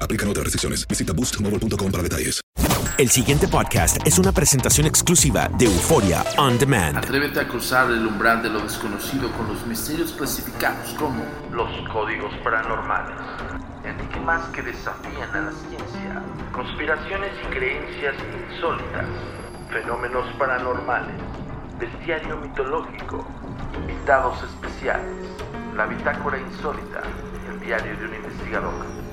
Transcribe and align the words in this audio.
Aplican 0.00 0.28
otras 0.28 0.44
restricciones. 0.44 0.86
Visita 0.88 1.12
boostmobile.com 1.12 1.92
para 1.92 2.02
detalles. 2.02 2.40
El 2.98 3.10
siguiente 3.10 3.46
podcast 3.46 3.98
es 4.06 4.18
una 4.18 4.32
presentación 4.32 4.86
exclusiva 4.86 5.50
de 5.58 5.66
Euforia 5.66 6.24
On 6.38 6.58
Demand. 6.58 6.96
Atrévete 6.96 7.40
a 7.40 7.46
cruzar 7.46 7.90
el 7.90 8.06
umbral 8.06 8.42
de 8.42 8.48
lo 8.48 8.60
desconocido 8.60 9.30
con 9.32 9.48
los 9.48 9.66
misterios 9.66 10.12
clasificados 10.12 10.94
como 10.94 11.22
los 11.52 11.68
códigos 11.90 12.32
paranormales, 12.42 13.18
enigmas 13.84 14.46
que 14.54 14.62
desafían 14.62 15.28
a 15.30 15.40
la 15.42 15.52
ciencia, 15.52 16.22
conspiraciones 16.52 17.32
y 17.44 17.46
creencias 17.54 18.14
insólitas, 18.50 19.04
fenómenos 19.70 20.26
paranormales, 20.38 21.16
bestiario 21.78 22.38
mitológico, 22.38 23.26
invitados 23.78 24.42
especiales, 24.42 25.26
la 25.76 25.84
bitácora 25.84 26.38
insólita, 26.38 27.02
el 27.52 27.60
diario 27.60 27.94
de 27.98 28.06
un 28.06 28.14
investigador. 28.14 29.05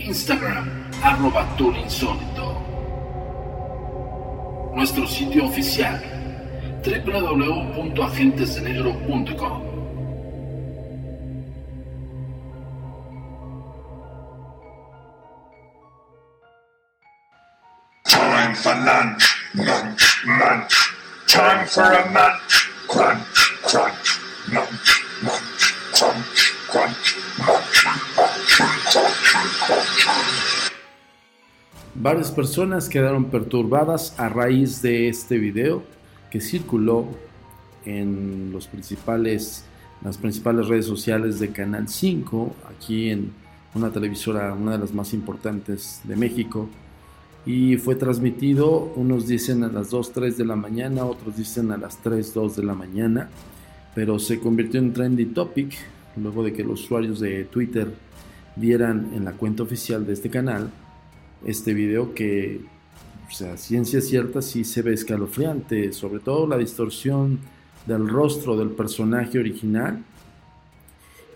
Instagram, 0.00 0.68
arroba 1.02 1.46
insólito. 1.76 2.56
Nuestro 4.74 5.06
sitio 5.06 5.44
oficial, 5.46 6.00
www.agentesdenegro.com. 6.82 9.70
Time 18.04 18.54
for 18.54 18.74
lunch, 18.74 19.36
munch, 19.54 20.24
munch. 20.26 20.94
Time 21.26 21.66
for 21.66 21.92
a 21.92 22.10
munch, 22.10 22.39
Varias 32.02 32.30
personas 32.30 32.88
quedaron 32.88 33.26
perturbadas 33.26 34.18
a 34.18 34.30
raíz 34.30 34.80
de 34.80 35.10
este 35.10 35.36
video 35.36 35.82
que 36.30 36.40
circuló 36.40 37.04
en 37.84 38.54
las 38.54 38.68
principales 38.68 39.66
redes 40.66 40.86
sociales 40.86 41.38
de 41.40 41.50
Canal 41.50 41.88
5, 41.88 42.56
aquí 42.74 43.10
en 43.10 43.32
una 43.74 43.90
televisora, 43.90 44.54
una 44.54 44.72
de 44.72 44.78
las 44.78 44.94
más 44.94 45.12
importantes 45.12 46.00
de 46.04 46.16
México. 46.16 46.70
Y 47.44 47.76
fue 47.76 47.96
transmitido, 47.96 48.90
unos 48.96 49.26
dicen 49.26 49.62
a 49.62 49.68
las 49.68 49.90
2, 49.90 50.12
3 50.12 50.38
de 50.38 50.46
la 50.46 50.56
mañana, 50.56 51.04
otros 51.04 51.36
dicen 51.36 51.70
a 51.70 51.76
las 51.76 51.98
3, 51.98 52.32
2 52.32 52.56
de 52.56 52.62
la 52.62 52.74
mañana, 52.74 53.28
pero 53.94 54.18
se 54.18 54.40
convirtió 54.40 54.80
en 54.80 54.94
trendy 54.94 55.26
topic 55.26 55.76
luego 56.16 56.44
de 56.44 56.54
que 56.54 56.64
los 56.64 56.82
usuarios 56.82 57.20
de 57.20 57.44
Twitter 57.44 57.92
vieran 58.56 59.10
en 59.14 59.26
la 59.26 59.32
cuenta 59.32 59.64
oficial 59.64 60.06
de 60.06 60.14
este 60.14 60.30
canal 60.30 60.70
este 61.44 61.74
video 61.74 62.14
que, 62.14 62.60
o 63.28 63.32
sea, 63.32 63.56
ciencia 63.56 64.00
cierta 64.00 64.42
sí 64.42 64.64
se 64.64 64.82
ve 64.82 64.94
escalofriante, 64.94 65.92
sobre 65.92 66.20
todo 66.20 66.46
la 66.46 66.58
distorsión 66.58 67.38
del 67.86 68.08
rostro 68.08 68.56
del 68.56 68.70
personaje 68.70 69.38
original 69.38 70.04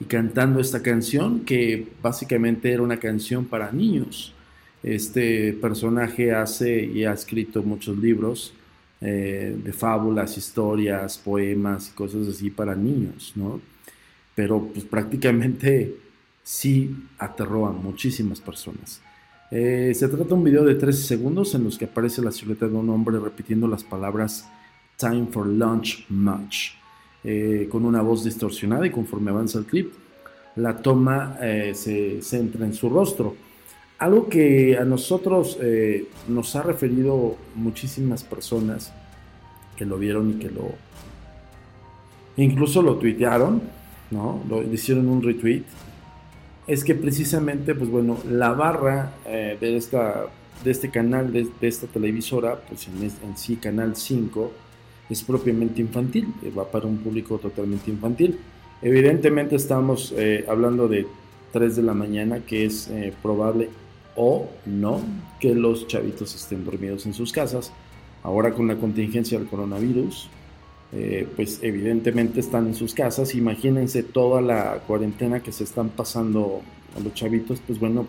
y 0.00 0.04
cantando 0.04 0.60
esta 0.60 0.82
canción 0.82 1.40
que 1.40 1.88
básicamente 2.02 2.72
era 2.72 2.82
una 2.82 2.98
canción 2.98 3.44
para 3.44 3.72
niños. 3.72 4.34
Este 4.82 5.52
personaje 5.54 6.34
hace 6.34 6.84
y 6.84 7.04
ha 7.04 7.12
escrito 7.12 7.62
muchos 7.62 7.96
libros 7.96 8.52
eh, 9.00 9.56
de 9.62 9.72
fábulas, 9.72 10.36
historias, 10.36 11.18
poemas 11.18 11.88
y 11.88 11.92
cosas 11.92 12.28
así 12.28 12.50
para 12.50 12.74
niños, 12.74 13.32
¿no? 13.34 13.60
Pero 14.34 14.68
pues 14.72 14.84
prácticamente 14.84 15.96
sí 16.42 16.94
aterró 17.18 17.66
a 17.66 17.72
muchísimas 17.72 18.40
personas. 18.40 19.00
Eh, 19.50 19.92
se 19.94 20.08
trata 20.08 20.24
de 20.24 20.34
un 20.34 20.44
video 20.44 20.64
de 20.64 20.74
13 20.74 21.02
segundos 21.02 21.54
en 21.54 21.64
los 21.64 21.78
que 21.78 21.84
aparece 21.84 22.22
la 22.22 22.32
silueta 22.32 22.66
de 22.66 22.74
un 22.74 22.88
hombre 22.90 23.18
repitiendo 23.18 23.68
las 23.68 23.84
palabras 23.84 24.48
Time 24.96 25.26
for 25.30 25.46
lunch 25.46 26.06
much, 26.08 26.72
eh, 27.24 27.68
con 27.70 27.84
una 27.84 28.00
voz 28.00 28.24
distorsionada 28.24 28.86
y 28.86 28.90
conforme 28.90 29.30
avanza 29.30 29.58
el 29.58 29.64
clip, 29.64 29.92
la 30.56 30.76
toma 30.76 31.36
eh, 31.40 31.72
se 31.74 32.22
centra 32.22 32.64
en 32.64 32.74
su 32.74 32.88
rostro. 32.88 33.34
Algo 33.98 34.28
que 34.28 34.76
a 34.78 34.84
nosotros 34.84 35.58
eh, 35.60 36.08
nos 36.28 36.54
ha 36.56 36.62
referido 36.62 37.36
muchísimas 37.54 38.22
personas 38.22 38.92
que 39.76 39.84
lo 39.84 39.98
vieron 39.98 40.30
y 40.30 40.34
que 40.34 40.50
lo... 40.50 40.72
Incluso 42.36 42.82
lo 42.82 42.96
tuitearon, 42.96 43.62
¿no? 44.10 44.42
Lo 44.48 44.62
hicieron 44.62 45.08
un 45.08 45.22
retweet 45.22 45.62
es 46.66 46.84
que 46.84 46.94
precisamente, 46.94 47.74
pues 47.74 47.90
bueno, 47.90 48.18
la 48.28 48.52
barra 48.52 49.14
eh, 49.26 49.56
de, 49.60 49.76
esta, 49.76 50.26
de 50.62 50.70
este 50.70 50.90
canal, 50.90 51.32
de, 51.32 51.48
esta 51.60 51.86
televisora, 51.86 52.60
pues 52.68 52.88
en, 52.88 53.36
sí, 53.36 53.56
Canal 53.56 53.96
5, 53.96 54.52
es 55.10 55.22
propiamente 55.22 55.80
infantil, 55.80 56.32
eh, 56.42 56.50
va 56.56 56.70
para 56.70 56.86
un 56.86 56.98
público 56.98 57.38
totalmente 57.38 57.90
infantil. 57.90 58.38
Evidentemente 58.80 59.56
estamos 59.56 60.14
eh, 60.16 60.44
hablando 60.48 60.88
de 60.88 61.06
3 61.52 61.76
de 61.76 61.82
la 61.82 61.94
mañana, 61.94 62.40
que 62.40 62.64
es 62.64 62.90
probable 63.22 63.70
o 64.16 64.48
no 64.66 65.00
que 65.40 65.54
los 65.54 65.86
chavitos 65.86 66.34
estén 66.34 66.64
dormidos 66.64 67.06
en 67.06 67.14
sus 67.14 67.32
casas. 67.32 67.72
Ahora 68.22 68.52
con 68.52 68.66
la 68.66 68.76
contingencia 68.76 69.38
del 69.38 69.46
coronavirus, 69.46 70.28
eh, 70.96 71.26
pues 71.34 71.58
evidentemente 71.62 72.38
están 72.38 72.68
en 72.68 72.74
sus 72.76 72.94
casas. 72.94 73.34
Imagínense 73.34 74.04
toda 74.04 74.40
la 74.40 74.80
cuarentena 74.86 75.40
que 75.40 75.50
se 75.50 75.64
están 75.64 75.88
pasando 75.88 76.62
a 76.96 77.00
los 77.00 77.12
chavitos, 77.14 77.60
pues 77.66 77.80
bueno, 77.80 78.06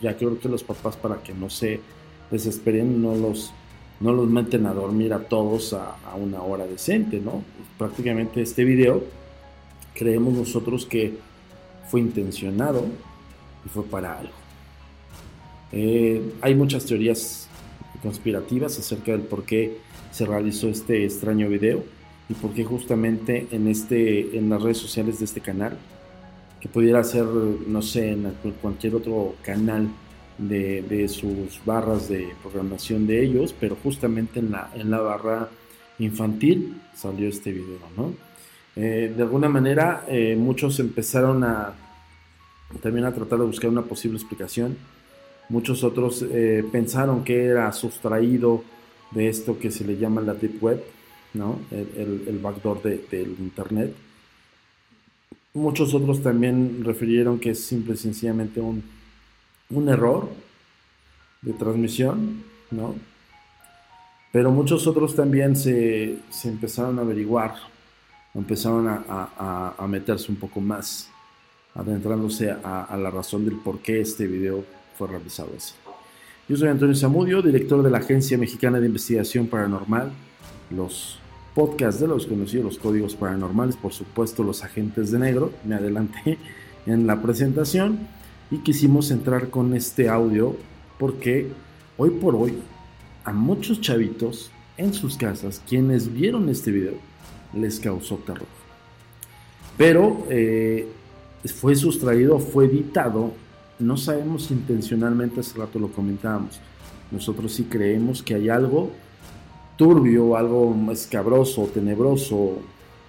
ya 0.00 0.16
creo 0.16 0.40
que 0.40 0.48
los 0.48 0.64
papás 0.64 0.96
para 0.96 1.22
que 1.22 1.34
no 1.34 1.50
se 1.50 1.80
desesperen 2.30 3.02
no 3.02 3.14
los, 3.14 3.52
no 4.00 4.14
los 4.14 4.28
meten 4.28 4.64
a 4.64 4.72
dormir 4.72 5.12
a 5.12 5.18
todos 5.28 5.74
a, 5.74 5.96
una 6.16 6.42
hora 6.42 6.66
decente, 6.66 7.20
¿no? 7.20 7.42
prácticamente 7.76 8.40
este 8.40 8.64
video 8.64 9.02
creemos 9.94 10.32
nosotros 10.32 10.86
que 10.86 11.18
fue 11.88 12.00
intencionado 12.00 12.86
y 13.66 13.68
fue 13.68 13.84
para 13.84 14.18
algo. 14.18 14.32
Eh, 15.72 16.32
hay 16.40 16.54
muchas 16.54 16.86
teorías 16.86 17.48
conspirativas 18.02 18.78
acerca 18.78 19.12
del 19.12 19.22
por 19.22 19.44
qué 19.44 19.76
se 20.10 20.24
realizó 20.24 20.68
este 20.68 21.04
extraño 21.04 21.48
video 21.48 21.84
y 22.32 22.34
por 22.34 22.52
qué 22.52 22.64
justamente 22.64 23.46
en, 23.50 23.68
este, 23.68 24.38
en 24.38 24.48
las 24.48 24.62
redes 24.62 24.78
sociales 24.78 25.18
de 25.18 25.26
este 25.26 25.42
canal, 25.42 25.76
que 26.60 26.68
pudiera 26.68 27.04
ser, 27.04 27.24
no 27.24 27.82
sé, 27.82 28.12
en 28.12 28.32
cualquier 28.62 28.94
otro 28.94 29.34
canal 29.42 29.88
de, 30.38 31.08
sus 31.08 31.60
barras 31.66 32.08
de 32.08 32.28
programación 32.42 33.06
de 33.06 33.22
ellos, 33.22 33.54
pero 33.58 33.76
justamente 33.82 34.40
en 34.40 34.52
la, 34.52 34.70
en 34.74 34.90
la 34.90 35.00
barra 35.00 35.50
infantil 35.98 36.80
salió 36.94 37.28
este 37.28 37.52
video, 37.52 37.78
¿no? 37.96 38.14
Eh, 38.76 39.12
de 39.14 39.22
alguna 39.22 39.50
manera, 39.50 40.06
eh, 40.08 40.34
muchos 40.34 40.80
empezaron 40.80 41.44
a 41.44 41.74
también 42.80 43.04
a 43.04 43.12
tratar 43.12 43.40
de 43.40 43.44
buscar 43.44 43.68
una 43.68 43.82
posible 43.82 44.16
explicación. 44.16 44.78
Muchos 45.50 45.84
otros 45.84 46.24
eh, 46.32 46.64
pensaron 46.72 47.22
que 47.24 47.44
era 47.44 47.70
sustraído 47.72 48.64
de 49.10 49.28
esto 49.28 49.58
que 49.58 49.70
se 49.70 49.84
le 49.84 49.98
llama 49.98 50.22
la 50.22 50.32
Deep 50.32 50.62
Web, 50.62 50.82
¿no? 51.34 51.60
el, 51.70 52.38
backdoor 52.42 52.82
del 52.82 53.36
Internet. 53.38 53.94
Muchos 55.54 55.94
otros 55.94 56.22
también 56.22 56.82
refirieron 56.84 57.38
que 57.38 57.50
es 57.50 57.64
simple 57.64 57.94
y 57.94 57.98
sencillamente 57.98 58.60
un, 58.60 58.82
un 59.70 59.88
error 59.88 60.28
de 61.42 61.52
transmisión, 61.52 62.42
¿no? 62.70 62.94
Pero 64.32 64.50
muchos 64.50 64.86
otros 64.86 65.14
también 65.14 65.56
se, 65.56 66.18
se 66.30 66.48
empezaron 66.48 66.98
a 66.98 67.02
averiguar, 67.02 67.54
empezaron 68.34 68.88
a, 68.88 69.04
a, 69.06 69.74
a, 69.76 69.86
meterse 69.86 70.32
un 70.32 70.38
poco 70.38 70.58
más, 70.58 71.10
adentrándose 71.74 72.50
a, 72.50 72.84
a 72.84 72.96
la 72.96 73.10
razón 73.10 73.44
del 73.44 73.56
por 73.56 73.80
qué 73.80 74.00
este 74.00 74.26
video 74.26 74.64
fue 74.96 75.08
realizado 75.08 75.50
así. 75.54 75.74
Yo 76.48 76.56
soy 76.56 76.68
Antonio 76.68 76.94
Zamudio, 76.96 77.42
director 77.42 77.82
de 77.82 77.90
la 77.90 77.98
Agencia 77.98 78.38
Mexicana 78.38 78.80
de 78.80 78.86
Investigación 78.86 79.48
Paranormal, 79.48 80.10
los 80.70 81.18
podcast 81.54 82.00
de 82.00 82.08
los 82.08 82.26
conocidos, 82.26 82.64
los 82.64 82.78
códigos 82.78 83.14
paranormales, 83.14 83.76
por 83.76 83.92
supuesto 83.92 84.42
los 84.42 84.64
agentes 84.64 85.10
de 85.10 85.18
negro, 85.18 85.52
me 85.64 85.74
adelanté 85.74 86.38
en 86.86 87.06
la 87.06 87.20
presentación 87.20 88.00
y 88.50 88.58
quisimos 88.58 89.10
entrar 89.10 89.50
con 89.50 89.74
este 89.74 90.08
audio 90.08 90.56
porque 90.98 91.48
hoy 91.96 92.10
por 92.10 92.34
hoy 92.34 92.54
a 93.24 93.32
muchos 93.32 93.80
chavitos 93.80 94.50
en 94.76 94.94
sus 94.94 95.16
casas, 95.16 95.62
quienes 95.68 96.12
vieron 96.12 96.48
este 96.48 96.70
video, 96.70 96.94
les 97.54 97.78
causó 97.78 98.16
terror. 98.16 98.46
Pero 99.76 100.26
eh, 100.30 100.88
fue 101.44 101.76
sustraído, 101.76 102.38
fue 102.38 102.66
editado, 102.66 103.32
no 103.78 103.96
sabemos 103.96 104.50
intencionalmente, 104.50 105.40
hace 105.40 105.58
rato 105.58 105.78
lo 105.78 105.88
comentábamos, 105.88 106.60
nosotros 107.10 107.52
sí 107.52 107.64
creemos 107.64 108.22
que 108.22 108.34
hay 108.34 108.48
algo 108.48 108.90
turbio, 109.76 110.36
algo 110.36 110.74
escabroso, 110.92 111.64
tenebroso 111.72 112.58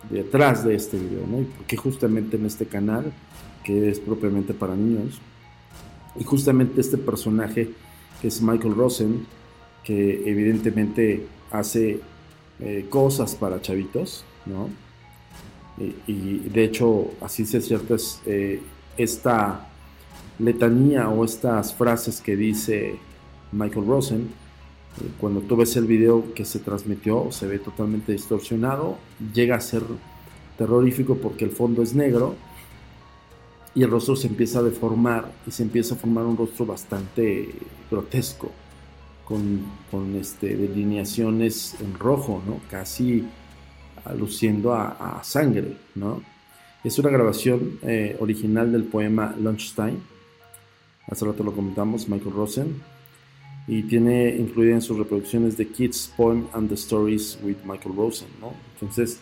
detrás 0.09 0.63
de 0.63 0.75
este 0.75 0.97
video, 0.97 1.25
¿no? 1.27 1.41
Y 1.41 1.45
porque 1.45 1.77
justamente 1.77 2.37
en 2.37 2.45
este 2.45 2.65
canal, 2.65 3.11
que 3.63 3.89
es 3.89 3.99
propiamente 3.99 4.53
para 4.53 4.75
niños, 4.75 5.19
y 6.19 6.23
justamente 6.23 6.81
este 6.81 6.97
personaje 6.97 7.71
que 8.21 8.27
es 8.27 8.41
Michael 8.41 8.75
Rosen, 8.75 9.25
que 9.83 10.29
evidentemente 10.29 11.27
hace 11.51 11.99
eh, 12.59 12.85
cosas 12.89 13.35
para 13.35 13.61
chavitos, 13.61 14.23
¿no? 14.45 14.69
Y, 15.77 16.37
de 16.37 16.63
hecho, 16.63 17.11
así 17.19 17.45
se 17.45 17.59
cierta 17.59 17.95
eh, 18.27 18.61
esta 18.95 19.67
letanía 20.37 21.09
o 21.09 21.25
estas 21.25 21.73
frases 21.73 22.21
que 22.21 22.35
dice 22.35 22.95
Michael 23.51 23.87
Rosen, 23.87 24.29
cuando 25.19 25.41
tú 25.41 25.55
ves 25.55 25.75
el 25.75 25.85
video 25.85 26.33
que 26.33 26.45
se 26.45 26.59
transmitió, 26.59 27.31
se 27.31 27.47
ve 27.47 27.59
totalmente 27.59 28.11
distorsionado, 28.11 28.97
llega 29.33 29.55
a 29.55 29.61
ser 29.61 29.83
terrorífico 30.57 31.17
porque 31.17 31.45
el 31.45 31.51
fondo 31.51 31.81
es 31.81 31.95
negro 31.95 32.35
y 33.75 33.83
el 33.83 33.89
rostro 33.89 34.15
se 34.15 34.27
empieza 34.27 34.59
a 34.59 34.63
deformar 34.63 35.31
y 35.47 35.51
se 35.51 35.63
empieza 35.63 35.95
a 35.95 35.97
formar 35.97 36.25
un 36.25 36.37
rostro 36.37 36.65
bastante 36.65 37.49
grotesco, 37.89 38.51
con, 39.25 40.15
este, 40.15 40.55
delineaciones 40.55 41.75
en 41.79 41.97
rojo, 41.97 42.43
¿no? 42.45 42.59
casi 42.69 43.25
aluciendo 44.05 44.73
a, 44.73 45.21
sangre. 45.23 45.77
¿no? 45.95 46.21
Es 46.83 46.99
una 46.99 47.09
grabación 47.09 47.79
eh, 47.81 48.15
original 48.19 48.71
del 48.71 48.83
poema 48.83 49.33
Lunchtime, 49.39 49.97
hace 51.07 51.25
rato 51.25 51.43
lo 51.43 51.53
comentamos, 51.53 52.07
Michael 52.09 52.35
Rosen, 52.35 52.92
y 53.67 53.83
tiene 53.83 54.35
incluida 54.35 54.73
en 54.73 54.81
sus 54.81 54.97
reproducciones 54.97 55.55
The 55.55 55.67
Kids 55.67 56.11
Poem 56.15 56.47
and 56.53 56.67
the 56.69 56.75
Stories 56.75 57.37
with 57.41 57.57
Michael 57.63 57.95
Rosen, 57.95 58.27
¿no? 58.41 58.53
Entonces, 58.73 59.19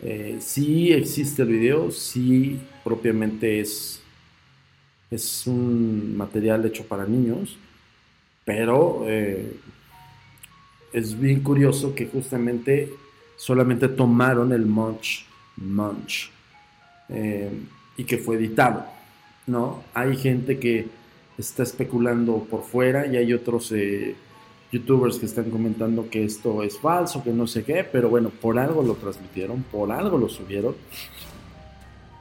eh, 0.00 0.38
sí 0.40 0.92
existe 0.92 1.42
el 1.42 1.48
video, 1.48 1.90
sí 1.90 2.58
propiamente 2.82 3.60
es, 3.60 4.00
es 5.10 5.46
un 5.46 6.16
material 6.16 6.64
hecho 6.64 6.84
para 6.84 7.06
niños, 7.06 7.56
pero 8.44 9.04
eh, 9.06 9.56
es 10.92 11.18
bien 11.18 11.40
curioso 11.40 11.94
que 11.94 12.06
justamente 12.06 12.90
solamente 13.36 13.88
tomaron 13.88 14.52
el 14.52 14.66
Munch, 14.66 15.26
Munch, 15.56 16.30
eh, 17.08 17.50
y 17.96 18.04
que 18.04 18.18
fue 18.18 18.36
editado, 18.36 18.86
¿no? 19.46 19.84
Hay 19.92 20.16
gente 20.16 20.58
que 20.58 20.86
está 21.42 21.62
especulando 21.62 22.46
por 22.50 22.62
fuera 22.62 23.06
y 23.06 23.16
hay 23.16 23.32
otros 23.32 23.72
eh, 23.72 24.14
youtubers 24.70 25.18
que 25.18 25.26
están 25.26 25.50
comentando 25.50 26.08
que 26.08 26.24
esto 26.24 26.62
es 26.62 26.78
falso, 26.78 27.22
que 27.22 27.32
no 27.32 27.46
sé 27.46 27.64
qué, 27.64 27.84
pero 27.84 28.08
bueno, 28.08 28.30
por 28.30 28.58
algo 28.58 28.82
lo 28.82 28.94
transmitieron, 28.94 29.62
por 29.64 29.92
algo 29.92 30.16
lo 30.18 30.28
subieron. 30.28 30.74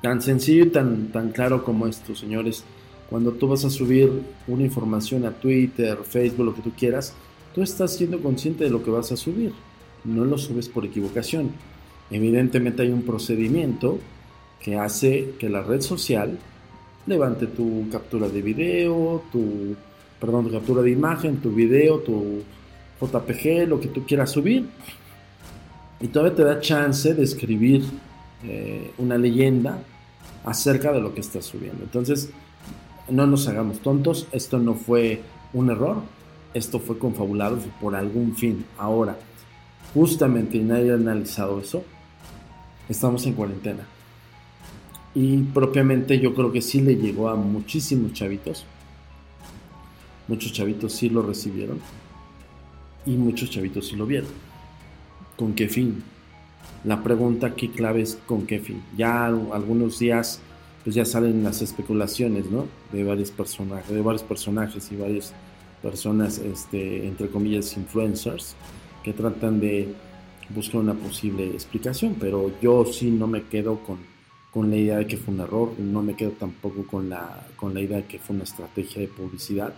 Tan 0.02 0.22
sencillo 0.22 0.66
y 0.66 0.70
tan, 0.70 1.08
tan 1.08 1.32
claro 1.32 1.64
como 1.64 1.88
esto, 1.88 2.16
señores. 2.16 2.64
Cuando 3.10 3.32
tú 3.34 3.48
vas 3.48 3.64
a 3.66 3.70
subir 3.70 4.12
una 4.48 4.64
información 4.64 5.26
a 5.26 5.32
Twitter, 5.32 5.98
Facebook, 6.04 6.46
lo 6.46 6.56
que 6.56 6.62
tú 6.62 6.72
quieras, 6.78 7.14
tú 7.54 7.62
estás 7.62 7.96
siendo 7.96 8.20
consciente 8.22 8.64
de 8.64 8.70
lo 8.70 8.84
que 8.84 8.90
vas 8.90 9.12
a 9.12 9.18
subir. 9.18 9.54
No 10.04 10.26
lo 10.26 10.38
subes 10.38 10.68
por 10.68 10.86
equivocación. 10.86 11.52
Evidentemente 12.10 12.82
hay 12.82 12.92
un 12.92 13.04
procedimiento 13.04 14.00
que 14.60 14.78
hace 14.78 15.34
que 15.40 15.50
la 15.50 15.62
red 15.62 15.82
social 15.82 16.40
levante 17.08 17.48
tu 17.48 17.88
captura 17.92 18.28
de 18.30 18.42
video, 18.42 19.24
tu, 19.32 19.76
perdón, 20.20 20.46
tu 20.46 20.52
captura 20.52 20.82
de 20.82 20.92
imagen, 20.92 21.38
tu 21.38 21.52
video, 21.52 22.00
tu 22.00 22.44
JPG, 23.02 23.68
lo 23.68 23.80
que 23.80 23.88
tú 23.88 24.06
quieras 24.06 24.32
subir. 24.32 24.68
Y 26.00 26.08
todavía 26.08 26.36
te 26.36 26.44
da 26.44 26.60
chance 26.60 27.14
de 27.14 27.24
escribir 27.24 27.84
eh, 28.44 28.92
una 28.98 29.18
leyenda 29.18 29.80
acerca 30.46 30.92
de 30.92 31.00
lo 31.00 31.14
que 31.14 31.22
estás 31.22 31.46
subiendo. 31.46 31.84
Entonces, 31.84 32.32
no 33.10 33.28
nos 33.28 33.48
hagamos 33.48 33.80
tontos, 33.80 34.28
esto 34.32 34.58
no 34.58 34.74
fue 34.74 35.22
un 35.54 35.70
error, 35.70 35.98
esto 36.54 36.80
fue 36.80 36.98
confabulado 36.98 37.60
por 37.80 37.96
algún 37.96 38.36
fin. 38.36 38.66
Ahora, 38.78 39.18
justamente 39.94 40.58
y 40.58 40.62
nadie 40.62 40.92
ha 40.92 40.96
analizado 40.96 41.60
eso, 41.60 41.84
estamos 42.90 43.26
en 43.26 43.34
cuarentena. 43.34 43.86
Y 45.14 45.38
propiamente 45.38 46.20
yo 46.20 46.34
creo 46.34 46.52
que 46.52 46.62
sí 46.62 46.82
le 46.82 46.96
llegó 46.96 47.30
a 47.30 47.36
muchísimos 47.36 48.14
chavitos. 48.14 48.66
Muchos 50.28 50.54
chavitos 50.54 50.94
sí 50.94 51.10
lo 51.10 51.22
recibieron. 51.22 51.80
Y 53.06 53.12
muchos 53.12 53.50
chavitos 53.50 53.88
sí 53.88 53.96
lo 53.96 54.06
vieron. 54.06 54.30
¿Con 55.36 55.54
qué 55.54 55.68
fin? 55.68 56.04
La 56.84 57.04
pregunta 57.04 57.48
aquí 57.48 57.70
clave 57.70 58.02
es 58.02 58.18
¿con 58.26 58.46
qué 58.46 58.60
fin? 58.60 58.82
Ya 58.98 59.26
algunos 59.26 60.00
días 60.00 60.42
pues 60.84 60.96
ya 60.96 61.06
salen 61.06 61.44
las 61.44 61.62
especulaciones, 61.62 62.50
¿no? 62.50 62.66
De 62.92 63.04
varios 63.04 63.32
personajes, 63.32 63.94
de 63.94 64.02
varios 64.02 64.24
personajes 64.24 64.92
y 64.92 64.96
varias 64.96 65.34
personas, 65.82 66.40
este, 66.40 67.08
entre 67.08 67.28
comillas, 67.28 67.76
influencers, 67.78 68.56
que 69.04 69.14
tratan 69.14 69.60
de 69.60 69.94
buscar 70.50 70.82
una 70.82 70.94
posible 70.94 71.48
explicación, 71.48 72.16
pero 72.20 72.52
yo 72.62 72.86
sí 72.86 73.12
no 73.12 73.28
me 73.28 73.44
quedo 73.44 73.80
con, 73.84 74.00
con 74.52 74.70
la 74.70 74.76
idea 74.76 74.98
de 74.98 75.08
que 75.08 75.18
fue 75.18 75.34
un 75.34 75.40
error, 75.40 75.74
no 75.80 76.02
me 76.02 76.16
quedo 76.16 76.32
tampoco 76.32 76.86
con 76.86 77.10
la, 77.10 77.48
con 77.56 77.74
la 77.74 77.82
idea 77.82 77.98
de 77.98 78.06
que 78.06 78.20
fue 78.20 78.36
una 78.36 78.44
estrategia 78.44 79.02
de 79.02 79.08
publicidad. 79.08 79.74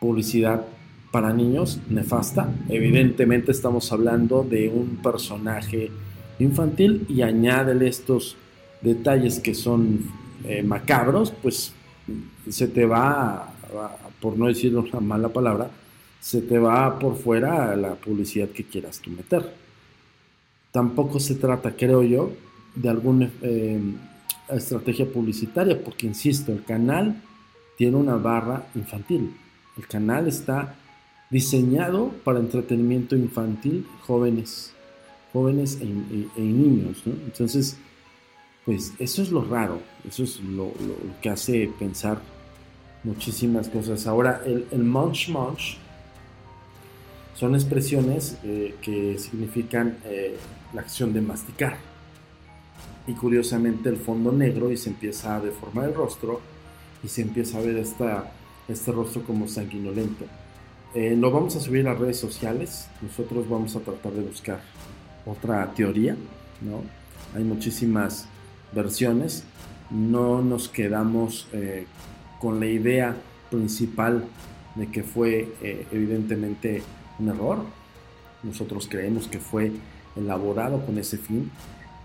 Publicidad 0.00 0.64
para 1.10 1.32
niños 1.32 1.80
nefasta. 1.88 2.52
Evidentemente 2.68 3.52
estamos 3.52 3.92
hablando 3.92 4.44
de 4.44 4.68
un 4.68 4.96
personaje 5.02 5.90
infantil 6.38 7.04
y 7.08 7.22
añádele 7.22 7.88
estos 7.88 8.36
detalles 8.80 9.40
que 9.40 9.54
son 9.54 10.04
eh, 10.44 10.62
macabros, 10.62 11.32
pues 11.42 11.72
se 12.48 12.68
te 12.68 12.86
va, 12.86 13.52
por 14.20 14.38
no 14.38 14.46
decir 14.46 14.76
una 14.76 15.00
mala 15.00 15.28
palabra, 15.28 15.70
se 16.20 16.42
te 16.42 16.58
va 16.58 16.98
por 16.98 17.16
fuera 17.16 17.74
la 17.76 17.94
publicidad 17.94 18.48
que 18.48 18.64
quieras 18.64 19.00
tú 19.00 19.10
meter. 19.10 19.52
Tampoco 20.70 21.20
se 21.20 21.34
trata, 21.34 21.74
creo 21.76 22.02
yo, 22.02 22.30
de 22.74 22.88
alguna 22.88 23.30
eh, 23.42 23.80
estrategia 24.50 25.06
publicitaria, 25.06 25.82
porque 25.82 26.06
insisto, 26.06 26.52
el 26.52 26.64
canal 26.64 27.22
tiene 27.76 27.96
una 27.96 28.16
barra 28.16 28.66
infantil. 28.74 29.34
El 29.76 29.86
canal 29.86 30.26
está 30.26 30.74
diseñado 31.30 32.10
para 32.24 32.40
entretenimiento 32.40 33.16
infantil, 33.16 33.86
jóvenes, 34.06 34.72
jóvenes 35.32 35.78
e, 35.80 36.40
niños. 36.40 37.02
Entonces, 37.06 37.76
pues 38.64 38.92
eso 38.98 39.22
es 39.22 39.30
lo 39.30 39.44
raro, 39.44 39.80
eso 40.06 40.24
es 40.24 40.40
lo, 40.40 40.72
que 41.22 41.30
hace 41.30 41.70
pensar 41.78 42.20
muchísimas 43.04 43.68
cosas. 43.68 44.06
Ahora, 44.06 44.42
el, 44.44 44.66
el 44.70 44.84
munch 44.84 45.28
munch 45.28 45.78
son 47.38 47.54
expresiones 47.54 48.36
eh, 48.42 48.74
que 48.82 49.16
significan 49.18 49.98
eh, 50.04 50.36
la 50.74 50.80
acción 50.80 51.12
de 51.12 51.20
masticar. 51.20 51.76
Y 53.08 53.14
curiosamente 53.14 53.88
el 53.88 53.96
fondo 53.96 54.30
negro 54.30 54.70
y 54.70 54.76
se 54.76 54.90
empieza 54.90 55.34
a 55.34 55.40
deformar 55.40 55.88
el 55.88 55.94
rostro 55.94 56.40
y 57.02 57.08
se 57.08 57.22
empieza 57.22 57.58
a 57.58 57.62
ver 57.62 57.78
esta, 57.78 58.30
este 58.68 58.92
rostro 58.92 59.22
como 59.22 59.48
sanguinolento. 59.48 60.26
Eh, 60.94 61.16
lo 61.16 61.30
vamos 61.30 61.56
a 61.56 61.60
subir 61.60 61.88
a 61.88 61.94
redes 61.94 62.18
sociales. 62.18 62.88
Nosotros 63.00 63.48
vamos 63.48 63.74
a 63.76 63.80
tratar 63.80 64.12
de 64.12 64.22
buscar 64.22 64.60
otra 65.24 65.72
teoría, 65.74 66.16
¿no? 66.60 66.82
Hay 67.34 67.44
muchísimas 67.44 68.26
versiones. 68.72 69.44
No 69.90 70.42
nos 70.42 70.68
quedamos 70.68 71.48
eh, 71.52 71.86
con 72.40 72.60
la 72.60 72.66
idea 72.66 73.16
principal 73.50 74.24
de 74.74 74.90
que 74.90 75.02
fue 75.02 75.48
eh, 75.62 75.86
evidentemente 75.92 76.82
un 77.18 77.28
error. 77.30 77.58
Nosotros 78.42 78.86
creemos 78.86 79.28
que 79.28 79.38
fue 79.38 79.72
elaborado 80.14 80.84
con 80.84 80.98
ese 80.98 81.16
fin 81.16 81.50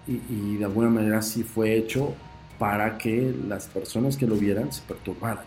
y, 0.07 0.21
y, 0.29 0.57
de 0.57 0.65
alguna 0.65 0.89
manera 0.89 1.21
sí 1.21 1.43
fue 1.43 1.75
hecho 1.75 2.13
para 2.59 2.97
que 2.97 3.33
las 3.47 3.67
personas 3.67 4.17
que 4.17 4.27
lo 4.27 4.35
vieran 4.35 4.71
se 4.71 4.81
perturbaran. 4.81 5.45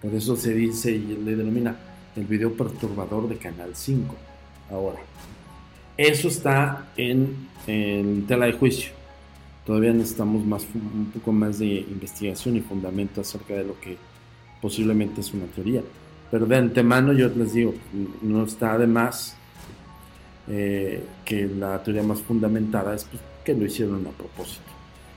Por 0.00 0.14
eso 0.14 0.36
se 0.36 0.54
dice 0.54 0.92
y 0.92 1.18
le 1.24 1.36
denomina 1.36 1.76
el 2.16 2.24
video 2.24 2.52
perturbador 2.52 3.28
de 3.28 3.36
Canal 3.36 3.70
5. 3.74 4.14
Ahora, 4.70 4.98
eso 5.96 6.28
está 6.28 6.88
en, 6.96 7.48
tela 8.26 8.46
de 8.46 8.52
juicio. 8.52 8.92
Todavía 9.66 9.92
necesitamos 9.92 10.44
más, 10.46 10.66
un 10.74 11.10
poco 11.12 11.32
más 11.32 11.58
de 11.58 11.66
investigación 11.66 12.56
y 12.56 12.60
fundamento 12.60 13.20
acerca 13.20 13.54
de 13.54 13.64
lo 13.64 13.78
que 13.80 13.96
posiblemente 14.62 15.20
es 15.20 15.34
una 15.34 15.46
teoría. 15.46 15.82
Pero 16.30 16.46
de 16.46 16.56
antemano 16.56 17.12
yo 17.12 17.28
les 17.28 17.52
digo, 17.52 17.74
no 18.22 18.44
está 18.44 18.78
de 18.78 18.86
más 18.86 19.36
eh, 20.46 21.02
que 21.24 21.46
la 21.46 21.82
teoría 21.82 22.02
más 22.02 22.20
fundamentada 22.20 22.94
es 22.94 23.04
pues, 23.04 23.20
que 23.48 23.54
lo 23.54 23.64
hicieron 23.64 24.06
a 24.06 24.10
propósito. 24.10 24.70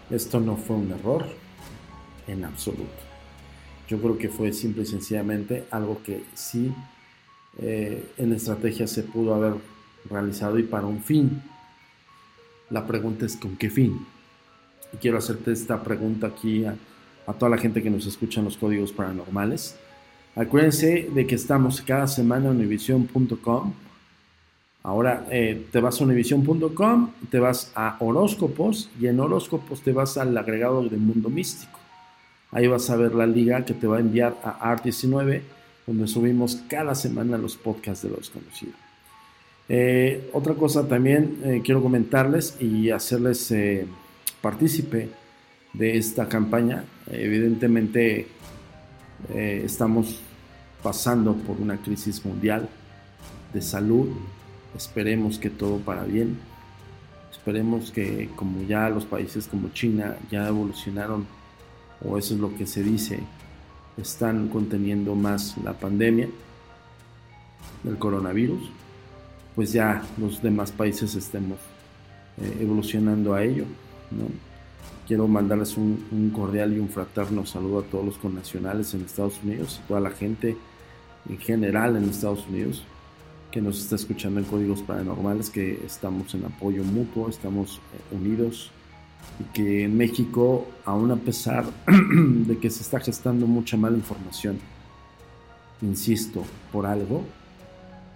Esto 0.10 0.40
no 0.40 0.56
fue 0.56 0.78
un 0.78 0.90
error 0.90 1.26
en 2.28 2.46
absoluto. 2.46 3.04
Yo 3.90 4.00
creo 4.00 4.18
que 4.18 4.30
fue 4.30 4.54
simple 4.54 4.84
y 4.84 4.86
sencillamente 4.86 5.66
algo 5.70 6.02
que 6.02 6.24
sí 6.34 6.74
eh, 7.60 8.14
en 8.18 8.32
estrategia 8.32 8.88
se 8.88 9.04
pudo 9.04 9.36
haber 9.36 9.56
realizado 10.10 10.58
y 10.58 10.64
para 10.64 10.88
un 10.88 11.04
fin. 11.04 11.44
La 12.70 12.88
pregunta 12.88 13.26
es 13.26 13.36
¿con 13.36 13.58
qué 13.58 13.70
fin? 13.70 14.00
Y 14.94 14.96
quiero 14.96 15.18
hacerte 15.18 15.52
esta 15.52 15.84
pregunta 15.84 16.28
aquí 16.28 16.64
a, 16.64 16.78
toda 17.38 17.50
la 17.50 17.58
gente 17.58 17.84
que 17.84 17.90
nos 17.90 18.06
escucha 18.06 18.40
en 18.40 18.46
los 18.46 18.56
códigos 18.56 18.94
paranormales. 18.94 19.76
Acuérdense 20.38 21.10
de 21.14 21.28
que 21.28 21.36
estamos 21.36 21.82
cada 21.82 22.08
semana 22.08 22.50
en 22.50 22.56
univision.com. 22.56 23.74
Ahora 24.84 25.28
eh, 25.30 25.68
te 25.72 25.80
vas 25.80 26.02
a 26.02 26.04
univision.com, 26.04 27.12
te 27.30 27.40
vas 27.40 27.72
a 27.76 27.98
horóscopos 28.00 28.90
y 29.00 29.08
en 29.08 29.20
horóscopos 29.20 29.82
te 29.82 29.92
vas 29.92 30.18
al 30.18 30.36
agregado 30.36 30.84
del 30.84 31.00
mundo 31.00 31.30
místico. 31.30 31.80
Ahí 32.52 32.68
vas 32.68 32.90
a 32.90 32.96
ver 32.96 33.14
la 33.14 33.28
liga 33.28 33.64
que 33.64 33.74
te 33.74 33.86
va 33.86 33.98
a 33.98 34.00
enviar 34.00 34.38
a 34.44 34.76
ART19, 34.76 35.42
donde 35.86 36.08
subimos 36.08 36.64
cada 36.68 36.96
semana 36.96 37.38
los 37.38 37.58
podcasts 37.58 38.04
de 38.04 38.10
los 38.10 38.30
conocidos. 38.32 38.76
Eh, 39.70 40.30
otra 40.34 40.56
cosa 40.56 40.88
también 40.88 41.40
eh, 41.46 41.62
quiero 41.64 41.82
comentarles 41.82 42.58
y 42.60 42.90
hacerles 42.90 43.54
partícipe 44.42 45.10
de 45.74 45.98
esta 45.98 46.28
campaña. 46.28 46.84
Evidentemente 47.10 48.28
estamos 49.34 50.20
pasando 50.82 51.36
por 51.36 51.62
una 51.62 51.78
crisis 51.78 52.26
mundial 52.26 52.68
de 53.54 53.62
salud. 53.62 54.10
Esperemos 54.76 55.38
que 55.38 55.50
todo 55.50 55.78
para 55.78 56.04
bien. 56.04 56.38
Esperemos 57.32 57.92
que 57.92 58.30
como 58.36 58.64
ya 58.64 58.90
los 58.90 59.06
países 59.06 59.48
como 59.48 59.70
China 59.70 60.16
ya 60.30 60.48
evolucionaron 60.48 61.26
o 62.04 62.18
eso 62.18 62.34
es 62.34 62.40
lo 62.40 62.56
que 62.56 62.66
se 62.66 62.84
dice, 62.84 63.20
están 63.98 64.48
conteniendo 64.50 65.16
más 65.16 65.56
la 65.64 65.74
pandemia 65.74 66.28
del 67.84 67.98
coronavirus, 67.98 68.62
pues 69.56 69.74
ya 69.74 70.04
los 70.18 70.42
demás 70.42 70.72
países 70.72 71.16
estemos 71.16 71.58
eh, 72.42 72.58
evolucionando 72.62 73.34
a 73.34 73.44
ello. 73.44 73.66
Quiero 75.08 75.28
mandarles 75.28 75.78
un, 75.78 76.32
cordial 76.34 76.74
y 76.74 76.80
un 76.80 76.90
fraterno 76.90 77.46
saludo 77.46 77.80
a 77.80 77.84
todos 77.84 78.06
los 78.06 78.18
connacionales 78.18 78.94
en 78.94 79.02
Estados 79.02 79.40
Unidos 79.44 79.82
y 79.84 79.88
toda 79.88 80.00
la 80.00 80.12
gente 80.12 80.56
en 81.30 81.38
general 81.38 81.98
en 81.98 82.10
Estados 82.10 82.48
Unidos 82.48 82.84
que 83.52 83.62
nos 83.62 83.80
está 83.80 83.96
escuchando 83.96 84.40
en 84.40 84.46
Códigos 84.46 84.82
Paranormales, 84.82 85.50
que 85.50 85.84
estamos 85.86 86.34
en 86.34 86.46
apoyo 86.46 86.84
mutuo, 86.84 87.30
estamos 87.30 87.82
eh, 87.94 88.16
unidos 88.16 88.72
y 89.40 89.44
que 89.54 89.84
en 89.84 89.98
México, 89.98 90.68
aún 90.86 91.12
a 91.12 91.18
pesar 91.18 91.66
de 91.86 92.58
que 92.58 92.70
se 92.70 92.82
está 92.82 93.00
gestando 93.00 93.46
mucha 93.48 93.78
mala 93.78 93.98
información, 93.98 94.58
insisto, 95.82 96.44
por 96.72 96.86
algo, 96.86 97.24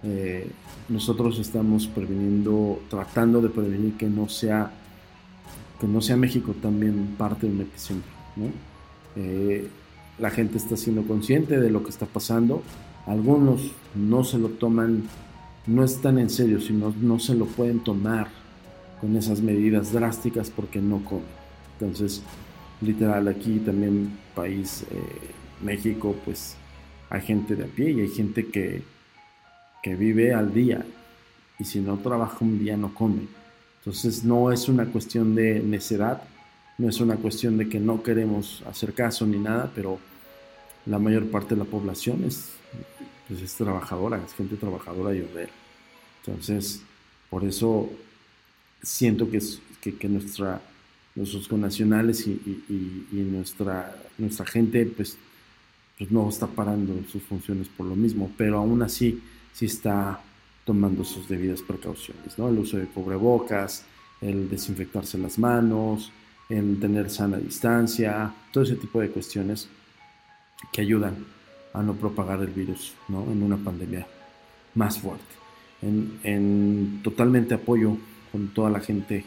eh, 0.02 0.48
nosotros 0.88 1.38
estamos 1.38 1.86
previniendo, 1.86 2.80
tratando 2.88 3.40
de 3.40 3.48
prevenir 3.48 3.94
que 3.94 4.06
no 4.06 4.28
sea, 4.28 4.70
que 5.80 5.86
no 5.86 6.00
sea 6.00 6.16
México 6.16 6.54
también 6.60 7.14
parte 7.18 7.46
de 7.46 7.52
un 7.52 7.60
epicentro. 7.60 8.10
Eh, 9.16 9.68
la 10.18 10.30
gente 10.30 10.56
está 10.58 10.76
siendo 10.76 11.02
consciente 11.02 11.60
de 11.60 11.70
lo 11.70 11.82
que 11.82 11.90
está 11.90 12.06
pasando, 12.06 12.62
algunos 13.06 13.72
no 13.94 14.24
se 14.24 14.38
lo 14.38 14.48
toman, 14.48 15.04
no 15.66 15.84
están 15.84 16.18
en 16.18 16.30
serio, 16.30 16.60
sino 16.60 16.92
no 17.00 17.18
se 17.18 17.34
lo 17.34 17.46
pueden 17.46 17.80
tomar 17.80 18.28
con 19.00 19.16
esas 19.16 19.40
medidas 19.40 19.92
drásticas 19.92 20.50
porque 20.50 20.80
no 20.80 21.04
comen. 21.04 21.24
Entonces, 21.78 22.22
literal, 22.80 23.28
aquí 23.28 23.58
también, 23.58 24.18
país 24.34 24.84
eh, 24.90 24.96
México, 25.62 26.14
pues 26.24 26.56
hay 27.10 27.20
gente 27.22 27.54
de 27.54 27.64
a 27.64 27.68
pie 27.68 27.92
y 27.92 28.00
hay 28.00 28.08
gente 28.08 28.46
que, 28.46 28.82
que 29.82 29.94
vive 29.94 30.34
al 30.34 30.52
día 30.52 30.84
y 31.58 31.64
si 31.64 31.80
no 31.80 31.98
trabaja 31.98 32.38
un 32.40 32.58
día 32.58 32.76
no 32.76 32.92
come. 32.94 33.22
Entonces, 33.78 34.24
no 34.24 34.50
es 34.50 34.68
una 34.68 34.86
cuestión 34.86 35.34
de 35.34 35.60
necedad, 35.60 36.22
no 36.78 36.88
es 36.88 37.00
una 37.00 37.16
cuestión 37.16 37.56
de 37.56 37.68
que 37.68 37.78
no 37.78 38.02
queremos 38.02 38.62
hacer 38.68 38.92
caso 38.92 39.26
ni 39.26 39.38
nada, 39.38 39.70
pero 39.74 39.98
la 40.86 40.98
mayor 40.98 41.30
parte 41.30 41.54
de 41.54 41.60
la 41.60 41.64
población 41.64 42.24
es, 42.24 42.50
pues, 43.28 43.42
es 43.42 43.54
trabajadora, 43.54 44.22
es 44.24 44.34
gente 44.34 44.56
trabajadora 44.56 45.14
y 45.14 45.20
obrera. 45.20 45.52
Entonces, 46.24 46.82
por 47.30 47.44
eso 47.44 47.90
siento 48.82 49.30
que, 49.30 49.40
que, 49.98 50.08
nuestra, 50.08 50.60
nuestros 51.14 51.48
connacionales 51.48 52.26
y, 52.26 52.32
y, 53.10 53.16
nuestra, 53.16 53.96
nuestra 54.18 54.46
gente 54.46 54.86
pues, 54.86 55.16
pues 55.98 56.10
no 56.10 56.28
está 56.28 56.46
parando 56.46 56.94
sus 57.10 57.22
funciones 57.22 57.68
por 57.68 57.86
lo 57.86 57.96
mismo, 57.96 58.30
pero 58.36 58.58
aún 58.58 58.82
así 58.82 59.22
sí 59.52 59.66
está 59.66 60.20
tomando 60.64 61.04
sus 61.04 61.28
debidas 61.28 61.62
precauciones, 61.62 62.36
¿no? 62.38 62.48
El 62.48 62.58
uso 62.58 62.76
de 62.76 62.86
cubrebocas, 62.86 63.84
el 64.20 64.48
desinfectarse 64.50 65.16
las 65.16 65.38
manos, 65.38 66.12
en 66.48 66.78
tener 66.80 67.10
sana 67.10 67.38
distancia, 67.38 68.32
todo 68.52 68.64
ese 68.64 68.76
tipo 68.76 69.00
de 69.00 69.10
cuestiones 69.10 69.68
que 70.72 70.80
ayudan 70.80 71.24
a 71.76 71.82
no 71.82 71.94
propagar 71.94 72.40
el 72.40 72.48
virus 72.48 72.94
¿no? 73.08 73.22
en 73.24 73.42
una 73.42 73.56
pandemia 73.56 74.06
más 74.74 74.98
fuerte. 74.98 75.24
En, 75.82 76.18
en 76.22 77.00
totalmente 77.04 77.54
apoyo 77.54 77.96
con 78.32 78.48
toda 78.48 78.70
la 78.70 78.80
gente 78.80 79.24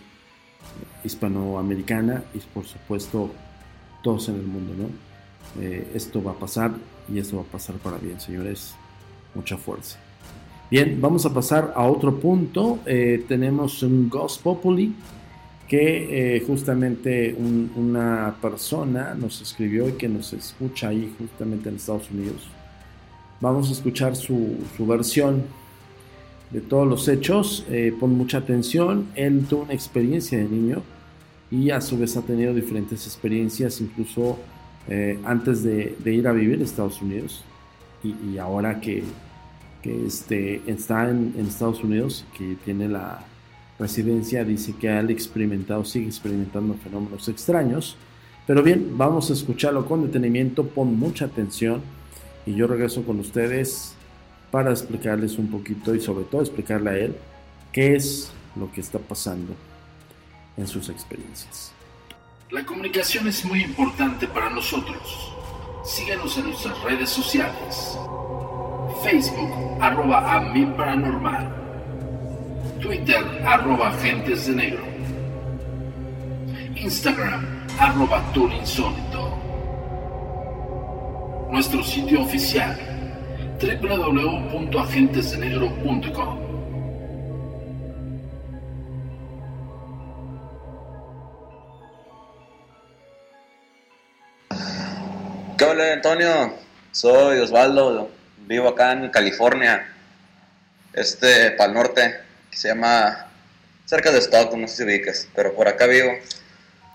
hispanoamericana 1.04 2.24
y 2.34 2.40
por 2.40 2.66
supuesto 2.66 3.32
todos 4.02 4.30
en 4.30 4.36
el 4.36 4.46
mundo, 4.46 4.74
¿no? 4.78 5.62
Eh, 5.62 5.92
esto 5.94 6.24
va 6.24 6.32
a 6.32 6.36
pasar 6.36 6.72
y 7.12 7.20
esto 7.20 7.38
va 7.38 7.44
a 7.44 7.46
pasar 7.46 7.76
para 7.78 7.98
bien, 7.98 8.20
señores. 8.20 8.76
Mucha 9.36 9.58
fuerza. 9.58 10.00
Bien, 10.72 11.00
vamos 11.00 11.26
a 11.26 11.34
pasar 11.34 11.74
a 11.76 11.84
otro 11.84 12.20
punto. 12.20 12.80
Eh, 12.86 13.26
tenemos 13.28 13.84
un 13.84 14.10
Ghost 14.10 14.42
Populi 14.42 14.94
que 15.70 16.38
eh, 16.38 16.44
justamente 16.48 17.38
una 17.76 18.36
persona 18.42 19.14
nos 19.14 19.40
escribió 19.40 19.88
y 19.88 19.92
que 19.94 20.10
nos 20.10 20.34
escucha 20.34 20.88
ahí 20.88 21.14
justamente 21.20 21.70
en 21.70 21.76
Estados 21.76 22.10
Unidos. 22.10 22.48
Vamos 23.40 23.70
a 23.70 23.74
escuchar 23.74 24.16
su, 24.16 24.58
su 24.76 24.88
versión 24.88 25.44
de 26.50 26.62
todos 26.62 26.88
los 26.88 27.08
hechos. 27.08 27.68
Eh, 27.70 27.94
pon 28.00 28.18
mucha 28.18 28.40
atención. 28.40 29.10
Él 29.14 29.46
tuvo 29.48 29.62
una 29.62 29.74
experiencia 29.74 30.40
de 30.40 30.46
niño 30.46 30.82
y 31.52 31.70
a 31.70 31.82
su 31.82 32.00
vez 32.00 32.18
ha 32.18 32.24
tenido 32.24 32.52
diferentes 32.56 33.06
experiencias, 33.06 33.80
incluso 33.80 34.40
eh, 34.88 35.20
antes 35.24 35.62
de, 35.62 35.96
ir 36.04 36.28
a 36.28 36.32
vivir 36.32 36.56
en 36.56 36.64
Estados 36.64 37.00
Unidos 37.00 37.44
y, 38.04 38.40
ahora 38.40 38.82
que, 38.82 39.04
que 39.84 40.08
este, 40.08 40.64
está 40.66 41.10
en, 41.12 41.36
en 41.38 41.46
Estados 41.46 41.84
Unidos, 41.84 42.26
que 42.36 42.56
tiene 42.66 42.88
la, 42.88 43.24
residencia 43.80 44.44
dice 44.44 44.76
que 44.80 44.90
ha 44.90 45.00
experimentado, 45.02 45.86
sigue 45.86 46.08
experimentando 46.08 46.76
fenómenos 46.76 47.28
extraños. 47.30 47.96
Pero 48.46 48.62
bien, 48.62 48.98
vamos 48.98 49.30
a 49.30 49.34
escucharlo 49.34 49.86
con 49.86 50.06
detenimiento, 50.06 50.68
pon 50.68 50.98
mucha 50.98 51.26
atención 51.26 51.82
y 52.46 52.56
yo 52.56 52.68
regreso 52.68 53.04
con 53.04 53.20
ustedes 53.20 53.94
para 54.52 54.72
explicarles 54.72 55.38
un 55.38 55.48
poquito 55.48 55.96
y 55.96 56.02
sobre 56.02 56.26
todo 56.26 56.42
explicarle 56.42 56.90
a 56.90 56.98
él 56.98 57.16
qué 57.72 57.96
es 57.96 58.32
lo 58.56 58.72
que 58.72 58.82
está 58.82 59.00
pasando 59.00 59.54
en 60.58 60.68
sus 60.68 60.90
experiencias. 60.90 61.72
La 62.52 62.66
comunicación 62.66 63.28
es 63.28 63.46
muy 63.46 63.62
importante 63.62 64.28
para 64.28 64.50
nosotros. 64.50 65.32
Síguenos 65.86 66.36
en 66.38 66.46
nuestras 66.46 66.82
redes 66.84 67.10
sociales. 67.10 67.98
Facebook, 69.04 69.52
arroba 69.80 70.36
a. 70.36 71.59
Twitter, 72.82 73.24
arroba 73.46 73.90
Agentes 73.90 74.48
de 74.48 74.56
Negro. 74.56 74.84
Instagram, 76.76 77.46
arroba 77.78 78.24
Insólito. 78.58 79.38
Nuestro 81.52 81.84
sitio 81.84 82.22
oficial, 82.22 82.80
www.agentesdenegro.com. 83.62 86.40
¿Qué 95.58 95.66
hola 95.66 95.94
Antonio? 95.94 96.54
Soy 96.92 97.38
Osvaldo, 97.40 98.10
vivo 98.48 98.70
acá 98.70 98.94
en 98.94 99.10
California, 99.10 99.86
este, 100.94 101.52
para 101.52 101.70
el 101.70 101.76
norte 101.76 102.29
que 102.50 102.58
se 102.58 102.70
llama 102.70 103.28
cerca 103.86 104.12
de 104.12 104.20
Stockton, 104.20 104.62
no 104.62 104.68
sé 104.68 104.78
si 104.78 104.84
ubicas, 104.84 105.28
pero 105.36 105.54
por 105.54 105.68
acá 105.68 105.86
vivo. 105.86 106.12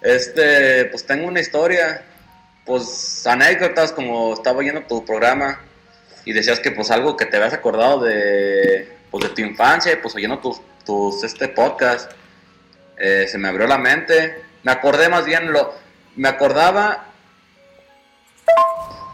Este, 0.01 0.85
pues 0.87 1.05
tengo 1.07 1.27
una 1.27 1.41
historia, 1.41 2.03
pues 2.65 3.27
anécdotas 3.27 3.93
como 3.93 4.35
estaba 4.35 4.59
oyendo 4.59 4.83
tu 4.83 5.05
programa 5.05 5.61
y 6.25 6.33
decías 6.33 6.61
que 6.61 6.71
pues 6.71 6.91
algo 6.91 7.17
que 7.17 7.27
te 7.27 7.37
habías 7.37 7.53
acordado 7.53 8.01
de, 8.01 8.89
pues, 9.11 9.25
de 9.25 9.31
tu 9.31 9.41
infancia, 9.41 9.99
pues 10.01 10.15
oyendo 10.15 10.39
tus, 10.39 10.61
tus 10.85 11.25
este 11.25 11.49
podcast, 11.49 12.11
eh, 12.97 13.27
se 13.29 13.39
me 13.39 13.49
abrió 13.49 13.67
la 13.67 13.79
mente. 13.79 14.43
Me 14.63 14.73
acordé 14.73 15.09
más 15.09 15.25
bien 15.25 15.53
lo, 15.53 15.75
me 16.17 16.29
acordaba, 16.29 17.07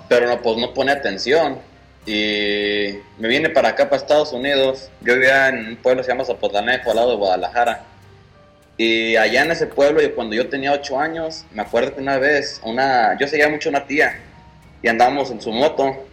pero 0.08 0.28
no, 0.28 0.42
pues 0.42 0.58
no 0.58 0.74
pone 0.74 0.92
atención 0.92 1.69
y 2.06 2.98
me 3.18 3.28
vine 3.28 3.50
para 3.50 3.70
acá, 3.70 3.88
para 3.88 4.00
Estados 4.00 4.32
Unidos. 4.32 4.90
Yo 5.00 5.14
vivía 5.14 5.48
en 5.48 5.68
un 5.68 5.76
pueblo 5.76 6.00
que 6.00 6.06
se 6.06 6.12
llama 6.12 6.24
Zapotlanejo, 6.24 6.90
al 6.90 6.96
lado 6.96 7.10
de 7.10 7.16
Guadalajara. 7.16 7.84
Y 8.76 9.16
allá 9.16 9.42
en 9.42 9.50
ese 9.50 9.66
pueblo, 9.66 10.00
cuando 10.14 10.34
yo 10.34 10.48
tenía 10.48 10.72
ocho 10.72 10.98
años, 10.98 11.44
me 11.52 11.62
acuerdo 11.62 11.94
que 11.94 12.00
una 12.00 12.18
vez, 12.18 12.60
una, 12.64 13.18
yo 13.18 13.28
seguía 13.28 13.48
mucho 13.50 13.68
a 13.68 13.70
una 13.70 13.86
tía 13.86 14.18
y 14.82 14.88
andábamos 14.88 15.30
en 15.30 15.42
su 15.42 15.52
moto 15.52 16.06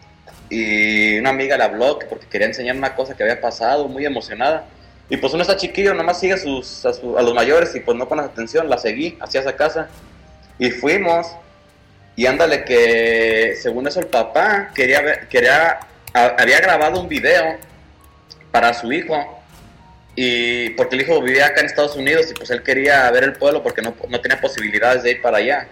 y 0.49 1.17
una 1.17 1.29
amiga 1.29 1.57
le 1.57 1.63
habló 1.63 1.97
que 1.97 2.05
porque 2.07 2.27
quería 2.27 2.47
enseñar 2.47 2.75
una 2.75 2.93
cosa 2.93 3.15
que 3.15 3.23
había 3.23 3.39
pasado, 3.39 3.87
muy 3.87 4.05
emocionada. 4.05 4.65
Y 5.09 5.15
pues 5.15 5.33
uno 5.33 5.43
está 5.43 5.55
chiquillo, 5.55 5.93
nomás 5.93 6.19
sigue 6.19 6.33
a, 6.33 6.37
sus, 6.37 6.85
a, 6.85 6.89
a 6.89 7.21
los 7.21 7.33
mayores 7.33 7.73
y 7.75 7.79
pues 7.79 7.97
no 7.97 8.09
pones 8.09 8.25
atención, 8.25 8.69
la 8.69 8.77
seguí 8.77 9.17
hacia 9.21 9.39
esa 9.39 9.55
casa. 9.55 9.87
Y 10.59 10.71
fuimos 10.71 11.27
y 12.17 12.25
ándale 12.25 12.65
que 12.65 13.55
según 13.61 13.87
eso 13.87 13.99
el 13.99 14.07
papá 14.07 14.71
quería 14.73 15.29
quería, 15.29 15.79
había 16.13 16.59
grabado 16.59 16.99
un 16.99 17.07
video 17.07 17.57
para 18.51 18.73
su 18.73 18.91
hijo. 18.91 19.15
Y 20.15 20.71
porque 20.71 20.95
el 20.95 21.03
hijo 21.03 21.21
vivía 21.21 21.45
acá 21.45 21.59
en 21.59 21.67
Estados 21.67 21.95
Unidos 21.95 22.25
y 22.31 22.33
pues 22.33 22.49
él 22.49 22.63
quería 22.63 23.09
ver 23.11 23.23
el 23.23 23.33
pueblo 23.33 23.61
porque 23.61 23.83
no, 23.83 23.93
no 24.09 24.19
tenía 24.19 24.41
posibilidades 24.41 25.03
de 25.03 25.11
ir 25.11 25.21
para 25.21 25.37
allá. 25.37 25.67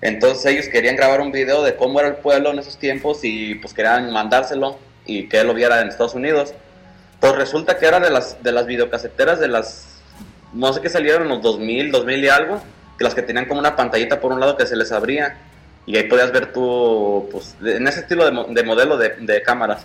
Entonces 0.00 0.46
ellos 0.46 0.68
querían 0.68 0.96
grabar 0.96 1.20
un 1.20 1.32
video 1.32 1.62
de 1.62 1.76
cómo 1.76 2.00
era 2.00 2.08
el 2.08 2.16
pueblo 2.16 2.50
en 2.50 2.60
esos 2.60 2.78
tiempos 2.78 3.20
y 3.22 3.56
pues 3.56 3.74
querían 3.74 4.10
mandárselo 4.10 4.78
y 5.04 5.28
que 5.28 5.40
él 5.40 5.48
lo 5.48 5.52
viera 5.52 5.82
en 5.82 5.88
Estados 5.88 6.14
Unidos. 6.14 6.54
Pues 7.20 7.34
resulta 7.34 7.76
que 7.76 7.84
era 7.84 8.00
de 8.00 8.08
las, 8.08 8.42
de 8.42 8.52
las 8.52 8.64
videocaseteras 8.64 9.38
de 9.38 9.48
las, 9.48 10.00
no 10.54 10.72
sé 10.72 10.80
qué 10.80 10.88
salieron 10.88 11.28
los 11.28 11.42
2000, 11.42 11.92
2000 11.92 12.24
y 12.24 12.28
algo, 12.30 12.62
que 12.96 13.04
las 13.04 13.14
que 13.14 13.20
tenían 13.20 13.44
como 13.44 13.60
una 13.60 13.76
pantallita 13.76 14.18
por 14.18 14.32
un 14.32 14.40
lado 14.40 14.56
que 14.56 14.64
se 14.64 14.76
les 14.76 14.92
abría 14.92 15.36
y 15.90 15.96
ahí 15.96 16.04
podías 16.04 16.30
ver 16.30 16.52
tú, 16.52 17.28
pues, 17.32 17.56
en 17.64 17.84
ese 17.88 18.00
estilo 18.00 18.24
de, 18.24 18.62
modelo 18.62 18.96
de, 18.96 19.42
cámaras. 19.42 19.82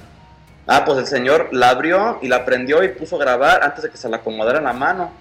Ah, 0.67 0.85
pues 0.85 0.99
el 0.99 1.07
señor 1.07 1.49
la 1.51 1.69
abrió 1.69 2.19
y 2.21 2.27
la 2.27 2.45
prendió 2.45 2.83
y 2.83 2.89
puso 2.89 3.15
a 3.15 3.19
grabar 3.19 3.63
antes 3.63 3.83
de 3.83 3.89
que 3.89 3.97
se 3.97 4.07
la 4.07 4.17
acomodara 4.17 4.59
en 4.59 4.65
la 4.65 4.73
mano. 4.73 5.11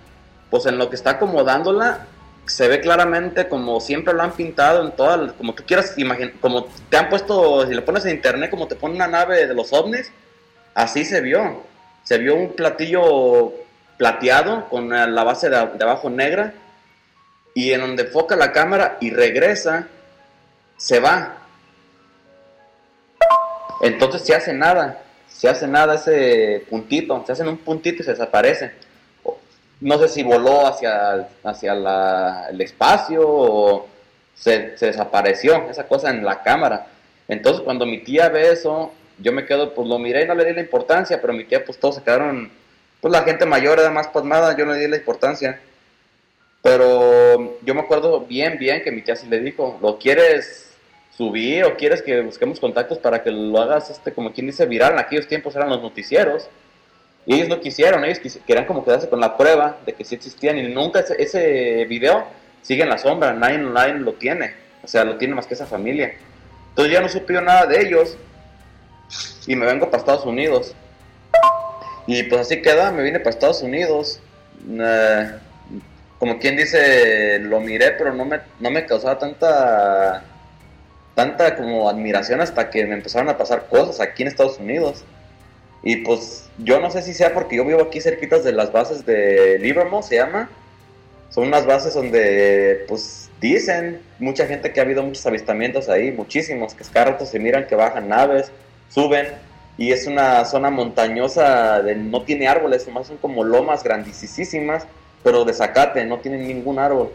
Pues 0.51 0.67
en 0.67 0.77
lo 0.77 0.91
que 0.91 0.97
está 0.97 1.13
acomodándola, 1.13 2.07
se 2.45 2.69
ve 2.69 2.81
claramente 2.81 3.49
como 3.49 3.81
siempre 3.81 4.13
lo 4.13 4.25
han 4.25 4.33
pintado 4.33 4.85
en 4.85 4.93
todas, 4.93 5.33
como 5.33 5.55
tú 5.55 5.63
quieras 5.67 5.95
imaginar, 5.97 6.35
como 6.39 6.67
te 6.91 6.99
han 6.99 7.09
puesto, 7.09 7.67
si 7.67 7.73
le 7.73 7.81
pones 7.81 8.05
en 8.05 8.17
internet, 8.17 8.51
como 8.51 8.69
te 8.69 8.77
pone 8.77 8.95
una 8.95 9.09
nave 9.09 9.47
de 9.47 9.55
los 9.55 9.73
ovnis, 9.73 10.13
así 10.75 11.07
se 11.07 11.23
vio. 11.23 11.63
Se 12.03 12.19
vio 12.19 12.35
un 12.35 12.53
platillo 12.53 13.55
plateado 13.97 14.69
con 14.69 14.91
la 14.91 15.25
base 15.25 15.49
de, 15.49 15.57
de 15.57 15.83
abajo 15.85 16.11
negra 16.11 16.53
y 17.55 17.73
en 17.73 17.81
donde 17.81 18.03
enfoca 18.03 18.37
la 18.37 18.53
cámara 18.53 18.99
y 19.01 19.09
regresa 19.09 19.89
se 20.77 21.01
va. 21.01 21.39
Entonces 23.81 24.23
se 24.23 24.35
hace 24.35 24.53
nada, 24.53 25.03
se 25.29 25.49
hace 25.49 25.67
nada 25.67 25.95
ese 25.95 26.65
puntito, 26.71 27.23
se 27.27 27.33
hacen 27.33 27.49
un 27.49 27.59
puntito 27.59 28.03
y 28.03 28.05
se 28.05 28.13
desaparece. 28.13 28.73
No 29.81 29.99
sé 29.99 30.09
si 30.09 30.23
voló 30.23 30.67
hacia, 30.67 31.29
hacia 31.43 32.49
el 32.49 32.61
espacio 32.61 33.23
o 33.25 33.89
se, 34.35 34.75
desapareció 34.81 35.69
esa 35.71 35.87
cosa 35.87 36.11
en 36.11 36.25
la 36.25 36.43
cámara. 36.43 36.87
Entonces 37.29 37.63
cuando 37.63 37.87
mi 37.87 37.99
tía 37.99 38.29
ve 38.29 38.53
eso, 38.53 38.93
yo 39.19 39.33
me 39.33 39.47
quedo, 39.47 39.75
pues 39.75 39.89
lo 39.89 39.99
miré 39.99 40.25
y 40.25 40.27
no 40.27 40.35
le 40.35 40.45
di 40.45 40.55
la 40.55 40.61
importancia, 40.61 41.21
pero 41.21 41.33
mi 41.33 41.45
tía 41.45 41.65
pues 41.65 41.79
todos 41.79 41.97
se 41.97 42.03
quedaron, 42.03 42.51
pues 43.01 43.13
la 43.13 43.23
gente 43.23 43.47
mayor 43.47 43.79
era 43.79 43.91
más 43.91 44.09
pasmada, 44.09 44.57
yo 44.57 44.65
no 44.65 44.73
le 44.73 44.81
di 44.81 44.89
la 44.89 44.97
importancia. 44.97 45.61
Pero 46.65 47.59
yo 47.61 47.75
me 47.75 47.83
acuerdo 47.83 48.21
bien, 48.21 48.57
bien 48.59 48.83
que 48.83 48.91
mi 48.91 49.03
tía 49.03 49.15
sí 49.17 49.27
le 49.29 49.39
dijo, 49.39 49.79
¿lo 49.83 49.99
quieres 49.99 50.75
subir 51.15 51.63
o 51.65 51.77
quieres 51.77 52.01
que 52.01 52.23
busquemos 52.23 52.59
contactos 52.59 52.97
para 52.97 53.23
que 53.23 53.31
lo 53.31 53.61
hagas, 53.61 53.91
este, 53.91 54.15
como 54.15 54.33
quien 54.33 54.47
dice, 54.47 54.65
viral. 54.65 54.95
En 54.95 54.99
aquellos 54.99 55.27
tiempos 55.27 55.55
eran 55.55 55.69
los 55.69 55.83
noticieros. 55.83 56.49
Y 57.27 57.35
ellos 57.35 57.49
no 57.49 57.61
quisieron, 57.61 58.03
ellos 58.05 58.39
querían 58.47 58.65
como 58.65 58.83
quedarse 58.83 59.11
con 59.11 59.21
la 59.21 59.37
prueba 59.37 59.77
de 59.85 59.93
que 59.93 60.07
sí 60.07 60.15
existían. 60.15 60.57
Y 60.57 60.63
nunca 60.69 61.05
ese, 61.19 61.85
video 61.85 62.25
sigue 62.63 62.83
en 62.83 62.89
la 62.89 62.97
sombra, 62.97 63.35
nadie, 63.35 63.59
nadie 63.59 63.95
lo 63.95 64.15
tiene. 64.15 64.55
O 64.83 64.89
sea, 64.89 65.05
lo 65.05 65.19
tiene 65.19 65.35
más 65.35 65.47
que 65.47 65.53
esa 65.53 65.67
familia. 65.67 66.15
Entonces 66.71 66.95
ya 66.95 67.03
no 67.03 67.11
supe 67.11 67.35
nada 67.35 67.67
de 67.67 67.83
ellos. 67.83 68.17
Y 69.47 69.55
me 69.55 69.67
vengo 69.67 69.91
para 69.91 69.99
Estados 69.99 70.25
Unidos. 70.25 70.75
Y 72.07 72.23
pues 72.23 72.41
así 72.41 72.63
queda, 72.63 72.91
me 72.91 73.03
vine 73.03 73.19
para 73.21 73.31
Estados 73.31 73.61
Unidos. 73.61 74.21
Eh, 74.67 75.31
como 76.25 76.39
quien 76.39 76.57
dice, 76.57 77.39
lo 77.39 77.61
miré, 77.61 77.91
pero 77.99 78.15
no 78.15 78.25
me, 78.25 78.41
no 78.59 78.71
me 78.71 78.87
causaba 78.87 79.19
tanta 79.19 80.25
tanta 81.15 81.55
como 81.55 81.87
admiración 81.87 82.41
hasta 82.41 82.71
que 82.71 82.87
me 82.87 82.95
empezaron 82.95 83.29
a 83.29 83.37
pasar 83.37 83.67
cosas 83.69 84.01
aquí 84.01 84.23
en 84.23 84.29
Estados 84.29 84.59
Unidos. 84.59 85.05
Y 85.83 85.97
pues 85.97 86.49
yo 86.57 86.81
no 86.81 86.91
sé 86.91 87.03
si 87.03 87.13
sea 87.13 87.35
porque 87.35 87.57
yo 87.57 87.67
vivo 87.67 87.83
aquí 87.83 88.01
cerquitas 88.01 88.43
de 88.43 88.53
las 88.53 88.73
bases 88.73 89.05
de 89.05 89.59
Livermore, 89.59 90.03
se 90.03 90.17
llama. 90.17 90.49
son 91.29 91.49
unas 91.49 91.67
bases 91.67 91.93
donde, 91.93 92.87
pues, 92.89 93.29
dicen 93.39 94.01
mucha 94.19 94.47
gente 94.47 94.73
que 94.73 94.81
ha 94.81 94.85
habido 94.85 95.03
muchos 95.03 95.27
avistamientos 95.27 95.91
ahí, 95.91 96.11
muchísimos, 96.11 96.73
que 96.73 96.85
rato 96.95 97.27
se 97.27 97.39
miran 97.39 97.67
que 97.67 97.75
bajan 97.75 98.09
naves, 98.09 98.51
suben, 98.89 99.27
y 99.77 99.93
es 99.93 100.07
una 100.07 100.47
zona 100.47 100.71
montañosa, 100.71 101.83
de, 101.83 101.97
no 101.97 102.23
tiene 102.23 102.49
árboles, 102.49 102.87
nomás 102.87 103.09
son 103.09 103.19
como 103.19 103.45
lomas 103.45 103.85
grandísimas, 103.85 104.87
pero 105.25 105.45
de 105.45 105.55
zacate, 105.55 106.05
no 106.05 106.21
tienen 106.21 106.47
ningún 106.47 106.79
árbol. 106.79 107.11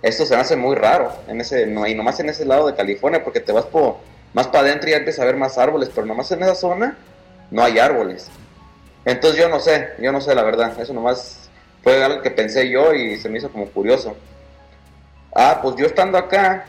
Esto 0.00 0.24
se 0.24 0.34
hace 0.34 0.56
muy 0.56 0.76
raro, 0.76 1.12
en 1.28 1.42
ese, 1.42 1.64
y 1.64 1.94
nomás 1.94 2.18
en 2.20 2.30
ese 2.30 2.46
lado 2.46 2.68
de 2.68 2.74
California, 2.74 3.22
porque 3.22 3.40
te 3.40 3.52
vas 3.52 3.66
por, 3.66 3.96
más 4.32 4.46
para 4.46 4.60
adentro 4.60 4.88
y 4.88 4.94
empiezas 4.94 5.20
a 5.20 5.26
ver 5.26 5.36
más 5.36 5.58
árboles, 5.58 5.90
pero 5.94 6.06
nomás 6.06 6.30
en 6.32 6.42
esa 6.42 6.54
zona 6.54 6.96
no 7.50 7.62
hay 7.62 7.78
árboles. 7.78 8.30
Entonces 9.04 9.38
yo 9.40 9.48
no 9.48 9.60
sé, 9.60 9.88
yo 10.00 10.12
no 10.12 10.20
sé 10.20 10.34
la 10.34 10.42
verdad, 10.42 10.80
eso 10.80 10.94
nomás 10.94 11.50
fue 11.82 12.02
algo 12.02 12.22
que 12.22 12.30
pensé 12.30 12.70
yo 12.70 12.94
y 12.94 13.18
se 13.18 13.28
me 13.28 13.38
hizo 13.38 13.50
como 13.50 13.66
curioso. 13.66 14.16
Ah, 15.34 15.58
pues 15.60 15.76
yo 15.76 15.86
estando 15.86 16.16
acá, 16.16 16.66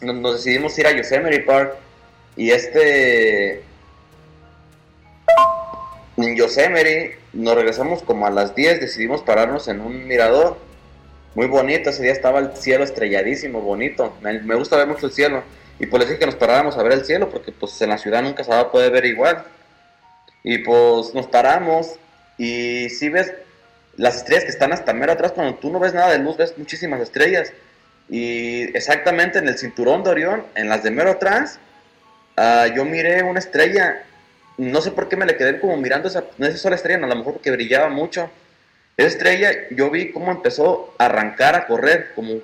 nos, 0.00 0.16
nos 0.16 0.32
decidimos 0.34 0.76
ir 0.78 0.86
a 0.86 0.92
Yosemite 0.92 1.40
Park 1.40 1.74
y 2.36 2.50
este 2.50 3.62
en 6.16 6.36
Yosemite 6.36 7.18
nos 7.36 7.54
regresamos 7.54 8.02
como 8.02 8.26
a 8.26 8.30
las 8.30 8.54
10, 8.54 8.80
decidimos 8.80 9.22
pararnos 9.22 9.68
en 9.68 9.80
un 9.80 10.06
mirador. 10.06 10.58
Muy 11.34 11.46
bonito, 11.46 11.90
ese 11.90 12.02
día 12.02 12.12
estaba 12.12 12.38
el 12.38 12.56
cielo 12.56 12.84
estrelladísimo, 12.84 13.60
bonito. 13.60 14.16
Me, 14.22 14.54
gusta 14.54 14.76
ver 14.76 14.86
mucho 14.86 15.06
el 15.06 15.12
cielo. 15.12 15.42
Y 15.78 15.86
pues 15.86 16.00
les 16.00 16.08
dije 16.08 16.20
que 16.20 16.26
nos 16.26 16.36
paráramos 16.36 16.78
a 16.78 16.82
ver 16.82 16.92
el 16.92 17.04
cielo, 17.04 17.28
porque 17.28 17.52
pues 17.52 17.80
en 17.82 17.90
la 17.90 17.98
ciudad 17.98 18.22
nunca 18.22 18.42
se 18.42 18.50
va 18.50 18.60
a 18.60 18.70
poder 18.70 18.90
ver 18.90 19.04
igual. 19.04 19.44
Y 20.42 20.58
pues 20.58 21.12
nos 21.12 21.26
paramos 21.26 21.98
y 22.38 22.88
si 22.88 23.08
ves 23.08 23.32
las 23.96 24.16
estrellas 24.16 24.44
que 24.44 24.50
están 24.50 24.72
hasta 24.72 24.92
mero 24.94 25.12
atrás, 25.12 25.32
cuando 25.32 25.56
tú 25.56 25.70
no 25.70 25.78
ves 25.78 25.92
nada 25.92 26.12
de 26.12 26.18
luz, 26.18 26.36
ves 26.36 26.56
muchísimas 26.56 27.00
estrellas. 27.00 27.52
Y 28.08 28.62
exactamente 28.76 29.38
en 29.38 29.48
el 29.48 29.58
cinturón 29.58 30.04
de 30.04 30.10
Orión, 30.10 30.44
en 30.54 30.68
las 30.68 30.82
de 30.82 30.90
mero 30.90 31.10
atrás, 31.10 31.58
ah, 32.36 32.66
yo 32.74 32.84
miré 32.84 33.22
una 33.22 33.40
estrella 33.40 34.04
no 34.58 34.80
sé 34.80 34.90
por 34.90 35.08
qué 35.08 35.16
me 35.16 35.26
le 35.26 35.36
quedé 35.36 35.60
como 35.60 35.76
mirando 35.76 36.08
esa, 36.08 36.24
no 36.38 36.46
esa 36.46 36.58
sola 36.58 36.76
estrella, 36.76 37.04
a 37.04 37.08
lo 37.08 37.16
mejor 37.16 37.34
porque 37.34 37.50
brillaba 37.50 37.88
mucho. 37.88 38.30
Esa 38.96 39.08
estrella, 39.08 39.52
yo 39.70 39.90
vi 39.90 40.12
cómo 40.12 40.30
empezó 40.30 40.94
a 40.98 41.06
arrancar, 41.06 41.54
a 41.54 41.66
correr, 41.66 42.12
como 42.14 42.40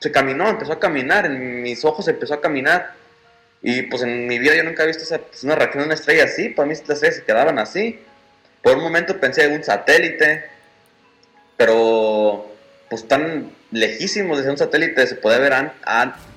se 0.00 0.10
caminó, 0.10 0.48
empezó 0.48 0.72
a 0.72 0.80
caminar, 0.80 1.26
en 1.26 1.62
mis 1.62 1.84
ojos 1.84 2.08
empezó 2.08 2.34
a 2.34 2.40
caminar. 2.40 2.94
Y 3.62 3.82
pues 3.82 4.02
en 4.02 4.26
mi 4.26 4.38
vida 4.38 4.56
yo 4.56 4.64
nunca 4.64 4.82
he 4.82 4.86
visto 4.86 5.04
esa, 5.04 5.18
pues, 5.18 5.44
una 5.44 5.54
reacción 5.54 5.82
de 5.82 5.86
una 5.86 5.94
estrella 5.94 6.24
así, 6.24 6.48
para 6.48 6.66
mí 6.66 6.74
las 6.74 6.90
estrellas 6.90 7.16
se 7.16 7.24
quedaban 7.24 7.58
así. 7.58 8.00
Por 8.62 8.76
un 8.76 8.82
momento 8.82 9.20
pensé 9.20 9.44
en 9.44 9.52
un 9.52 9.64
satélite, 9.64 10.44
pero 11.56 12.50
pues 12.88 13.06
tan 13.06 13.52
lejísimos 13.70 14.38
desde 14.38 14.50
un 14.50 14.58
satélite 14.58 15.06
se 15.06 15.14
puede 15.14 15.38
ver 15.38 15.54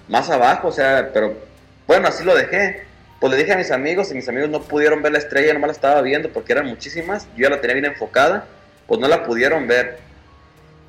más 0.07 0.29
abajo, 0.29 0.67
o 0.67 0.71
sea, 0.71 1.09
pero 1.13 1.35
bueno, 1.87 2.07
así 2.07 2.23
lo 2.23 2.35
dejé. 2.35 2.83
Pues 3.25 3.37
le 3.37 3.41
dije 3.41 3.53
a 3.53 3.57
mis 3.57 3.71
amigos 3.71 4.11
y 4.11 4.13
mis 4.13 4.29
amigos 4.29 4.51
no 4.51 4.61
pudieron 4.61 5.01
ver 5.01 5.11
la 5.11 5.17
estrella, 5.17 5.51
nomás 5.51 5.69
la 5.69 5.73
estaba 5.73 5.99
viendo 6.03 6.31
porque 6.31 6.53
eran 6.53 6.67
muchísimas. 6.67 7.25
Yo 7.35 7.45
ya 7.45 7.49
la 7.49 7.59
tenía 7.59 7.73
bien 7.73 7.85
enfocada, 7.85 8.45
pues 8.85 8.99
no 8.99 9.07
la 9.07 9.23
pudieron 9.23 9.67
ver. 9.67 9.97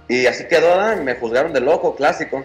Y 0.06 0.26
así 0.26 0.44
quedó, 0.44 0.94
me 0.96 1.14
juzgaron 1.14 1.54
de 1.54 1.60
loco, 1.60 1.96
clásico. 1.96 2.44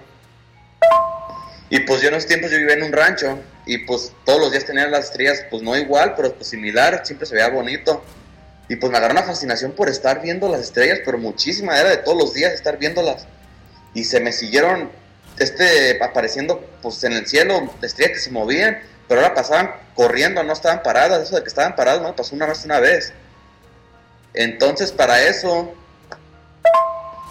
Y 1.69 1.81
pues 1.81 2.01
yo 2.01 2.07
en 2.07 2.13
esos 2.13 2.29
tiempos 2.29 2.51
yo 2.51 2.57
vivía 2.57 2.75
en 2.75 2.83
un 2.83 2.93
rancho 2.93 3.37
y 3.65 3.79
pues 3.79 4.13
todos 4.23 4.39
los 4.39 4.53
días 4.53 4.63
tenía 4.63 4.87
las 4.87 5.07
estrellas, 5.07 5.43
pues 5.49 5.61
no 5.61 5.75
igual, 5.75 6.13
pero 6.15 6.35
pues 6.35 6.47
similar, 6.47 7.05
siempre 7.05 7.27
se 7.27 7.35
veía 7.35 7.49
bonito. 7.49 8.01
Y 8.69 8.77
pues 8.77 8.93
me 8.93 8.97
agarró 8.97 9.11
una 9.11 9.23
fascinación 9.23 9.73
por 9.73 9.89
estar 9.89 10.21
viendo 10.21 10.47
las 10.47 10.61
estrellas, 10.61 10.99
pero 11.03 11.17
muchísima, 11.17 11.77
era 11.77 11.89
de 11.89 11.97
todos 11.97 12.17
los 12.17 12.33
días 12.33 12.53
estar 12.53 12.77
viéndolas. 12.77 13.27
Y 13.93 14.05
se 14.05 14.21
me 14.21 14.31
siguieron 14.31 14.89
este, 15.37 16.01
apareciendo 16.01 16.65
pues 16.81 17.03
en 17.03 17.11
el 17.11 17.27
cielo 17.27 17.69
estrellas 17.81 18.13
que 18.13 18.19
se 18.19 18.31
movían 18.31 18.79
pero 19.11 19.23
ahora 19.23 19.35
pasaban 19.35 19.73
corriendo, 19.93 20.41
no 20.41 20.53
estaban 20.53 20.83
paradas. 20.83 21.23
Eso 21.23 21.35
de 21.35 21.41
que 21.41 21.49
estaban 21.49 21.75
paradas 21.75 22.01
no 22.01 22.15
pasó 22.15 22.33
una 22.33 22.45
vez 22.45 22.63
una 22.63 22.79
vez. 22.79 23.11
Entonces, 24.33 24.93
para 24.93 25.21
eso, 25.27 25.75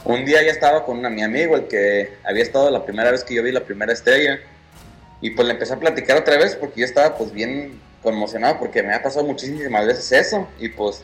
un 0.04 0.26
día 0.26 0.42
ya 0.42 0.50
estaba 0.50 0.84
con 0.84 1.00
mi 1.00 1.22
amigo, 1.22 1.56
el 1.56 1.68
que 1.68 2.18
había 2.22 2.42
estado 2.42 2.70
la 2.70 2.84
primera 2.84 3.10
vez 3.10 3.24
que 3.24 3.32
yo 3.32 3.42
vi 3.42 3.50
la 3.50 3.64
primera 3.64 3.94
estrella. 3.94 4.40
Y 5.22 5.30
pues 5.30 5.48
le 5.48 5.54
empecé 5.54 5.72
a 5.72 5.78
platicar 5.78 6.18
otra 6.18 6.36
vez 6.36 6.54
porque 6.54 6.80
yo 6.80 6.84
estaba 6.84 7.16
pues 7.16 7.32
bien 7.32 7.80
conmocionado 8.02 8.58
porque 8.58 8.82
me 8.82 8.92
ha 8.92 9.02
pasado 9.02 9.24
muchísimas 9.24 9.86
veces 9.86 10.12
eso. 10.12 10.46
Y 10.58 10.68
pues 10.68 11.02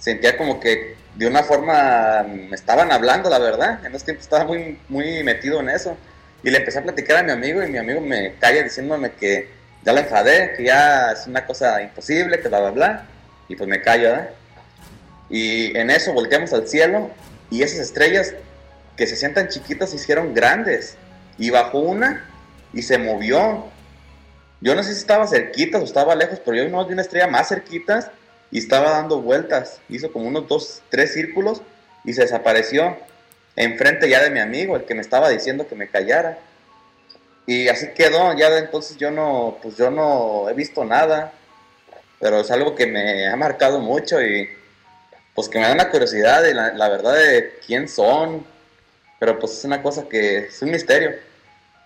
sentía 0.00 0.36
como 0.36 0.58
que 0.58 0.96
de 1.14 1.28
una 1.28 1.44
forma 1.44 2.24
me 2.24 2.56
estaban 2.56 2.90
hablando, 2.90 3.30
la 3.30 3.38
verdad. 3.38 3.86
En 3.86 3.94
ese 3.94 4.06
tiempo 4.06 4.22
estaba 4.22 4.44
muy, 4.44 4.76
muy 4.88 5.22
metido 5.22 5.60
en 5.60 5.68
eso. 5.68 5.96
Y 6.42 6.50
le 6.50 6.58
empecé 6.58 6.80
a 6.80 6.82
platicar 6.82 7.18
a 7.18 7.22
mi 7.22 7.30
amigo 7.30 7.62
y 7.62 7.70
mi 7.70 7.78
amigo 7.78 8.00
me 8.00 8.34
calla 8.40 8.64
diciéndome 8.64 9.12
que 9.12 9.54
ya 9.86 9.92
la 9.92 10.00
enfadé, 10.00 10.52
que 10.56 10.64
ya 10.64 11.12
es 11.12 11.28
una 11.28 11.46
cosa 11.46 11.80
imposible, 11.80 12.40
que 12.40 12.48
bla, 12.48 12.58
bla, 12.58 12.70
bla. 12.72 13.06
Y 13.48 13.54
pues 13.54 13.68
me 13.70 13.80
callo, 13.80 14.16
¿eh? 14.16 14.28
Y 15.30 15.78
en 15.78 15.90
eso 15.90 16.12
volteamos 16.12 16.52
al 16.52 16.66
cielo 16.66 17.08
y 17.50 17.62
esas 17.62 17.78
estrellas 17.78 18.34
que 18.96 19.06
se 19.06 19.14
sientan 19.14 19.46
chiquitas 19.46 19.90
se 19.90 19.96
hicieron 19.96 20.34
grandes. 20.34 20.96
Y 21.38 21.50
bajó 21.50 21.78
una 21.78 22.28
y 22.72 22.82
se 22.82 22.98
movió. 22.98 23.66
Yo 24.60 24.74
no 24.74 24.82
sé 24.82 24.92
si 24.92 24.98
estaba 24.98 25.28
cerquita 25.28 25.78
o 25.78 25.84
estaba 25.84 26.16
lejos, 26.16 26.40
pero 26.44 26.56
yo 26.56 26.68
no 26.68 26.84
vi 26.84 26.92
una 26.92 27.02
estrella 27.02 27.28
más 27.28 27.48
cerquitas 27.48 28.10
y 28.50 28.58
estaba 28.58 28.90
dando 28.90 29.22
vueltas. 29.22 29.80
Hizo 29.88 30.10
como 30.10 30.26
unos 30.26 30.48
dos, 30.48 30.82
tres 30.90 31.12
círculos 31.14 31.62
y 32.04 32.12
se 32.12 32.22
desapareció 32.22 32.96
enfrente 33.54 34.08
ya 34.08 34.20
de 34.20 34.30
mi 34.30 34.40
amigo, 34.40 34.74
el 34.74 34.84
que 34.84 34.96
me 34.96 35.00
estaba 35.00 35.28
diciendo 35.28 35.68
que 35.68 35.76
me 35.76 35.86
callara. 35.86 36.38
Y 37.46 37.68
así 37.68 37.88
quedó, 37.94 38.36
ya 38.36 38.50
de 38.50 38.58
entonces 38.58 38.96
yo 38.96 39.10
no, 39.10 39.58
pues 39.62 39.76
yo 39.76 39.90
no 39.90 40.48
he 40.48 40.54
visto 40.54 40.84
nada, 40.84 41.32
pero 42.18 42.40
es 42.40 42.50
algo 42.50 42.74
que 42.74 42.86
me 42.86 43.28
ha 43.28 43.36
marcado 43.36 43.78
mucho 43.78 44.20
y 44.20 44.48
pues 45.34 45.48
que 45.48 45.58
me 45.58 45.66
da 45.66 45.74
una 45.74 45.90
curiosidad 45.90 46.44
y 46.44 46.54
la, 46.54 46.88
verdad 46.88 47.14
de 47.14 47.60
quién 47.64 47.88
son, 47.88 48.44
pero 49.20 49.38
pues 49.38 49.52
es 49.58 49.64
una 49.64 49.82
cosa 49.82 50.08
que 50.08 50.38
es 50.38 50.62
un 50.62 50.70
misterio. 50.70 51.10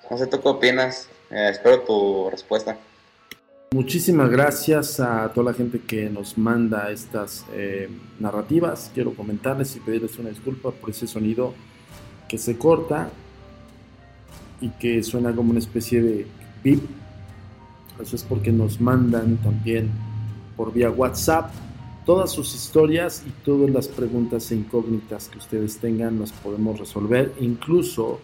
No 0.08 0.16
sé 0.16 0.26
tú 0.28 0.40
qué 0.40 0.48
opinas, 0.48 1.08
eh, 1.30 1.48
espero 1.50 1.80
tu 1.80 2.30
respuesta. 2.30 2.76
Muchísimas 3.72 4.30
gracias 4.30 4.98
a 4.98 5.30
toda 5.32 5.52
la 5.52 5.56
gente 5.56 5.80
que 5.80 6.08
nos 6.08 6.38
manda 6.38 6.90
estas 6.90 7.44
eh, 7.52 7.88
narrativas. 8.18 8.90
Quiero 8.94 9.14
comentarles 9.14 9.76
y 9.76 9.80
pedirles 9.80 10.18
una 10.18 10.30
disculpa 10.30 10.70
por 10.70 10.90
ese 10.90 11.06
sonido 11.06 11.54
que 12.28 12.38
se 12.38 12.56
corta 12.56 13.10
y 14.60 14.68
que 14.70 15.02
suena 15.02 15.34
como 15.34 15.50
una 15.50 15.58
especie 15.58 16.02
de 16.02 16.26
pip. 16.62 16.82
Eso 18.00 18.16
es 18.16 18.22
porque 18.24 18.52
nos 18.52 18.80
mandan 18.80 19.36
también 19.38 19.90
por 20.56 20.72
vía 20.72 20.90
WhatsApp 20.90 21.50
todas 22.06 22.32
sus 22.32 22.54
historias 22.54 23.22
y 23.26 23.30
todas 23.44 23.70
las 23.70 23.88
preguntas 23.88 24.50
e 24.50 24.56
incógnitas 24.56 25.28
que 25.28 25.38
ustedes 25.38 25.78
tengan 25.78 26.18
las 26.18 26.32
podemos 26.32 26.78
resolver. 26.78 27.32
Incluso 27.40 28.20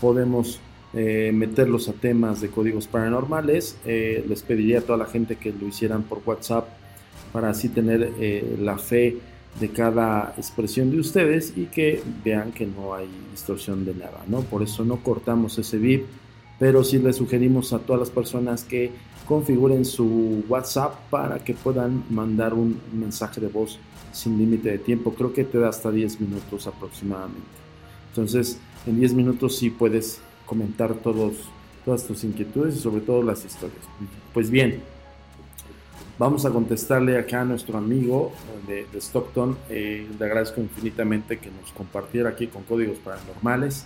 podemos 0.00 0.60
eh, 0.92 1.32
meterlos 1.34 1.88
a 1.88 1.92
temas 1.94 2.40
de 2.40 2.48
códigos 2.48 2.86
paranormales. 2.86 3.76
Eh, 3.84 4.24
les 4.28 4.42
pediría 4.42 4.78
a 4.78 4.82
toda 4.82 4.98
la 4.98 5.06
gente 5.06 5.36
que 5.36 5.52
lo 5.52 5.66
hicieran 5.66 6.04
por 6.04 6.22
WhatsApp 6.24 6.68
para 7.32 7.50
así 7.50 7.68
tener 7.68 8.12
eh, 8.20 8.56
la 8.60 8.78
fe 8.78 9.18
de 9.60 9.68
cada 9.70 10.34
expresión 10.36 10.90
de 10.90 10.98
ustedes 10.98 11.52
y 11.56 11.66
que 11.66 12.02
vean 12.24 12.52
que 12.52 12.66
no 12.66 12.94
hay 12.94 13.08
distorsión 13.30 13.84
de 13.84 13.94
nada, 13.94 14.24
¿no? 14.26 14.40
Por 14.40 14.62
eso 14.62 14.84
no 14.84 14.96
cortamos 15.02 15.58
ese 15.58 15.78
VIP, 15.78 16.06
pero 16.58 16.82
sí 16.82 16.98
les 16.98 17.16
sugerimos 17.16 17.72
a 17.72 17.78
todas 17.78 18.00
las 18.00 18.10
personas 18.10 18.64
que 18.64 18.90
configuren 19.26 19.84
su 19.84 20.44
WhatsApp 20.48 20.94
para 21.10 21.38
que 21.38 21.54
puedan 21.54 22.04
mandar 22.10 22.52
un 22.54 22.80
mensaje 22.92 23.40
de 23.40 23.48
voz 23.48 23.78
sin 24.12 24.38
límite 24.38 24.70
de 24.70 24.78
tiempo. 24.78 25.14
Creo 25.14 25.32
que 25.32 25.44
te 25.44 25.58
da 25.58 25.68
hasta 25.68 25.90
10 25.90 26.20
minutos 26.20 26.66
aproximadamente. 26.66 27.40
Entonces, 28.10 28.58
en 28.86 28.98
10 28.98 29.14
minutos 29.14 29.56
sí 29.56 29.70
puedes 29.70 30.20
comentar 30.46 30.94
todos, 30.94 31.34
todas 31.84 32.06
tus 32.06 32.22
inquietudes 32.24 32.76
y 32.76 32.80
sobre 32.80 33.00
todo 33.00 33.22
las 33.22 33.44
historias. 33.44 33.80
Pues 34.32 34.50
bien, 34.50 34.82
Vamos 36.16 36.46
a 36.46 36.50
contestarle 36.50 37.18
acá 37.18 37.40
a 37.40 37.44
nuestro 37.44 37.76
amigo 37.76 38.30
de, 38.68 38.86
Stockton. 39.00 39.56
Eh, 39.68 40.06
le 40.16 40.24
agradezco 40.24 40.60
infinitamente 40.60 41.38
que 41.38 41.50
nos 41.50 41.72
compartiera 41.72 42.30
aquí 42.30 42.46
con 42.46 42.62
códigos 42.62 42.98
paranormales. 42.98 43.84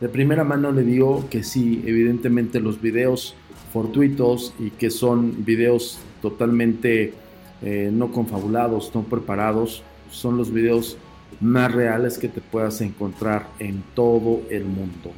De 0.00 0.08
primera 0.08 0.44
mano 0.44 0.70
le 0.70 0.82
digo 0.82 1.28
que 1.30 1.42
sí, 1.42 1.82
evidentemente 1.84 2.60
los 2.60 2.80
videos 2.80 3.34
fortuitos 3.72 4.54
y 4.60 4.70
que 4.70 4.88
son 4.90 5.44
videos 5.44 5.98
totalmente 6.22 7.12
eh, 7.60 7.90
no 7.92 8.12
confabulados, 8.12 8.92
no 8.94 9.02
preparados, 9.02 9.82
son 10.12 10.36
los 10.36 10.52
videos 10.52 10.96
más 11.40 11.72
reales 11.72 12.18
que 12.18 12.28
te 12.28 12.40
puedas 12.40 12.80
encontrar 12.82 13.48
en 13.58 13.82
todo 13.96 14.42
el 14.48 14.64
mundo. 14.64 15.10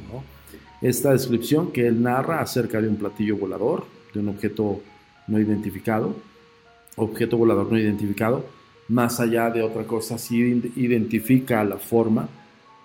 Esta 0.81 1.11
descripción 1.11 1.71
que 1.71 1.85
él 1.85 2.01
narra 2.01 2.41
acerca 2.41 2.81
de 2.81 2.87
un 2.87 2.95
platillo 2.95 3.37
volador, 3.37 3.85
de 4.13 4.21
un 4.21 4.29
objeto 4.29 4.81
no 5.27 5.39
identificado, 5.39 6.15
objeto 6.97 7.37
volador 7.37 7.71
no 7.71 7.79
identificado, 7.79 8.45
más 8.89 9.19
allá 9.19 9.49
de 9.49 9.61
otra 9.61 9.83
cosa, 9.83 10.17
sí 10.17 10.37
identifica 10.75 11.63
la 11.63 11.77
forma 11.77 12.27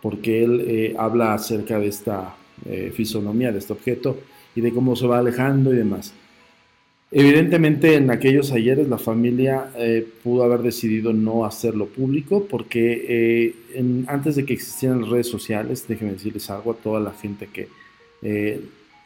porque 0.00 0.42
él 0.42 0.64
eh, 0.66 0.94
habla 0.98 1.32
acerca 1.32 1.78
de 1.78 1.86
esta 1.86 2.34
eh, 2.66 2.92
fisonomía 2.94 3.52
de 3.52 3.58
este 3.58 3.72
objeto 3.72 4.18
y 4.54 4.60
de 4.60 4.72
cómo 4.72 4.96
se 4.96 5.06
va 5.06 5.18
alejando 5.18 5.72
y 5.72 5.76
demás. 5.76 6.12
Evidentemente 7.12 7.94
en 7.94 8.10
aquellos 8.10 8.52
ayeres 8.52 8.88
la 8.88 8.98
familia 8.98 9.70
eh, 9.76 10.06
pudo 10.22 10.44
haber 10.44 10.62
decidido 10.62 11.12
no 11.12 11.44
hacerlo 11.44 11.86
público 11.86 12.46
porque 12.48 13.54
antes 14.06 14.36
de 14.36 14.44
que 14.46 14.54
existieran 14.54 15.02
las 15.02 15.10
redes 15.10 15.28
sociales, 15.28 15.86
déjenme 15.86 16.14
decirles 16.14 16.48
algo 16.50 16.72
a 16.72 16.76
toda 16.76 17.00
la 17.00 17.12
gente 17.12 17.48
que 17.52 17.68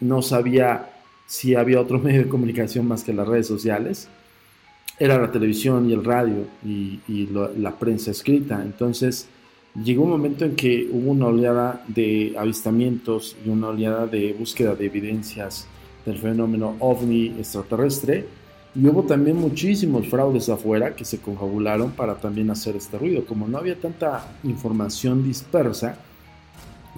no 0.00 0.22
sabía 0.22 0.90
si 1.26 1.56
había 1.56 1.80
otro 1.80 1.98
medio 2.02 2.22
de 2.22 2.28
comunicación 2.28 2.86
más 2.86 3.04
que 3.04 3.12
las 3.12 3.26
redes 3.26 3.48
sociales, 3.48 4.08
era 4.98 5.18
la 5.18 5.30
televisión 5.30 5.88
y 5.90 5.92
el 5.92 6.04
radio 6.04 6.46
y, 6.64 7.00
la 7.58 7.78
prensa 7.78 8.10
escrita. 8.10 8.62
Entonces 8.62 9.28
llegó 9.82 10.04
un 10.04 10.10
momento 10.10 10.44
en 10.44 10.56
que 10.56 10.88
hubo 10.90 11.10
una 11.10 11.26
oleada 11.26 11.84
de 11.88 12.34
avistamientos 12.38 13.36
y 13.44 13.48
una 13.48 13.68
oleada 13.68 14.06
de 14.06 14.32
búsqueda 14.32 14.74
de 14.74 14.86
evidencias 14.86 15.66
del 16.04 16.18
fenómeno 16.18 16.76
ovni 16.78 17.26
extraterrestre 17.38 18.24
y 18.74 18.86
hubo 18.86 19.04
también 19.04 19.36
muchísimos 19.36 20.06
fraudes 20.08 20.48
afuera 20.50 20.94
que 20.94 21.04
se 21.04 21.18
confabularon 21.18 21.92
para 21.92 22.16
también 22.16 22.50
hacer 22.50 22.76
este 22.76 22.98
ruido. 22.98 23.24
Como 23.24 23.48
no 23.48 23.58
había 23.58 23.74
tanta 23.74 24.28
información 24.44 25.24
dispersa, 25.24 25.96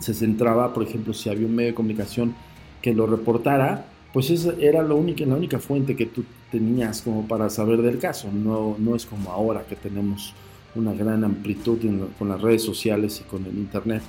se 0.01 0.13
centraba, 0.13 0.75
por 0.75 0.83
ejemplo, 0.83 1.15
si 1.15 1.31
había 1.31 1.47
un 1.47 1.55
medio 1.55 1.71
de 1.71 1.75
comunicación 1.75 2.35
que 2.83 2.93
lo 2.93 3.07
reportara, 3.07 3.87
pues 4.13 4.31
esa 4.31 4.55
era 4.59 4.83
la 4.83 4.95
única, 4.95 5.25
la 5.27 5.35
única 5.35 5.59
fuente 5.59 5.95
que 5.95 6.07
tú 6.07 6.25
tenías 6.51 7.03
como 7.03 7.27
para 7.27 7.51
saber 7.51 7.83
del 7.83 7.99
caso. 7.99 8.29
No, 8.33 8.77
no 8.79 8.97
es 8.97 9.07
como 9.07 9.31
ahora 9.31 9.65
que 9.69 9.77
tenemos 9.77 10.35
una 10.75 10.93
gran 10.93 11.25
amplitud 11.25 11.79
con 12.19 12.29
las 12.29 12.41
redes 12.41 12.63
sociales 12.63 13.23
y 13.25 13.29
con 13.29 13.45
el 13.45 13.57
Internet 13.57 14.03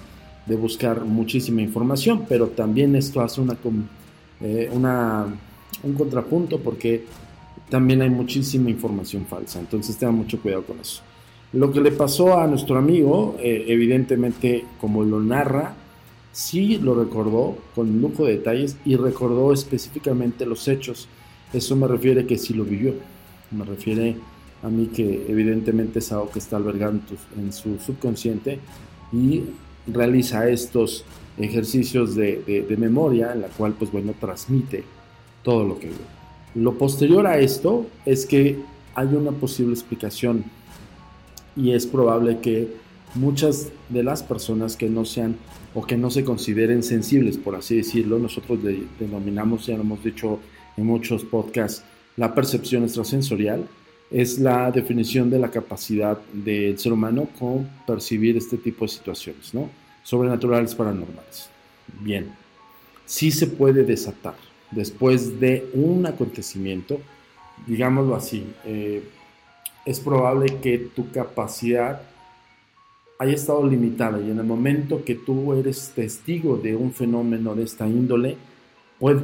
de 0.45 0.55
buscar 0.55 1.03
muchísima 1.05 1.61
información, 1.61 2.25
pero 2.27 2.47
también 2.47 2.95
esto 2.95 3.21
hace 3.21 3.41
una, 3.41 3.57
eh, 4.41 4.69
una, 4.73 5.27
un 5.83 5.93
contrapunto 5.93 6.59
porque 6.59 7.05
también 7.69 8.01
hay 8.01 8.09
muchísima 8.09 8.69
información 8.69 9.25
falsa, 9.25 9.59
entonces 9.59 9.97
tengan 9.97 10.15
mucho 10.15 10.41
cuidado 10.41 10.63
con 10.63 10.79
eso. 10.79 11.01
Lo 11.53 11.71
que 11.71 11.81
le 11.81 11.91
pasó 11.91 12.39
a 12.39 12.47
nuestro 12.47 12.77
amigo, 12.77 13.37
eh, 13.39 13.65
evidentemente 13.67 14.65
como 14.79 15.03
lo 15.03 15.19
narra, 15.19 15.75
sí 16.31 16.77
lo 16.77 16.95
recordó 16.95 17.57
con 17.75 18.01
lujo 18.01 18.25
de 18.25 18.37
detalles 18.37 18.77
y 18.85 18.95
recordó 18.95 19.53
específicamente 19.53 20.45
los 20.45 20.67
hechos. 20.67 21.07
Eso 21.53 21.75
me 21.75 21.87
refiere 21.87 22.25
que 22.25 22.37
sí 22.37 22.53
lo 22.53 22.63
vivió. 22.63 22.93
Me 23.51 23.65
refiere 23.65 24.15
a 24.61 24.69
mí 24.69 24.87
que 24.87 25.25
evidentemente 25.27 25.99
es 25.99 26.11
algo 26.11 26.29
que 26.29 26.39
está 26.39 26.57
albergando 26.57 27.03
en 27.37 27.51
su 27.53 27.79
subconsciente 27.79 28.59
y 29.11 29.43
realiza 29.87 30.47
estos 30.49 31.03
ejercicios 31.37 32.15
de, 32.15 32.65
memoria 32.77 33.33
en 33.33 33.41
la 33.41 33.47
cual 33.47 33.73
pues 33.73 33.91
bueno 33.91 34.13
transmite 34.19 34.83
todo 35.43 35.63
lo 35.63 35.79
que 35.79 35.87
vio. 35.87 36.19
Lo 36.55 36.77
posterior 36.77 37.25
a 37.27 37.39
esto 37.39 37.85
es 38.05 38.25
que 38.25 38.59
hay 38.95 39.07
una 39.07 39.31
posible 39.31 39.73
explicación 39.73 40.43
y 41.55 41.71
es 41.71 41.85
probable 41.87 42.39
que 42.39 42.67
muchas 43.15 43.69
de 43.89 44.03
las 44.03 44.23
personas 44.23 44.75
que 44.75 44.89
no 44.89 45.05
sean 45.05 45.37
o 45.73 45.85
que 45.85 45.97
no 45.97 46.09
se 46.09 46.23
consideren 46.23 46.83
sensibles, 46.83 47.37
por 47.37 47.55
así 47.55 47.77
decirlo, 47.77 48.19
nosotros 48.19 48.59
denominamos, 48.99 49.67
ya 49.67 49.75
lo 49.75 49.81
hemos 49.81 50.03
dicho 50.03 50.39
en 50.77 50.85
muchos 50.85 51.23
podcasts, 51.23 51.83
la 52.17 52.33
percepción 52.33 52.83
extrasensorial, 52.83 53.67
es 54.11 54.39
la 54.39 54.71
definición 54.71 55.29
de 55.29 55.39
la 55.39 55.51
capacidad 55.51 56.17
del 56.33 56.79
ser 56.79 56.93
humano 56.93 57.27
con 57.37 57.69
percibir 57.85 58.37
este 58.37 58.57
tipo 58.57 58.85
de 58.85 58.89
situaciones, 58.89 59.53
¿no? 59.53 59.69
Sobrenaturales 60.03 60.73
paranormales. 60.73 61.49
Bien, 62.01 62.31
sí 63.05 63.29
se 63.29 63.45
puede 63.47 63.83
desatar 63.83 64.35
después 64.71 65.39
de 65.39 65.69
un 65.73 66.05
acontecimiento, 66.05 66.99
digámoslo 67.67 68.15
así, 68.15 68.45
eh, 68.65 69.03
es 69.85 69.99
probable 69.99 70.57
que 70.61 70.77
tu 70.77 71.11
capacidad 71.11 72.01
haya 73.21 73.33
estado 73.33 73.67
limitada 73.67 74.21
y 74.21 74.31
en 74.31 74.39
el 74.39 74.45
momento 74.45 75.03
que 75.03 75.13
tú 75.13 75.53
eres 75.53 75.91
testigo 75.93 76.55
de 76.55 76.73
un 76.73 76.93
fenómeno 76.93 77.53
de 77.53 77.63
esta 77.63 77.85
índole, 77.85 78.37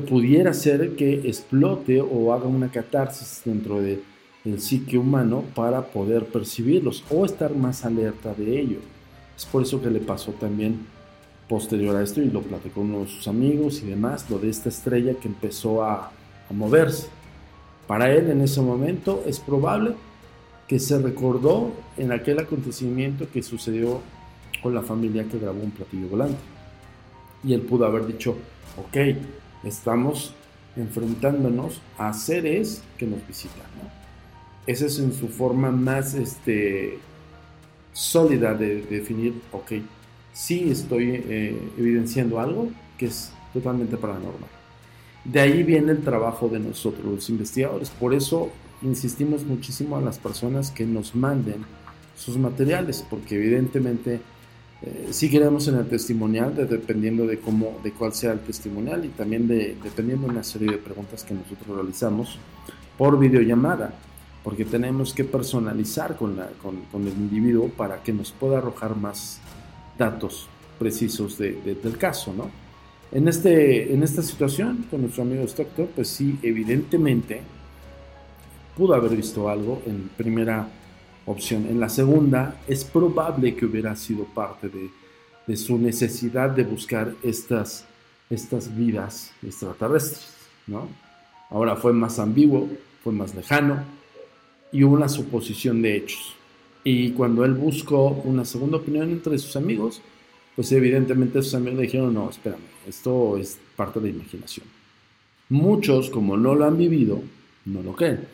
pudiera 0.09 0.53
ser 0.53 0.97
que 0.97 1.13
explote 1.13 2.01
o 2.01 2.33
haga 2.33 2.45
una 2.45 2.69
catarsis 2.69 3.41
dentro 3.45 3.81
de 3.81 4.01
el 4.43 4.59
psique 4.59 4.97
humano 4.97 5.45
para 5.55 5.81
poder 5.81 6.25
percibirlos 6.25 7.05
o 7.09 7.23
estar 7.23 7.55
más 7.55 7.85
alerta 7.85 8.33
de 8.33 8.59
ello. 8.59 8.79
Es 9.35 9.45
por 9.45 9.63
eso 9.63 9.81
que 9.81 9.89
le 9.89 10.01
pasó 10.01 10.33
también 10.33 10.85
posterior 11.47 11.95
a 11.95 12.03
esto 12.03 12.21
y 12.21 12.29
lo 12.29 12.41
platicó 12.41 12.81
uno 12.81 12.99
de 12.99 13.07
sus 13.07 13.29
amigos 13.29 13.81
y 13.81 13.87
demás, 13.87 14.29
lo 14.29 14.39
de 14.39 14.49
esta 14.49 14.67
estrella 14.67 15.13
que 15.13 15.29
empezó 15.29 15.83
a 15.83 16.11
moverse. 16.49 17.07
Para 17.87 18.11
él 18.11 18.29
en 18.29 18.41
ese 18.41 18.59
momento 18.59 19.23
es 19.25 19.39
probable 19.39 19.93
que 20.67 20.79
se 20.79 20.99
recordó 20.99 21.73
en 21.97 22.11
aquel 22.11 22.39
acontecimiento 22.39 23.27
que 23.31 23.43
sucedió 23.43 24.01
con 24.63 24.73
la 24.73 24.81
familia 24.81 25.25
que 25.25 25.37
grabó 25.37 25.61
un 25.61 25.71
platillo 25.71 26.07
volante. 26.07 26.39
Y 27.43 27.53
él 27.53 27.61
pudo 27.61 27.85
haber 27.85 28.07
dicho, 28.07 28.35
ok, 28.77 29.17
estamos 29.63 30.33
enfrentándonos 30.75 31.81
a 31.97 32.13
seres 32.13 32.81
que 32.97 33.05
nos 33.05 33.25
visitan. 33.27 33.61
Esa 34.65 34.87
es 34.87 34.97
en 34.97 35.13
su 35.13 35.27
forma 35.27 35.69
más 35.69 36.15
este, 36.15 36.97
sólida 37.93 38.55
de, 38.55 38.81
definir, 38.81 39.39
ok, 39.51 39.73
sí 40.33 40.69
estoy 40.71 41.23
eh, 41.27 41.57
evidenciando 41.77 42.39
algo 42.39 42.69
que 42.97 43.05
es 43.05 43.31
totalmente 43.53 43.95
paranormal. 43.95 44.54
De 45.25 45.39
ahí 45.39 45.63
viene 45.63 45.91
el 45.91 46.01
trabajo 46.01 46.47
de 46.47 46.59
nosotros 46.59 47.05
los 47.05 47.29
investigadores. 47.29 47.89
Por 47.89 48.13
eso 48.13 48.49
insistimos 48.81 49.43
muchísimo 49.43 49.97
a 49.97 50.01
las 50.01 50.19
personas 50.19 50.71
que 50.71 50.85
nos 50.85 51.15
manden 51.15 51.65
sus 52.15 52.37
materiales, 52.37 53.05
porque 53.09 53.35
evidentemente 53.35 54.21
eh, 54.81 55.07
si 55.11 55.29
queremos 55.29 55.67
en 55.67 55.75
el 55.75 55.87
testimonial, 55.87 56.55
dependiendo 56.55 57.25
de 57.25 57.39
cómo, 57.39 57.79
de 57.83 57.91
cuál 57.91 58.13
sea 58.13 58.33
el 58.33 58.39
testimonial 58.39 59.03
y 59.03 59.09
también 59.09 59.47
de, 59.47 59.75
dependiendo 59.83 60.27
de 60.27 60.33
una 60.33 60.43
serie 60.43 60.71
de 60.71 60.77
preguntas 60.77 61.23
que 61.23 61.33
nosotros 61.33 61.75
realizamos 61.75 62.37
por 62.97 63.17
videollamada 63.19 63.93
porque 64.45 64.63
tenemos 64.63 65.11
que 65.11 65.23
personalizar 65.23 66.15
con, 66.15 66.37
la, 66.37 66.49
con, 66.61 66.81
con, 66.91 67.07
el 67.07 67.13
individuo 67.13 67.67
para 67.69 68.03
que 68.03 68.13
nos 68.13 68.31
pueda 68.31 68.59
arrojar 68.59 68.95
más 68.95 69.39
datos 69.97 70.47
precisos 70.77 71.39
de, 71.39 71.53
del 71.81 71.97
caso, 71.97 72.31
¿no? 72.31 72.51
En, 73.11 73.27
este, 73.27 73.93
en 73.93 74.03
esta 74.03 74.21
situación, 74.21 74.87
con 74.89 75.01
nuestro 75.01 75.23
amigo 75.23 75.43
Stockton, 75.43 75.89
pues 75.95 76.09
sí, 76.09 76.37
evidentemente 76.41 77.41
pudo 78.75 78.93
haber 78.93 79.15
visto 79.15 79.47
algo 79.47 79.81
en 79.85 80.09
primera 80.17 80.67
opción. 81.25 81.65
En 81.69 81.79
la 81.79 81.89
segunda, 81.89 82.61
es 82.67 82.83
probable 82.83 83.55
que 83.55 83.65
hubiera 83.65 83.95
sido 83.95 84.25
parte 84.25 84.69
de, 84.69 84.89
de 85.47 85.57
su 85.57 85.77
necesidad 85.77 86.49
de 86.49 86.63
buscar 86.63 87.13
estas, 87.23 87.85
estas 88.29 88.75
vidas 88.75 89.31
extraterrestres, 89.41 90.27
¿no? 90.67 90.87
Ahora 91.49 91.75
fue 91.75 91.93
más 91.93 92.19
ambiguo, 92.19 92.67
fue 93.03 93.13
más 93.13 93.33
lejano, 93.35 93.83
y 94.71 94.83
hubo 94.83 94.95
una 94.95 95.07
suposición 95.07 95.81
de 95.81 95.95
hechos. 95.95 96.33
Y 96.83 97.11
cuando 97.11 97.45
él 97.45 97.53
buscó 97.53 98.09
una 98.09 98.45
segunda 98.45 98.77
opinión 98.77 99.09
entre 99.09 99.37
sus 99.37 99.55
amigos, 99.55 100.01
pues 100.55 100.71
evidentemente 100.71 101.41
sus 101.41 101.55
amigos 101.55 101.81
dijeron, 101.81 102.13
no, 102.13 102.29
espérame, 102.29 102.61
esto 102.87 103.37
es 103.37 103.59
parte 103.75 103.99
de 103.99 104.09
la 104.09 104.15
imaginación. 104.15 104.65
Muchos, 105.49 106.09
como 106.09 106.37
no 106.37 106.55
lo 106.55 106.65
han 106.65 106.77
vivido, 106.77 107.21
no 107.65 107.83
lo 107.83 107.95
creen. 107.95 108.27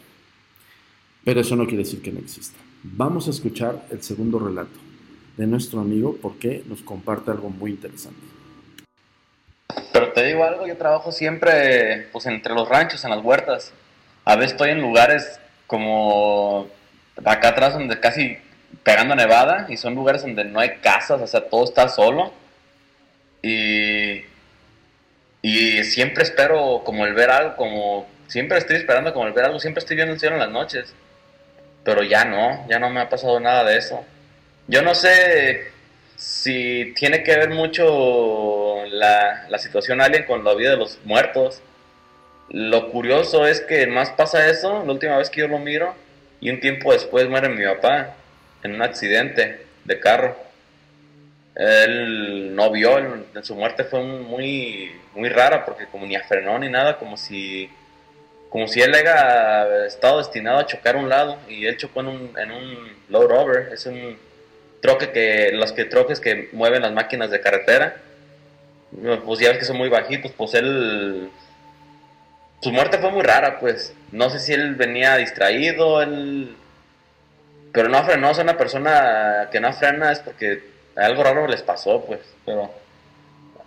Pero 1.23 1.41
eso 1.41 1.55
no 1.55 1.65
quiere 1.65 1.83
decir 1.83 2.01
que 2.01 2.11
no 2.11 2.19
exista. 2.19 2.59
Vamos 2.83 3.27
a 3.27 3.31
escuchar 3.31 3.85
el 3.91 4.01
segundo 4.01 4.39
relato 4.39 4.79
de 5.37 5.47
nuestro 5.47 5.79
amigo 5.79 6.17
porque 6.21 6.63
nos 6.67 6.81
comparte 6.81 7.31
algo 7.31 7.49
muy 7.49 7.71
interesante. 7.71 8.19
Pero 9.91 10.11
te 10.13 10.25
digo 10.25 10.43
algo, 10.43 10.67
yo 10.67 10.77
trabajo 10.77 11.11
siempre 11.11 12.07
pues 12.11 12.25
entre 12.25 12.53
los 12.53 12.67
ranchos, 12.67 13.03
en 13.03 13.11
las 13.11 13.23
huertas. 13.23 13.73
A 14.25 14.35
veces 14.35 14.53
estoy 14.53 14.69
en 14.69 14.81
lugares 14.81 15.39
como 15.67 16.67
acá 17.25 17.49
atrás 17.49 17.73
donde 17.73 17.99
casi 17.99 18.37
pegando 18.83 19.13
a 19.13 19.17
Nevada 19.17 19.67
y 19.69 19.77
son 19.77 19.95
lugares 19.95 20.21
donde 20.21 20.43
no 20.43 20.59
hay 20.59 20.77
casas, 20.77 21.21
o 21.21 21.27
sea, 21.27 21.41
todo 21.41 21.63
está 21.63 21.89
solo. 21.89 22.33
Y, 23.41 24.23
y 25.41 25.83
siempre 25.83 26.23
espero 26.23 26.81
como 26.83 27.05
el 27.05 27.13
ver 27.13 27.31
algo, 27.31 27.55
como 27.55 28.07
siempre 28.27 28.57
estoy 28.57 28.77
esperando 28.77 29.13
como 29.13 29.27
el 29.27 29.33
ver 29.33 29.45
algo, 29.45 29.59
siempre 29.59 29.79
estoy 29.79 29.95
viendo 29.95 30.13
el 30.13 30.19
cielo 30.19 30.35
en 30.35 30.41
las 30.41 30.51
noches. 30.51 30.93
Pero 31.83 32.03
ya 32.03 32.25
no, 32.25 32.65
ya 32.69 32.79
no 32.79 32.89
me 32.89 33.01
ha 33.01 33.09
pasado 33.09 33.39
nada 33.39 33.63
de 33.63 33.77
eso. 33.77 34.05
Yo 34.67 34.81
no 34.81 34.93
sé 34.93 35.71
si 36.15 36.93
tiene 36.95 37.23
que 37.23 37.35
ver 37.35 37.49
mucho 37.49 38.85
la, 38.87 39.47
la 39.49 39.57
situación 39.57 40.01
alien 40.01 40.25
con 40.25 40.43
la 40.43 40.53
vida 40.53 40.71
de 40.71 40.77
los 40.77 40.99
muertos 41.03 41.61
lo 42.53 42.91
curioso 42.91 43.47
es 43.47 43.61
que 43.61 43.87
más 43.87 44.09
pasa 44.11 44.49
eso, 44.49 44.83
la 44.85 44.91
última 44.91 45.17
vez 45.17 45.29
que 45.29 45.39
yo 45.39 45.47
lo 45.47 45.57
miro, 45.57 45.95
y 46.41 46.49
un 46.49 46.59
tiempo 46.59 46.91
después 46.91 47.29
muere 47.29 47.47
mi 47.47 47.63
papá 47.63 48.15
en 48.63 48.75
un 48.75 48.81
accidente 48.81 49.65
de 49.85 49.99
carro. 49.99 50.35
él 51.55 52.55
no 52.55 52.71
vio, 52.71 52.97
él- 52.97 53.25
su 53.43 53.55
muerte 53.55 53.83
fue 53.83 54.01
muy, 54.01 54.91
muy 55.13 55.29
rara 55.29 55.65
porque 55.65 55.85
como 55.85 56.05
ni 56.05 56.17
frenó 56.19 56.57
ni 56.57 56.69
nada, 56.69 56.97
como 56.97 57.17
si, 57.17 57.69
como 58.49 58.67
si 58.67 58.81
él 58.81 58.93
haya 58.95 59.85
estado 59.85 60.19
destinado 60.19 60.59
a 60.59 60.65
chocar 60.65 60.95
a 60.95 60.99
un 60.99 61.09
lado 61.09 61.37
y 61.49 61.65
él 61.65 61.77
chocó 61.77 61.99
en 62.01 62.07
un, 62.07 62.33
en 62.37 62.51
un 62.51 62.97
low 63.09 63.27
rover, 63.27 63.69
es 63.73 63.85
un 63.85 64.17
troque 64.81 65.11
que, 65.11 65.51
los 65.53 65.73
que 65.73 65.85
troques 65.85 66.19
que 66.19 66.49
mueven 66.53 66.81
las 66.81 66.93
máquinas 66.93 67.29
de 67.31 67.41
carretera, 67.41 67.97
pues 69.25 69.39
ya 69.39 69.49
ves 69.49 69.59
que 69.59 69.65
son 69.65 69.77
muy 69.77 69.89
bajitos, 69.89 70.31
pues 70.31 70.53
él, 70.53 71.29
su 72.61 72.71
muerte 72.71 72.97
fue 72.97 73.11
muy 73.11 73.21
rara, 73.23 73.59
pues, 73.59 73.93
no 74.11 74.29
sé 74.29 74.39
si 74.39 74.53
él 74.53 74.75
venía 74.75 75.17
distraído, 75.17 76.01
él, 76.01 76.55
pero 77.71 77.89
no 77.89 78.03
frenó, 78.03 78.31
es 78.31 78.37
una 78.37 78.57
persona 78.57 79.49
que 79.51 79.59
no 79.59 79.71
frena 79.73 80.11
es 80.11 80.19
porque 80.19 80.63
algo 80.95 81.23
raro 81.23 81.47
les 81.47 81.61
pasó, 81.61 82.03
pues, 82.05 82.19
pero 82.45 82.71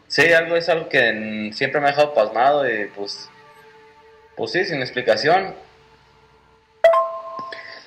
sí, 0.09 0.33
algo 0.33 0.57
es 0.57 0.69
algo 0.69 0.89
que 0.89 1.51
siempre 1.55 1.81
me 1.81 1.89
ha 1.89 1.91
dejado 1.91 2.15
pasmado 2.15 2.69
y 2.69 2.87
pues, 2.95 3.29
pues 4.37 4.53
sí, 4.53 4.65
sin 4.65 4.81
explicación. 4.81 5.55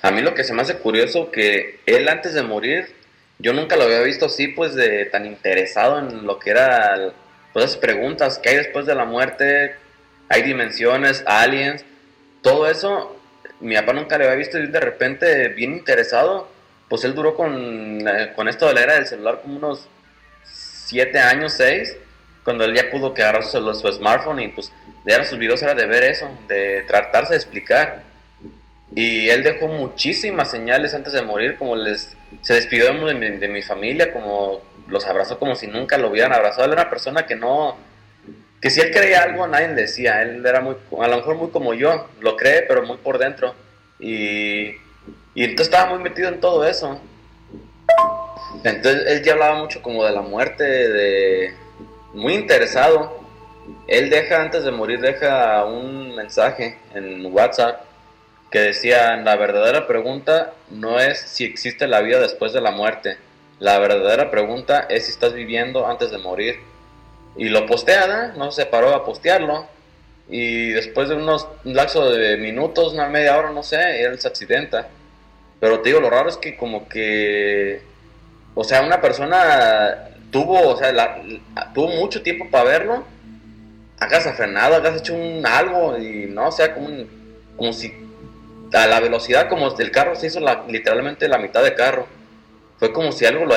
A 0.02 0.10
mí 0.10 0.22
lo 0.22 0.34
que 0.34 0.44
se 0.44 0.54
me 0.54 0.62
hace 0.62 0.78
curioso 0.78 1.30
que 1.30 1.80
él 1.86 2.08
antes 2.08 2.34
de 2.34 2.42
morir, 2.42 2.94
yo 3.38 3.52
nunca 3.52 3.76
lo 3.76 3.84
había 3.84 4.00
visto 4.00 4.26
así, 4.26 4.48
pues, 4.48 4.74
de 4.74 5.06
tan 5.06 5.26
interesado 5.26 5.98
en 5.98 6.26
lo 6.26 6.38
que 6.38 6.50
era, 6.50 7.12
pues, 7.52 7.66
esas 7.66 7.76
preguntas 7.76 8.38
que 8.38 8.50
hay 8.50 8.56
después 8.56 8.86
de 8.86 8.94
la 8.94 9.04
muerte, 9.04 9.74
hay 10.28 10.42
dimensiones, 10.42 11.22
aliens, 11.26 11.84
todo 12.42 12.68
eso, 12.68 13.17
mi 13.60 13.74
papá 13.74 13.92
nunca 13.92 14.18
le 14.18 14.24
había 14.24 14.36
visto 14.36 14.58
y 14.58 14.66
de 14.66 14.80
repente 14.80 15.48
bien 15.48 15.72
interesado, 15.72 16.48
pues 16.88 17.04
él 17.04 17.14
duró 17.14 17.34
con, 17.34 18.06
eh, 18.06 18.32
con 18.34 18.48
esto 18.48 18.66
de 18.66 18.74
la 18.74 18.82
era 18.82 18.94
del 18.94 19.06
celular 19.06 19.40
como 19.42 19.56
unos 19.56 19.88
7 20.44 21.18
años, 21.18 21.52
6, 21.54 21.96
cuando 22.44 22.64
él 22.64 22.74
ya 22.74 22.90
pudo 22.90 23.12
que 23.12 23.22
agarrar 23.22 23.44
su, 23.44 23.74
su 23.74 23.92
smartphone 23.92 24.40
y 24.40 24.48
pues 24.48 24.72
de 25.04 25.24
sus 25.24 25.38
videos 25.38 25.62
era 25.62 25.74
de 25.74 25.86
ver 25.86 26.04
eso, 26.04 26.28
de 26.48 26.84
tratarse 26.86 27.32
de 27.32 27.36
explicar. 27.36 28.02
Y 28.94 29.28
él 29.28 29.42
dejó 29.42 29.68
muchísimas 29.68 30.50
señales 30.50 30.94
antes 30.94 31.12
de 31.12 31.22
morir, 31.22 31.56
como 31.56 31.76
les 31.76 32.16
se 32.42 32.54
despidió 32.54 32.92
de 32.94 33.14
mi, 33.14 33.30
de 33.36 33.48
mi 33.48 33.62
familia, 33.62 34.12
como 34.12 34.62
los 34.86 35.06
abrazó 35.06 35.38
como 35.38 35.54
si 35.54 35.66
nunca 35.66 35.98
lo 35.98 36.08
hubieran 36.08 36.32
abrazado. 36.32 36.64
Él 36.64 36.72
era 36.72 36.82
una 36.82 36.90
persona 36.90 37.26
que 37.26 37.36
no, 37.36 37.76
que 38.60 38.70
si 38.70 38.80
él 38.80 38.90
creía 38.90 39.22
algo 39.22 39.46
nadie 39.46 39.68
le 39.68 39.82
decía. 39.82 40.22
Él 40.22 40.44
era 40.44 40.60
muy, 40.60 40.76
a 41.00 41.08
lo 41.08 41.16
mejor 41.16 41.36
muy 41.36 41.50
como 41.50 41.74
yo, 41.74 42.08
lo 42.20 42.36
cree, 42.36 42.62
pero 42.62 42.84
muy 42.84 42.96
por 42.98 43.18
dentro. 43.18 43.54
Y, 43.98 44.76
y 45.34 45.44
entonces 45.44 45.68
estaba 45.68 45.90
muy 45.90 46.02
metido 46.02 46.28
en 46.28 46.40
todo 46.40 46.66
eso. 46.66 47.00
Entonces 48.64 49.04
él 49.06 49.22
ya 49.22 49.32
hablaba 49.32 49.58
mucho 49.58 49.82
como 49.82 50.04
de 50.04 50.12
la 50.12 50.22
muerte, 50.22 50.64
de 50.64 51.54
muy 52.14 52.34
interesado. 52.34 53.20
Él 53.86 54.10
deja 54.10 54.40
antes 54.40 54.64
de 54.64 54.70
morir 54.70 55.00
deja 55.00 55.64
un 55.64 56.14
mensaje 56.16 56.78
en 56.94 57.26
WhatsApp 57.32 57.82
que 58.50 58.60
decía 58.60 59.16
la 59.16 59.36
verdadera 59.36 59.86
pregunta 59.86 60.54
no 60.70 60.98
es 60.98 61.20
si 61.20 61.44
existe 61.44 61.86
la 61.86 62.00
vida 62.00 62.18
después 62.18 62.52
de 62.52 62.60
la 62.60 62.70
muerte. 62.70 63.18
La 63.58 63.78
verdadera 63.78 64.30
pregunta 64.30 64.86
es 64.88 65.06
si 65.06 65.12
estás 65.12 65.34
viviendo 65.34 65.86
antes 65.86 66.10
de 66.10 66.18
morir. 66.18 66.60
Y 67.38 67.48
lo 67.48 67.64
postea, 67.66 68.06
¿no? 68.34 68.44
no 68.46 68.52
se 68.52 68.66
paró 68.66 68.94
a 68.94 69.04
postearlo. 69.04 69.66
Y 70.28 70.70
después 70.72 71.08
de 71.08 71.14
unos 71.14 71.48
un 71.64 71.74
lapso 71.74 72.10
de 72.10 72.36
minutos, 72.36 72.92
una 72.92 73.08
media 73.08 73.38
hora, 73.38 73.50
no 73.50 73.62
sé, 73.62 74.02
él 74.02 74.20
se 74.20 74.28
accidenta. 74.28 74.88
Pero 75.60 75.80
te 75.80 75.88
digo, 75.88 76.00
lo 76.00 76.10
raro 76.10 76.28
es 76.28 76.36
que 76.36 76.56
como 76.56 76.86
que 76.88 77.80
o 78.54 78.64
sea, 78.64 78.82
una 78.82 79.00
persona 79.00 80.08
tuvo, 80.32 80.68
o 80.68 80.76
sea, 80.76 80.90
la- 80.92 81.22
la- 81.54 81.72
tuvo 81.72 81.88
mucho 81.90 82.22
tiempo 82.22 82.46
para 82.50 82.64
verlo. 82.64 83.04
Hagas 84.00 84.24
frenado, 84.36 84.74
hagas 84.74 84.98
hecho 84.98 85.14
un 85.14 85.46
algo 85.46 85.96
y 85.96 86.26
no, 86.26 86.48
o 86.48 86.52
sea, 86.52 86.74
como, 86.74 86.86
un- 86.88 87.08
como 87.56 87.72
si 87.72 87.92
a 88.72 88.86
la 88.88 88.98
velocidad 89.00 89.48
como 89.48 89.74
el 89.78 89.90
carro 89.92 90.16
se 90.16 90.26
hizo 90.26 90.40
la- 90.40 90.64
literalmente 90.68 91.28
la 91.28 91.38
mitad 91.38 91.62
de 91.62 91.74
carro. 91.74 92.06
Fue 92.78 92.92
como 92.92 93.12
si 93.12 93.26
algo 93.26 93.44
lo 93.44 93.54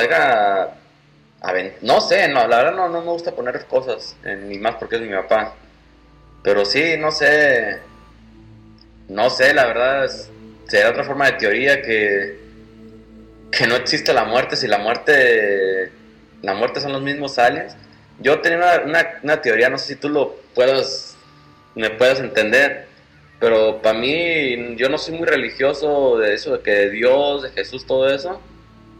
no 1.82 2.00
sé, 2.00 2.28
no, 2.28 2.46
la 2.46 2.58
verdad 2.58 2.72
no, 2.74 2.88
no 2.88 3.00
me 3.00 3.10
gusta 3.10 3.32
poner 3.32 3.64
cosas, 3.66 4.16
ni 4.24 4.58
más 4.58 4.76
porque 4.76 4.96
es 4.96 5.02
mi 5.02 5.08
papá. 5.10 5.54
Pero 6.42 6.64
sí, 6.64 6.96
no 6.98 7.10
sé, 7.12 7.80
no 9.08 9.30
sé, 9.30 9.52
la 9.54 9.66
verdad 9.66 10.10
será 10.68 10.90
otra 10.90 11.04
forma 11.04 11.26
de 11.26 11.32
teoría 11.32 11.82
que 11.82 12.42
que 13.50 13.66
no 13.66 13.76
existe 13.76 14.12
la 14.14 14.24
muerte, 14.24 14.56
si 14.56 14.66
la 14.66 14.78
muerte, 14.78 15.92
la 16.42 16.54
muerte 16.54 16.80
son 16.80 16.92
los 16.92 17.02
mismos 17.02 17.38
aliens. 17.38 17.76
Yo 18.18 18.40
tenía 18.40 18.58
una, 18.58 18.80
una- 18.84 19.20
una 19.22 19.42
teoría, 19.42 19.68
no 19.68 19.76
sé 19.78 19.94
si 19.94 19.96
tú 20.00 20.08
lo 20.08 20.36
puedas, 20.54 21.16
me 21.74 21.90
puedas 21.90 22.20
entender, 22.20 22.86
pero 23.38 23.82
para 23.82 23.98
mí, 23.98 24.76
yo 24.76 24.88
no 24.88 24.96
soy 24.98 25.14
muy 25.18 25.26
religioso 25.26 26.16
de 26.18 26.34
eso, 26.34 26.56
de 26.56 26.62
que 26.62 26.88
Dios, 26.90 27.42
de 27.42 27.50
Jesús, 27.50 27.86
todo 27.86 28.08
eso. 28.08 28.40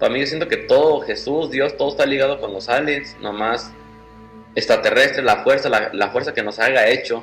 Para 0.02 0.14
mí 0.14 0.18
yo 0.18 0.26
siento 0.26 0.48
que 0.48 0.56
todo, 0.56 1.02
Jesús, 1.02 1.52
Dios, 1.52 1.76
todo 1.76 1.90
está 1.90 2.04
ligado 2.06 2.40
con 2.40 2.52
los 2.52 2.68
aliens, 2.68 3.16
nomás 3.20 3.70
extraterrestre, 4.56 5.22
la 5.22 5.44
fuerza, 5.44 5.68
la, 5.68 6.10
fuerza 6.10 6.34
que 6.34 6.42
nos 6.42 6.58
haga 6.58 6.88
hecho. 6.88 7.22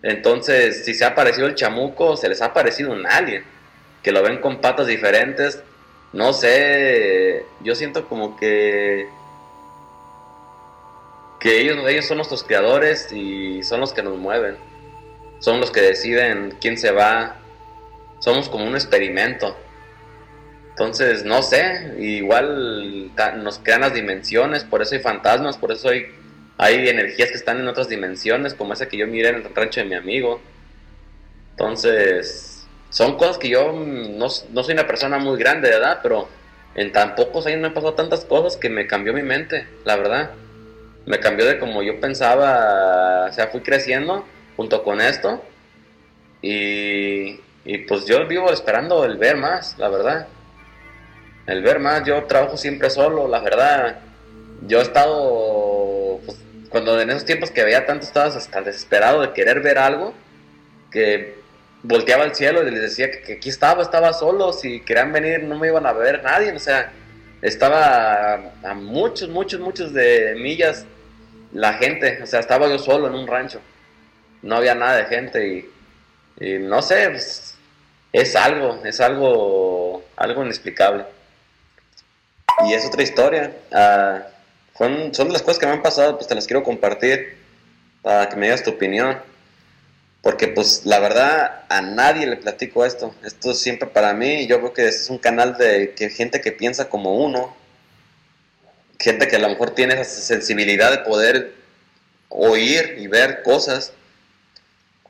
Entonces, 0.00 0.84
si 0.84 0.94
se 0.94 1.04
ha 1.04 1.08
aparecido 1.08 1.48
el 1.48 1.56
chamuco, 1.56 2.16
se 2.16 2.28
les 2.28 2.40
ha 2.42 2.44
aparecido 2.44 2.92
un 2.92 3.04
alien, 3.08 3.42
que 4.04 4.12
lo 4.12 4.22
ven 4.22 4.40
con 4.40 4.60
patas 4.60 4.86
diferentes, 4.86 5.64
no 6.12 6.32
sé, 6.32 7.44
yo 7.60 7.74
siento 7.74 8.08
como 8.08 8.36
que 8.36 9.08
que 11.40 11.60
ellos, 11.60 11.78
ellos 11.88 12.06
son 12.06 12.18
nuestros 12.18 12.44
creadores 12.44 13.10
y 13.10 13.64
son 13.64 13.80
los 13.80 13.92
que 13.92 14.04
nos 14.04 14.16
mueven. 14.16 14.58
Son 15.40 15.58
los 15.58 15.72
que 15.72 15.80
deciden 15.80 16.56
quién 16.60 16.78
se 16.78 16.92
va. 16.92 17.34
Somos 18.20 18.48
como 18.48 18.64
un 18.64 18.76
experimento. 18.76 19.56
Entonces, 20.74 21.24
no 21.24 21.40
sé, 21.44 21.94
igual 22.00 23.12
nos 23.44 23.60
crean 23.60 23.82
las 23.82 23.94
dimensiones, 23.94 24.64
por 24.64 24.82
eso 24.82 24.96
hay 24.96 25.00
fantasmas, 25.00 25.56
por 25.56 25.70
eso 25.70 25.88
hay, 25.88 26.08
energías 26.58 27.30
que 27.30 27.36
están 27.36 27.60
en 27.60 27.68
otras 27.68 27.88
dimensiones, 27.88 28.54
como 28.54 28.72
esa 28.72 28.88
que 28.88 28.96
yo 28.96 29.06
miré 29.06 29.28
en 29.28 29.36
el 29.36 29.54
rancho 29.54 29.80
de 29.80 29.86
mi 29.86 29.94
amigo. 29.94 30.40
Entonces, 31.52 32.66
son 32.90 33.16
cosas 33.16 33.38
que 33.38 33.50
yo 33.50 33.72
no, 33.72 34.26
no 34.50 34.62
soy 34.64 34.74
una 34.74 34.88
persona 34.88 35.18
muy 35.18 35.38
grande, 35.38 35.70
¿verdad? 35.70 36.00
Pero 36.02 36.28
en 36.74 36.90
tan 36.90 37.14
pocos 37.14 37.46
años 37.46 37.60
me 37.60 37.68
han 37.68 37.74
pasado 37.74 37.94
tantas 37.94 38.24
cosas 38.24 38.56
que 38.56 38.68
me 38.68 38.88
cambió 38.88 39.12
mi 39.14 39.22
mente, 39.22 39.68
la 39.84 39.94
verdad. 39.94 40.32
Me 41.06 41.20
cambió 41.20 41.46
de 41.46 41.60
como 41.60 41.84
yo 41.84 42.00
pensaba, 42.00 43.26
o 43.30 43.32
sea, 43.32 43.46
fui 43.46 43.60
creciendo 43.60 44.26
junto 44.56 44.82
con 44.82 45.00
esto. 45.00 45.40
Y 46.42 47.38
pues 47.86 48.06
yo 48.06 48.26
vivo 48.26 48.50
esperando 48.50 49.04
el 49.04 49.18
ver 49.18 49.36
más, 49.36 49.78
la 49.78 49.88
verdad. 49.88 50.26
El 51.46 51.62
ver 51.62 51.78
más, 51.78 52.04
yo 52.04 52.24
trabajo 52.24 52.56
siempre 52.56 52.90
solo, 52.90 53.28
la 53.28 53.40
verdad. 53.40 53.98
Yo 54.66 54.78
he 54.78 54.82
estado, 54.82 56.20
pues, 56.24 56.38
cuando 56.70 56.98
en 57.00 57.10
esos 57.10 57.24
tiempos 57.24 57.50
que 57.50 57.64
veía 57.64 57.86
tanto, 57.86 58.06
estabas 58.06 58.36
hasta 58.36 58.62
desesperado 58.62 59.20
de 59.20 59.32
querer 59.32 59.60
ver 59.60 59.78
algo, 59.78 60.14
que 60.90 61.34
volteaba 61.82 62.24
al 62.24 62.34
cielo 62.34 62.66
y 62.66 62.70
les 62.70 62.80
decía 62.80 63.10
que, 63.10 63.34
aquí 63.34 63.50
estaba, 63.50 63.82
estaba 63.82 64.12
solo, 64.14 64.52
si 64.52 64.80
querían 64.80 65.12
venir 65.12 65.42
no 65.42 65.58
me 65.58 65.68
iban 65.68 65.86
a 65.86 65.92
ver 65.92 66.22
nadie, 66.22 66.52
o 66.52 66.58
sea, 66.58 66.92
estaba 67.42 68.52
a, 68.62 68.74
muchos, 68.74 69.28
muchos, 69.28 69.60
muchos 69.60 69.92
de 69.92 70.34
millas 70.36 70.86
la 71.52 71.74
gente, 71.74 72.22
o 72.22 72.26
sea, 72.26 72.40
estaba 72.40 72.68
yo 72.68 72.78
solo 72.78 73.06
en 73.08 73.14
un 73.14 73.26
rancho, 73.26 73.60
no 74.42 74.56
había 74.56 74.74
nada 74.74 74.96
de 74.96 75.04
gente 75.04 75.46
y, 75.46 75.70
y 76.40 76.58
no 76.58 76.80
sé, 76.80 77.10
pues, 77.10 77.54
es 78.12 78.34
algo, 78.34 78.80
es 78.84 79.00
algo, 79.00 80.04
algo 80.16 80.42
inexplicable. 80.42 81.04
Y 82.66 82.72
es 82.72 82.84
otra 82.86 83.02
historia, 83.02 83.52
ah, 83.72 84.22
son, 84.76 85.14
son 85.14 85.28
de 85.28 85.32
las 85.32 85.42
cosas 85.42 85.58
que 85.58 85.66
me 85.66 85.72
han 85.72 85.82
pasado, 85.82 86.16
pues 86.16 86.28
te 86.28 86.34
las 86.34 86.46
quiero 86.46 86.62
compartir 86.62 87.36
para 88.02 88.28
que 88.28 88.36
me 88.36 88.46
digas 88.46 88.62
tu 88.62 88.70
opinión. 88.70 89.18
Porque 90.24 90.48
pues 90.48 90.86
la 90.86 91.00
verdad 91.00 91.64
a 91.68 91.82
nadie 91.82 92.26
le 92.26 92.36
platico 92.36 92.84
esto. 92.86 93.14
Esto 93.24 93.50
es 93.50 93.60
siempre 93.60 93.88
para 93.88 94.14
mí. 94.14 94.46
Yo 94.46 94.58
creo 94.58 94.72
que 94.72 94.88
este 94.88 95.02
es 95.02 95.10
un 95.10 95.18
canal 95.18 95.58
de 95.58 95.92
que 95.94 96.08
gente 96.08 96.40
que 96.40 96.50
piensa 96.50 96.88
como 96.88 97.16
uno. 97.16 97.54
Gente 98.98 99.28
que 99.28 99.36
a 99.36 99.38
lo 99.38 99.50
mejor 99.50 99.74
tiene 99.74 99.94
esa 99.94 100.04
sensibilidad 100.04 100.90
de 100.90 100.98
poder 100.98 101.52
oír 102.30 102.96
y 102.98 103.06
ver 103.06 103.42
cosas. 103.42 103.92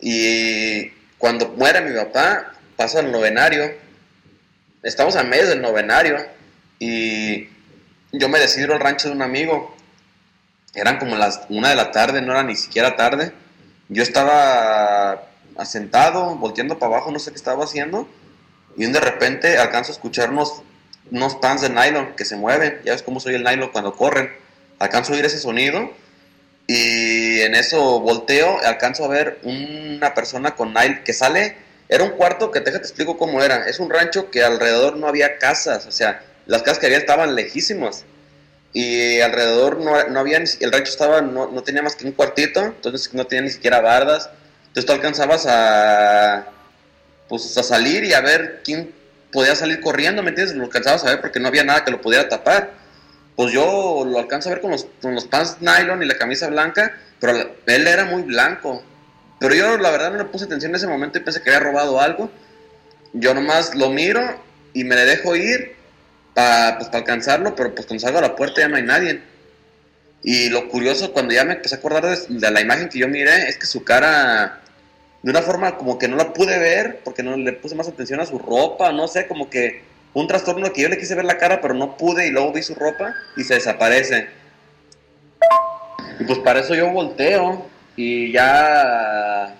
Y 0.00 0.88
cuando 1.18 1.48
muere 1.50 1.80
mi 1.80 1.94
papá, 1.94 2.52
pasa 2.76 2.98
el 2.98 3.12
novenario. 3.12 3.72
Estamos 4.82 5.14
a 5.14 5.22
mes 5.22 5.48
del 5.48 5.62
novenario. 5.62 6.16
Y 6.84 7.48
yo 8.12 8.28
me 8.28 8.38
decido 8.38 8.66
ir 8.66 8.72
al 8.72 8.80
rancho 8.80 9.08
de 9.08 9.14
un 9.14 9.22
amigo. 9.22 9.74
Eran 10.74 10.98
como 10.98 11.16
las 11.16 11.42
una 11.48 11.70
de 11.70 11.76
la 11.76 11.90
tarde, 11.92 12.20
no 12.20 12.32
era 12.32 12.42
ni 12.42 12.56
siquiera 12.56 12.96
tarde 12.96 13.32
yo 13.88 14.02
estaba 14.02 15.28
asentado, 15.56 16.36
volteando 16.36 16.78
para 16.78 16.96
abajo, 16.96 17.10
no 17.10 17.18
sé 17.18 17.30
qué 17.30 17.36
estaba 17.36 17.64
haciendo, 17.64 18.08
y 18.76 18.86
de 18.86 19.00
repente 19.00 19.58
alcanzo 19.58 19.92
a 19.92 19.94
escuchar 19.94 20.30
unos 20.30 20.62
unos 21.10 21.34
pants 21.36 21.60
de 21.60 21.68
nylon 21.68 22.14
que 22.16 22.24
se 22.24 22.34
mueven. 22.34 22.80
Ya 22.82 22.92
ves 22.92 23.02
cómo 23.02 23.20
soy 23.20 23.34
el 23.34 23.44
nylon 23.44 23.68
cuando 23.68 23.94
corren. 23.94 24.32
Alcanzo 24.78 25.12
a 25.12 25.16
oír 25.16 25.24
ese 25.26 25.38
sonido 25.38 25.92
y 26.66 27.42
en 27.42 27.54
eso 27.54 28.00
volteo, 28.00 28.58
alcanzo 28.64 29.04
a 29.04 29.08
ver 29.08 29.38
una 29.42 30.14
persona 30.14 30.54
con 30.54 30.72
nylon 30.72 31.04
que 31.04 31.12
sale. 31.12 31.58
Era 31.90 32.04
un 32.04 32.12
cuarto 32.12 32.50
que 32.50 32.62
te 32.62 32.70
explico 32.70 33.18
cómo 33.18 33.42
era. 33.42 33.68
Es 33.68 33.80
un 33.80 33.90
rancho 33.90 34.30
que 34.30 34.42
alrededor 34.42 34.96
no 34.96 35.06
había 35.06 35.38
casas, 35.38 35.84
o 35.86 35.92
sea, 35.92 36.22
las 36.46 36.62
casas 36.62 36.78
que 36.78 36.86
había 36.86 36.98
estaban 36.98 37.34
lejísimas 37.34 38.04
y 38.72 39.20
alrededor 39.20 39.80
no, 39.80 40.08
no 40.08 40.20
había, 40.20 40.38
el 40.38 40.72
rancho 40.72 40.90
estaba, 40.90 41.20
no, 41.20 41.50
no, 41.50 41.62
tenía 41.62 41.82
más 41.82 41.94
que 41.94 42.06
un 42.06 42.12
cuartito, 42.12 42.60
entonces 42.64 43.14
no 43.14 43.24
tenía 43.26 43.42
ni 43.42 43.50
siquiera 43.50 43.80
bardas, 43.80 44.30
entonces 44.66 44.86
tú 44.86 44.92
alcanzabas 44.92 45.46
a, 45.48 46.46
pues, 47.28 47.56
a 47.56 47.62
salir 47.62 48.02
y 48.04 48.12
a 48.14 48.20
ver 48.20 48.62
quién 48.64 48.92
podía 49.34 49.54
salir 49.54 49.80
corriendo, 49.80 50.22
¿me 50.22 50.30
entiendes? 50.30 50.56
Lo 50.56 50.64
alcanzabas 50.64 51.04
a 51.04 51.10
ver 51.10 51.20
porque 51.20 51.40
no 51.40 51.48
había 51.48 51.64
nada 51.64 51.84
que 51.84 51.90
lo 51.90 52.00
pudiera 52.00 52.28
tapar. 52.28 52.72
Pues 53.36 53.52
yo 53.52 54.04
lo 54.06 54.18
alcanzo 54.18 54.48
a 54.48 54.52
ver 54.52 54.60
con 54.60 54.70
los, 54.70 54.86
con 55.02 55.14
los 55.14 55.24
pants 55.24 55.56
nylon 55.60 56.02
y 56.02 56.06
la 56.06 56.16
camisa 56.16 56.48
blanca, 56.48 56.96
pero 57.20 57.56
él 57.66 57.86
era 57.86 58.04
muy 58.04 58.22
blanco. 58.22 58.82
Pero 59.40 59.54
yo 59.54 59.76
la 59.76 59.90
verdad 59.90 60.12
no 60.12 60.18
le 60.18 60.24
puse 60.24 60.44
atención 60.44 60.70
en 60.70 60.76
ese 60.76 60.86
momento 60.86 61.18
y 61.18 61.22
pensé 61.22 61.42
que 61.42 61.50
había 61.50 61.60
robado 61.60 62.00
algo. 62.00 62.30
Yo 63.12 63.34
nomás 63.34 63.74
lo 63.74 63.90
miro 63.90 64.22
y 64.72 64.84
me 64.84 64.94
le 64.94 65.04
dejo 65.04 65.34
ir 65.34 65.74
para 66.34 66.78
pues, 66.78 66.90
alcanzarlo, 66.92 67.54
pero 67.54 67.74
pues 67.74 67.86
cuando 67.86 68.02
salgo 68.02 68.18
a 68.18 68.22
la 68.22 68.36
puerta 68.36 68.60
ya 68.60 68.68
no 68.68 68.76
hay 68.76 68.82
nadie. 68.82 69.22
Y 70.22 70.48
lo 70.48 70.68
curioso, 70.68 71.12
cuando 71.12 71.34
ya 71.34 71.44
me 71.44 71.54
empecé 71.54 71.74
a 71.74 71.78
acordar 71.78 72.04
de, 72.04 72.50
la 72.50 72.60
imagen 72.60 72.88
que 72.88 72.98
yo 72.98 73.08
miré, 73.08 73.48
es 73.48 73.58
que 73.58 73.66
su 73.66 73.84
cara, 73.84 74.62
de 75.22 75.30
una 75.30 75.42
forma 75.42 75.76
como 75.76 75.98
que 75.98 76.08
no 76.08 76.16
la 76.16 76.32
pude 76.32 76.58
ver, 76.58 77.00
porque 77.04 77.22
no 77.22 77.36
le 77.36 77.52
puse 77.52 77.74
más 77.74 77.88
atención 77.88 78.20
a 78.20 78.26
su 78.26 78.38
ropa, 78.38 78.90
no 78.92 79.06
sé, 79.06 79.26
como 79.26 79.50
que 79.50 79.82
un 80.14 80.26
trastorno 80.26 80.72
que 80.72 80.82
yo 80.82 80.88
le 80.88 80.98
quise 80.98 81.14
ver 81.14 81.26
la 81.26 81.38
cara, 81.38 81.60
pero 81.60 81.74
no 81.74 81.96
pude, 81.96 82.26
y 82.26 82.30
luego 82.30 82.52
vi 82.52 82.62
su 82.62 82.74
ropa 82.74 83.14
y 83.36 83.44
se 83.44 83.54
desaparece. 83.54 84.28
Y 86.18 86.24
pues 86.24 86.38
para 86.38 86.60
eso 86.60 86.74
yo 86.74 86.90
volteo, 86.90 87.66
y 87.96 88.32
ya 88.32 89.54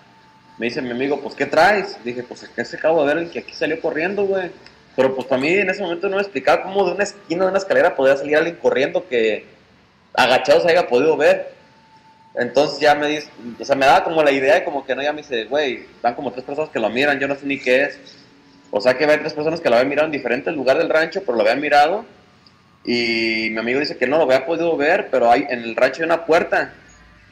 me 0.56 0.66
dice 0.66 0.80
mi 0.80 0.90
amigo, 0.90 1.20
pues 1.20 1.34
¿qué 1.34 1.46
traes? 1.46 2.02
Dije, 2.04 2.22
pues 2.22 2.42
es 2.44 2.48
que 2.48 2.64
se 2.64 2.76
acabo 2.76 3.04
de 3.04 3.14
ver 3.14 3.24
el 3.24 3.30
que 3.30 3.40
aquí 3.40 3.52
salió 3.52 3.80
corriendo, 3.80 4.24
güey. 4.24 4.50
Pero 4.96 5.14
pues 5.14 5.26
para 5.26 5.40
mí 5.40 5.48
en 5.48 5.70
ese 5.70 5.82
momento 5.82 6.08
no 6.08 6.16
me 6.16 6.22
explicaba 6.22 6.62
cómo 6.62 6.86
de 6.86 6.92
una 6.92 7.04
esquina 7.04 7.44
de 7.44 7.50
una 7.50 7.58
escalera 7.58 7.96
podía 7.96 8.16
salir 8.16 8.36
alguien 8.36 8.56
corriendo 8.56 9.06
que 9.08 9.44
agachado 10.14 10.60
se 10.60 10.70
haya 10.70 10.88
podido 10.88 11.16
ver. 11.16 11.52
Entonces 12.34 12.80
ya 12.80 12.94
me 12.94 13.08
dice, 13.08 13.28
o 13.60 13.64
sea, 13.64 13.76
me 13.76 13.86
daba 13.86 14.04
como 14.04 14.22
la 14.22 14.32
idea 14.32 14.58
y 14.58 14.64
como 14.64 14.84
que 14.84 14.94
no, 14.94 15.02
ya 15.02 15.12
me 15.12 15.22
dice, 15.22 15.44
güey, 15.44 15.86
van 16.02 16.14
como 16.14 16.32
tres 16.32 16.44
personas 16.44 16.70
que 16.70 16.80
lo 16.80 16.90
miran, 16.90 17.18
yo 17.20 17.28
no 17.28 17.36
sé 17.36 17.46
ni 17.46 17.58
qué 17.58 17.84
es. 17.84 17.98
O 18.70 18.80
sea 18.80 18.94
que 18.94 19.04
hay 19.04 19.18
tres 19.18 19.34
personas 19.34 19.60
que 19.60 19.68
lo 19.68 19.76
habían 19.76 19.88
mirado 19.88 20.06
en 20.06 20.12
diferentes 20.12 20.52
lugares 20.54 20.82
del 20.82 20.90
rancho, 20.90 21.22
pero 21.24 21.36
lo 21.36 21.42
habían 21.42 21.60
mirado. 21.60 22.04
Y 22.84 23.48
mi 23.50 23.58
amigo 23.58 23.80
dice 23.80 23.96
que 23.96 24.06
no 24.06 24.18
lo 24.18 24.24
había 24.24 24.46
podido 24.46 24.76
ver, 24.76 25.08
pero 25.10 25.30
hay 25.30 25.46
en 25.48 25.62
el 25.62 25.76
rancho 25.76 26.02
hay 26.02 26.06
una 26.06 26.26
puerta. 26.26 26.74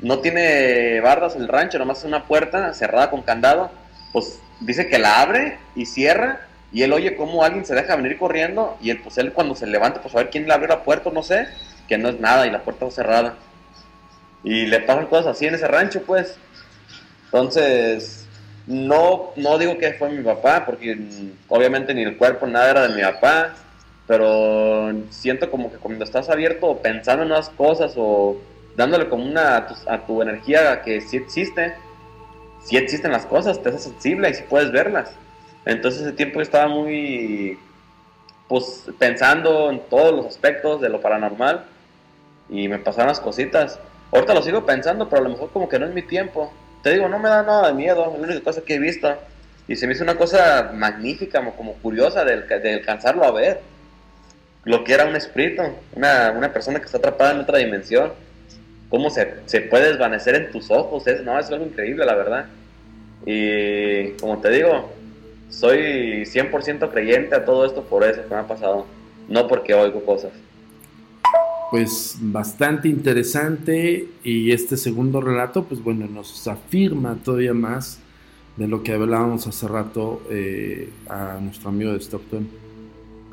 No 0.01 0.21
tiene 0.21 1.01
bardas 1.01 1.37
el 1.37 1.49
rancho, 1.49 1.79
nomás 1.79 1.99
es 1.99 2.05
una 2.05 2.25
puerta 2.27 2.73
cerrada 2.75 3.11
con 3.11 3.23
candado. 3.23 3.71
Pues 4.13 4.39
dice 4.61 4.89
que 4.89 4.99
la 4.99 5.21
abre 5.21 5.59
y 5.75 5.87
cierra 5.87 6.47
y 6.73 6.83
él 6.83 6.93
oye 6.93 7.17
cómo 7.17 7.45
alguien 7.45 7.67
se 7.67 7.75
deja 7.75 7.97
venir 7.97 8.19
corriendo 8.19 8.77
y 8.81 8.91
él, 8.91 9.01
pues 9.03 9.17
cuando 9.35 9.55
se 9.55 9.67
levanta, 9.67 10.01
pues 10.01 10.15
a 10.15 10.19
ver 10.19 10.31
quién 10.31 10.47
le 10.47 10.55
abrió 10.55 10.69
la 10.69 10.83
puerta, 10.83 11.11
no 11.13 11.23
sé, 11.23 11.47
que 11.87 11.99
no 11.99 12.09
es 12.09 12.19
nada 12.19 12.47
y 12.47 12.51
la 12.51 12.63
puerta 12.63 12.87
está 12.87 13.03
cerrada. 13.03 13.35
Y 14.43 14.67
le 14.67 14.81
pasan 14.81 15.07
cosas 15.07 15.37
así 15.37 15.47
en 15.47 15.55
ese 15.55 15.69
rancho, 15.69 16.03
pues. 16.03 16.37
Entonces, 17.27 18.27
no, 18.67 19.31
no 19.37 19.59
digo 19.59 19.77
que 19.77 19.93
fue 19.93 20.11
mi 20.11 20.23
papá, 20.23 20.65
porque 20.65 20.99
obviamente 21.49 21.95
ni 21.95 22.03
el 22.03 22.17
cuerpo, 22.17 22.47
nada 22.47 22.71
era 22.71 22.89
de 22.89 22.95
mi 22.95 23.03
papá, 23.03 23.55
pero 24.07 24.93
siento 25.11 25.51
como 25.51 25.71
que 25.71 25.79
cuando 25.79 26.05
estás 26.05 26.31
abierto 26.31 26.79
pensando 26.79 27.23
en 27.23 27.33
unas 27.33 27.51
cosas 27.51 27.95
o 27.97 28.41
dándole 28.77 29.09
como 29.09 29.25
una 29.25 29.57
a 29.57 29.67
tu, 29.67 29.75
a 29.87 30.07
tu 30.07 30.23
energía 30.23 30.83
que 30.83 31.01
sí 31.03 31.19
existe, 31.19 31.75
sí 32.65 32.77
existen 32.77 33.13
las 33.13 33.27
cosas, 33.27 33.63
te 33.63 33.69
haces 33.69 33.85
sensible 33.85 34.31
y 34.31 34.35
sí 34.35 34.45
puedes 34.49 34.73
verlas. 34.73 35.13
Entonces 35.65 36.03
ese 36.03 36.13
tiempo 36.13 36.41
estaba 36.41 36.69
muy, 36.69 37.59
pues 38.49 38.85
pensando 38.99 39.71
en 39.71 39.81
todos 39.89 40.13
los 40.13 40.27
aspectos 40.27 40.81
de 40.81 40.89
lo 40.89 41.01
paranormal 41.01 41.65
y 42.49 42.69
me 42.69 42.79
pasaron 42.79 43.09
las 43.09 43.21
cositas. 43.21 43.79
Ahorita 44.13 44.35
lo 44.35 44.43
sigo 44.43 44.67
pensando, 44.67 45.09
pero 45.09 45.23
a 45.23 45.25
lo 45.25 45.31
mejor 45.31 45.51
como 45.53 45.69
que 45.69 45.79
no 45.79 45.87
es 45.87 45.95
mi 45.95 46.03
tiempo. 46.03 46.53
Te 46.83 46.93
digo, 46.93 47.09
no 47.09 47.19
me 47.19 47.29
da 47.29 47.43
nada 47.43 47.69
de 47.69 47.75
miedo, 47.75 48.05
es 48.13 48.21
la 48.21 48.27
única 48.27 48.45
cosa 48.45 48.63
que 48.63 48.75
he 48.75 48.79
visto. 48.79 49.09
Y 49.69 49.77
se 49.77 49.87
me 49.87 49.95
hizo 49.95 50.03
una 50.03 50.17
cosa 50.17 50.73
magnífica, 50.75 51.43
como 51.57 51.75
curiosa 51.75 52.25
de, 52.25 52.43
de 52.43 52.75
alcanzarlo 52.75 53.25
a 53.25 53.31
ver. 53.31 53.61
Lo 54.65 54.85
que 54.85 54.93
era 54.93 55.07
un 55.07 55.17
espíritu, 55.17 55.63
una, 55.95 56.33
una, 56.37 56.53
persona 56.53 56.79
que 56.79 56.87
está 56.87 56.99
atrapada 56.99 57.33
en 57.33 57.41
otra 57.41 57.59
dimensión. 57.59 58.13
Cómo 58.91 59.09
se, 59.09 59.35
se 59.47 59.63
puede 59.63 59.89
desvanecer 59.89 60.35
en 60.35 60.51
tus 60.51 60.71
ojos, 60.71 61.07
es, 61.07 61.23
no, 61.23 61.39
es 61.39 61.49
algo 61.49 61.65
increíble, 61.65 62.05
la 62.05 62.15
verdad. 62.15 62.47
Y 63.25 64.11
como 64.21 64.41
te 64.41 64.51
digo, 64.51 64.93
soy 65.53 66.25
100% 66.25 66.91
creyente 66.91 67.37
a 67.37 67.45
todo 67.45 67.65
esto 67.65 67.83
por 67.85 68.03
eso 68.05 68.23
que 68.23 68.35
me 68.35 68.41
ha 68.41 68.47
pasado, 68.47 68.87
no 69.29 69.47
porque 69.47 69.75
oigo 69.75 70.05
cosas. 70.05 70.33
Pues 71.71 72.17
bastante 72.21 72.89
interesante 72.89 74.09
y 74.25 74.51
este 74.53 74.77
segundo 74.77 75.21
relato, 75.21 75.65
pues 75.65 75.83
bueno, 75.83 76.07
nos 76.07 76.47
afirma 76.49 77.17
todavía 77.23 77.55
más 77.55 78.01
de 78.57 78.69
lo 78.69 78.83
que 78.83 78.93
hablábamos 78.93 79.47
hace 79.47 79.69
rato 79.69 80.23
eh, 80.31 80.91
a 81.09 81.39
nuestro 81.41 81.71
amigo 81.71 81.93
de 81.93 82.01
Stockton 82.01 82.49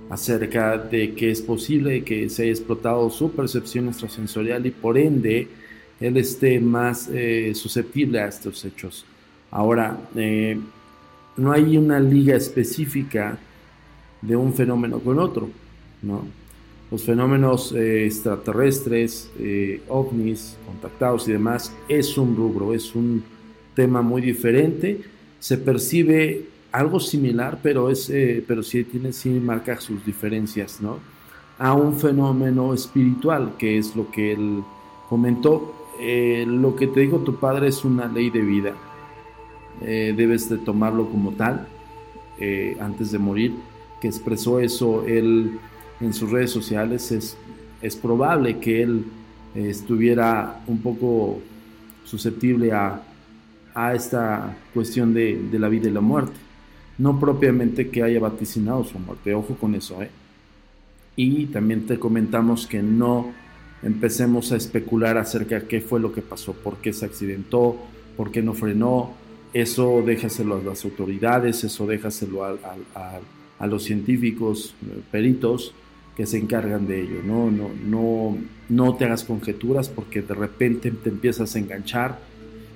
acerca 0.09 0.77
de 0.77 1.13
que 1.13 1.31
es 1.31 1.41
posible 1.41 2.03
que 2.03 2.29
se 2.29 2.43
haya 2.43 2.51
explotado 2.51 3.09
su 3.09 3.31
percepción 3.31 3.87
extrasensorial 3.89 4.65
y 4.65 4.71
por 4.71 4.97
ende 4.97 5.47
él 5.99 6.17
esté 6.17 6.59
más 6.59 7.09
eh, 7.13 7.51
susceptible 7.53 8.21
a 8.21 8.27
estos 8.27 8.63
hechos. 8.65 9.05
Ahora, 9.51 9.97
eh, 10.15 10.57
no 11.37 11.51
hay 11.51 11.77
una 11.77 11.99
liga 11.99 12.35
específica 12.35 13.37
de 14.21 14.35
un 14.35 14.53
fenómeno 14.53 14.99
con 14.99 15.19
otro, 15.19 15.49
¿no? 16.01 16.23
Los 16.91 17.03
fenómenos 17.03 17.71
eh, 17.71 18.05
extraterrestres, 18.05 19.29
eh, 19.39 19.81
ovnis, 19.87 20.57
contactados 20.65 21.27
y 21.27 21.33
demás, 21.33 21.71
es 21.87 22.17
un 22.17 22.35
rubro, 22.35 22.73
es 22.73 22.95
un 22.95 23.23
tema 23.75 24.01
muy 24.01 24.21
diferente. 24.21 25.01
Se 25.39 25.57
percibe 25.57 26.45
algo 26.71 26.99
similar, 26.99 27.59
pero, 27.61 27.89
es, 27.89 28.09
eh, 28.09 28.43
pero 28.47 28.63
sí 28.63 28.83
tiene, 28.83 29.13
sí 29.13 29.29
marca 29.29 29.79
sus 29.79 30.03
diferencias, 30.03 30.81
¿no? 30.81 30.97
A 31.59 31.73
un 31.73 31.97
fenómeno 31.99 32.73
espiritual, 32.73 33.53
que 33.57 33.77
es 33.77 33.95
lo 33.95 34.09
que 34.09 34.33
él 34.33 34.63
comentó. 35.09 35.75
lo 36.45 36.75
que 36.77 36.87
te 36.87 37.01
dijo 37.01 37.17
tu 37.19 37.35
padre 37.35 37.67
es 37.67 37.83
una 37.83 38.07
ley 38.07 38.29
de 38.29 38.39
vida 38.39 38.73
eh, 39.81 40.13
debes 40.15 40.49
de 40.49 40.57
tomarlo 40.57 41.09
como 41.09 41.31
tal 41.31 41.67
eh, 42.39 42.77
antes 42.79 43.11
de 43.11 43.19
morir, 43.19 43.53
que 44.01 44.07
expresó 44.07 44.59
eso 44.59 45.05
él 45.05 45.59
en 45.99 46.13
sus 46.13 46.31
redes 46.31 46.51
sociales, 46.51 47.11
es, 47.11 47.37
es 47.81 47.95
probable 47.95 48.59
que 48.59 48.81
él 48.81 49.05
eh, 49.55 49.69
estuviera 49.69 50.61
un 50.67 50.79
poco 50.79 51.39
susceptible 52.05 52.71
a, 52.71 53.01
a 53.73 53.93
esta 53.93 54.57
cuestión 54.73 55.13
de, 55.13 55.41
de, 55.51 55.59
la 55.59 55.69
vida 55.69 55.89
y 55.89 55.91
la 55.91 56.01
muerte. 56.01 56.33
No 56.97 57.19
propiamente 57.19 57.89
que 57.89 58.03
haya 58.03 58.19
vaticinado 58.19 58.83
su 58.83 58.99
muerte, 58.99 59.33
ojo 59.33 59.55
con 59.55 59.75
eso. 59.75 60.01
¿eh? 60.01 60.09
Y 61.15 61.47
también 61.47 61.85
te 61.85 61.99
comentamos 61.99 62.67
que 62.67 62.81
no 62.81 63.31
empecemos 63.83 64.51
a 64.51 64.57
especular 64.57 65.17
acerca 65.17 65.59
de 65.59 65.67
qué 65.67 65.81
fue 65.81 65.99
lo 65.99 66.11
que 66.11 66.21
pasó, 66.21 66.53
por 66.53 66.77
qué 66.77 66.93
se 66.93 67.05
accidentó, 67.05 67.77
por 68.17 68.31
qué 68.31 68.41
no 68.41 68.53
frenó, 68.53 69.13
eso 69.53 70.03
déjaselo 70.05 70.57
a 70.57 70.63
las 70.63 70.85
autoridades, 70.85 71.63
eso 71.63 71.87
déjaselo 71.87 72.43
a, 72.43 73.67
los 73.67 73.83
científicos, 73.83 74.75
eh, 74.85 75.01
peritos 75.11 75.73
que 76.15 76.25
se 76.25 76.37
encargan 76.37 76.87
de 76.87 77.01
ello. 77.01 77.21
¿no? 77.25 77.51
No, 77.51 77.69
no, 77.85 78.37
no 78.69 78.95
te 78.95 79.05
hagas 79.05 79.23
conjeturas 79.23 79.89
porque 79.89 80.21
de 80.21 80.33
repente 80.33 80.91
te 80.91 81.09
empiezas 81.09 81.55
a 81.55 81.59
enganchar 81.59 82.19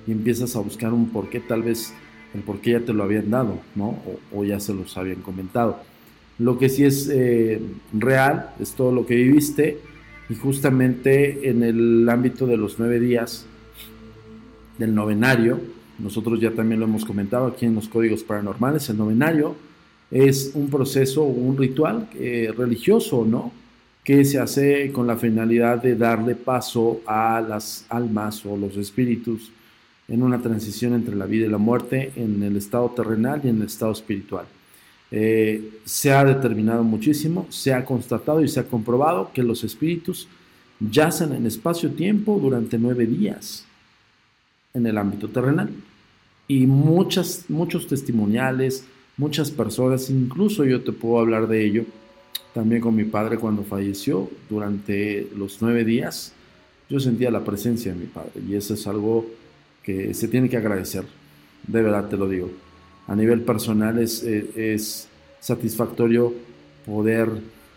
y 0.06 0.12
empiezas 0.12 0.56
a 0.56 0.60
buscar 0.60 0.92
un 0.92 1.10
porqué, 1.10 1.40
tal 1.40 1.62
vez 1.62 1.94
el 2.34 2.42
porqué 2.42 2.72
ya 2.72 2.80
te 2.80 2.92
lo 2.92 3.04
habían 3.04 3.30
dado, 3.30 3.60
¿no? 3.74 3.98
O, 4.32 4.44
ya 4.44 4.60
se 4.60 4.74
los 4.74 4.96
habían 4.96 5.22
comentado. 5.22 5.80
Lo 6.38 6.58
que 6.58 6.68
sí 6.68 6.84
es 6.84 7.08
eh, 7.08 7.60
real 7.92 8.50
es 8.58 8.72
todo 8.72 8.92
lo 8.92 9.06
que 9.06 9.14
viviste 9.14 9.78
y 10.28 10.34
justamente 10.34 11.48
en 11.48 11.62
el 11.62 12.08
ámbito 12.08 12.46
de 12.46 12.56
los 12.56 12.78
nueve 12.78 12.98
días 12.98 13.46
del 14.78 14.94
novenario, 14.94 15.60
nosotros 15.98 16.40
ya 16.40 16.50
también 16.50 16.80
lo 16.80 16.86
hemos 16.86 17.04
comentado 17.04 17.46
aquí 17.46 17.66
en 17.66 17.74
los 17.74 17.88
códigos 17.88 18.22
paranormales, 18.22 18.88
el 18.90 18.98
novenario 18.98 19.54
es 20.10 20.52
un 20.54 20.68
proceso, 20.68 21.22
un 21.24 21.56
ritual 21.56 22.08
eh, 22.14 22.52
religioso, 22.56 23.24
¿no? 23.24 23.52
Que 24.04 24.24
se 24.24 24.38
hace 24.38 24.92
con 24.92 25.06
la 25.06 25.16
finalidad 25.16 25.82
de 25.82 25.96
darle 25.96 26.34
paso 26.34 27.00
a 27.06 27.40
las 27.40 27.86
almas 27.88 28.44
o 28.44 28.56
los 28.56 28.76
espíritus 28.76 29.50
en 30.06 30.22
una 30.22 30.40
transición 30.40 30.92
entre 30.94 31.16
la 31.16 31.26
vida 31.26 31.46
y 31.46 31.50
la 31.50 31.58
muerte, 31.58 32.12
en 32.16 32.42
el 32.42 32.56
estado 32.56 32.90
terrenal 32.90 33.40
y 33.42 33.48
en 33.48 33.56
el 33.56 33.66
estado 33.66 33.92
espiritual. 33.92 34.44
Eh, 35.10 35.80
se 35.84 36.12
ha 36.12 36.24
determinado 36.24 36.84
muchísimo, 36.84 37.46
se 37.48 37.72
ha 37.72 37.84
constatado 37.84 38.42
y 38.42 38.48
se 38.48 38.60
ha 38.60 38.64
comprobado 38.64 39.30
que 39.32 39.42
los 39.42 39.64
espíritus 39.64 40.28
yacen 40.78 41.32
en 41.32 41.46
espacio-tiempo 41.46 42.38
durante 42.40 42.78
nueve 42.78 43.06
días 43.06 43.64
en 44.74 44.86
el 44.86 44.98
ámbito 44.98 45.28
terrenal. 45.28 45.70
Y 46.46 46.66
muchas, 46.66 47.46
muchos 47.48 47.86
testimoniales, 47.86 48.84
muchas 49.16 49.50
personas, 49.50 50.10
incluso 50.10 50.64
yo 50.64 50.82
te 50.82 50.92
puedo 50.92 51.20
hablar 51.20 51.48
de 51.48 51.64
ello, 51.64 51.84
también 52.52 52.82
con 52.82 52.94
mi 52.94 53.04
padre 53.04 53.38
cuando 53.38 53.62
falleció, 53.62 54.28
durante 54.50 55.28
los 55.36 55.62
nueve 55.62 55.84
días, 55.84 56.32
yo 56.90 57.00
sentía 57.00 57.30
la 57.30 57.44
presencia 57.44 57.92
de 57.92 58.00
mi 58.00 58.06
padre 58.06 58.42
y 58.46 58.54
eso 58.54 58.74
es 58.74 58.86
algo 58.86 59.26
que 59.82 60.12
se 60.12 60.28
tiene 60.28 60.48
que 60.48 60.56
agradecer, 60.56 61.04
de 61.66 61.82
verdad 61.82 62.08
te 62.08 62.16
lo 62.16 62.28
digo. 62.28 62.50
A 63.06 63.16
nivel 63.16 63.40
personal 63.42 63.98
es, 63.98 64.22
eh, 64.22 64.50
es 64.74 65.08
satisfactorio 65.40 66.32
poder 66.84 67.28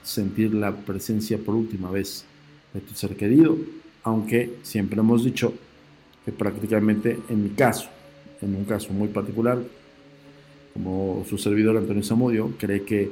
sentir 0.03 0.53
la 0.53 0.75
presencia 0.75 1.37
por 1.37 1.55
última 1.55 1.89
vez 1.91 2.25
de 2.73 2.81
tu 2.81 2.93
ser 2.93 3.15
querido, 3.15 3.57
aunque 4.03 4.55
siempre 4.63 4.99
hemos 4.99 5.23
dicho 5.23 5.53
prácticamente 6.31 7.19
en 7.29 7.43
mi 7.43 7.49
caso, 7.49 7.89
en 8.41 8.55
un 8.55 8.65
caso 8.65 8.93
muy 8.93 9.07
particular, 9.07 9.59
como 10.73 11.25
su 11.27 11.37
servidor 11.37 11.77
Antonio 11.77 12.03
Zamudio, 12.03 12.51
cree 12.57 12.83
que, 12.83 13.09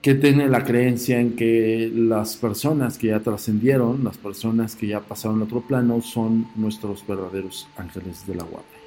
que 0.00 0.14
tiene 0.14 0.48
la 0.48 0.64
creencia 0.64 1.20
en 1.20 1.34
que 1.34 1.90
las 1.92 2.36
personas 2.36 2.98
que 2.98 3.08
ya 3.08 3.20
trascendieron, 3.20 4.04
las 4.04 4.16
personas 4.16 4.76
que 4.76 4.86
ya 4.86 5.00
pasaron 5.00 5.40
a 5.40 5.44
otro 5.44 5.62
plano, 5.62 6.00
son 6.02 6.46
nuestros 6.54 7.06
verdaderos 7.06 7.68
ángeles 7.76 8.26
de 8.26 8.34
la 8.36 8.44
guardia. 8.44 8.78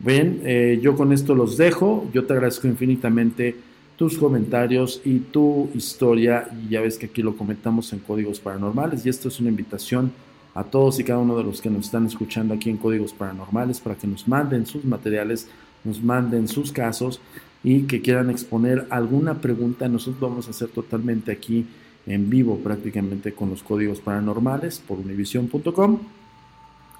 Bien, 0.00 0.40
eh, 0.44 0.78
yo 0.82 0.96
con 0.96 1.12
esto 1.12 1.34
los 1.34 1.56
dejo, 1.56 2.08
yo 2.12 2.24
te 2.24 2.32
agradezco 2.32 2.68
infinitamente 2.68 3.56
tus 3.98 4.16
comentarios 4.16 5.02
y 5.04 5.18
tu 5.18 5.70
historia. 5.74 6.48
Ya 6.70 6.80
ves 6.80 6.96
que 6.98 7.06
aquí 7.06 7.20
lo 7.20 7.36
comentamos 7.36 7.92
en 7.92 7.98
Códigos 7.98 8.38
Paranormales. 8.38 9.04
Y 9.04 9.08
esto 9.08 9.26
es 9.26 9.40
una 9.40 9.48
invitación 9.48 10.12
a 10.58 10.64
todos 10.64 10.98
y 10.98 11.04
cada 11.04 11.20
uno 11.20 11.36
de 11.36 11.44
los 11.44 11.62
que 11.62 11.70
nos 11.70 11.86
están 11.86 12.06
escuchando 12.06 12.52
aquí 12.52 12.68
en 12.68 12.78
Códigos 12.78 13.12
Paranormales 13.12 13.78
para 13.78 13.94
que 13.94 14.08
nos 14.08 14.26
manden 14.26 14.66
sus 14.66 14.84
materiales, 14.84 15.48
nos 15.84 16.02
manden 16.02 16.48
sus 16.48 16.72
casos 16.72 17.20
y 17.62 17.82
que 17.82 18.02
quieran 18.02 18.28
exponer 18.28 18.84
alguna 18.90 19.34
pregunta. 19.40 19.88
Nosotros 19.88 20.20
vamos 20.20 20.48
a 20.48 20.50
hacer 20.50 20.68
totalmente 20.70 21.30
aquí 21.30 21.64
en 22.06 22.28
vivo 22.28 22.58
prácticamente 22.58 23.32
con 23.32 23.50
los 23.50 23.62
códigos 23.62 24.00
paranormales 24.00 24.80
por 24.80 24.98
univision.com 24.98 25.98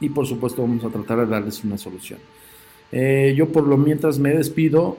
y 0.01 0.09
por 0.11 0.27
supuesto 0.29 0.63
vamos 0.63 0.85
a 0.85 0.91
tratar 0.91 1.19
de 1.19 1.27
darles 1.27 1.65
una 1.65 1.79
solución. 1.79 2.21
Eh, 2.93 3.35
yo 3.37 3.49
por 3.49 3.67
lo 3.67 3.77
mientras 3.77 4.21
me 4.21 4.35
despido. 4.35 4.99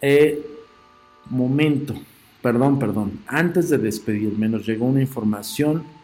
Eh, 0.00 0.42
momento, 1.28 1.94
perdón, 2.40 2.78
perdón, 2.78 3.20
antes 3.26 3.68
de 3.68 3.76
despedirme 3.76 4.48
nos 4.48 4.66
llegó 4.66 4.86
una 4.86 5.02
información 5.02 5.97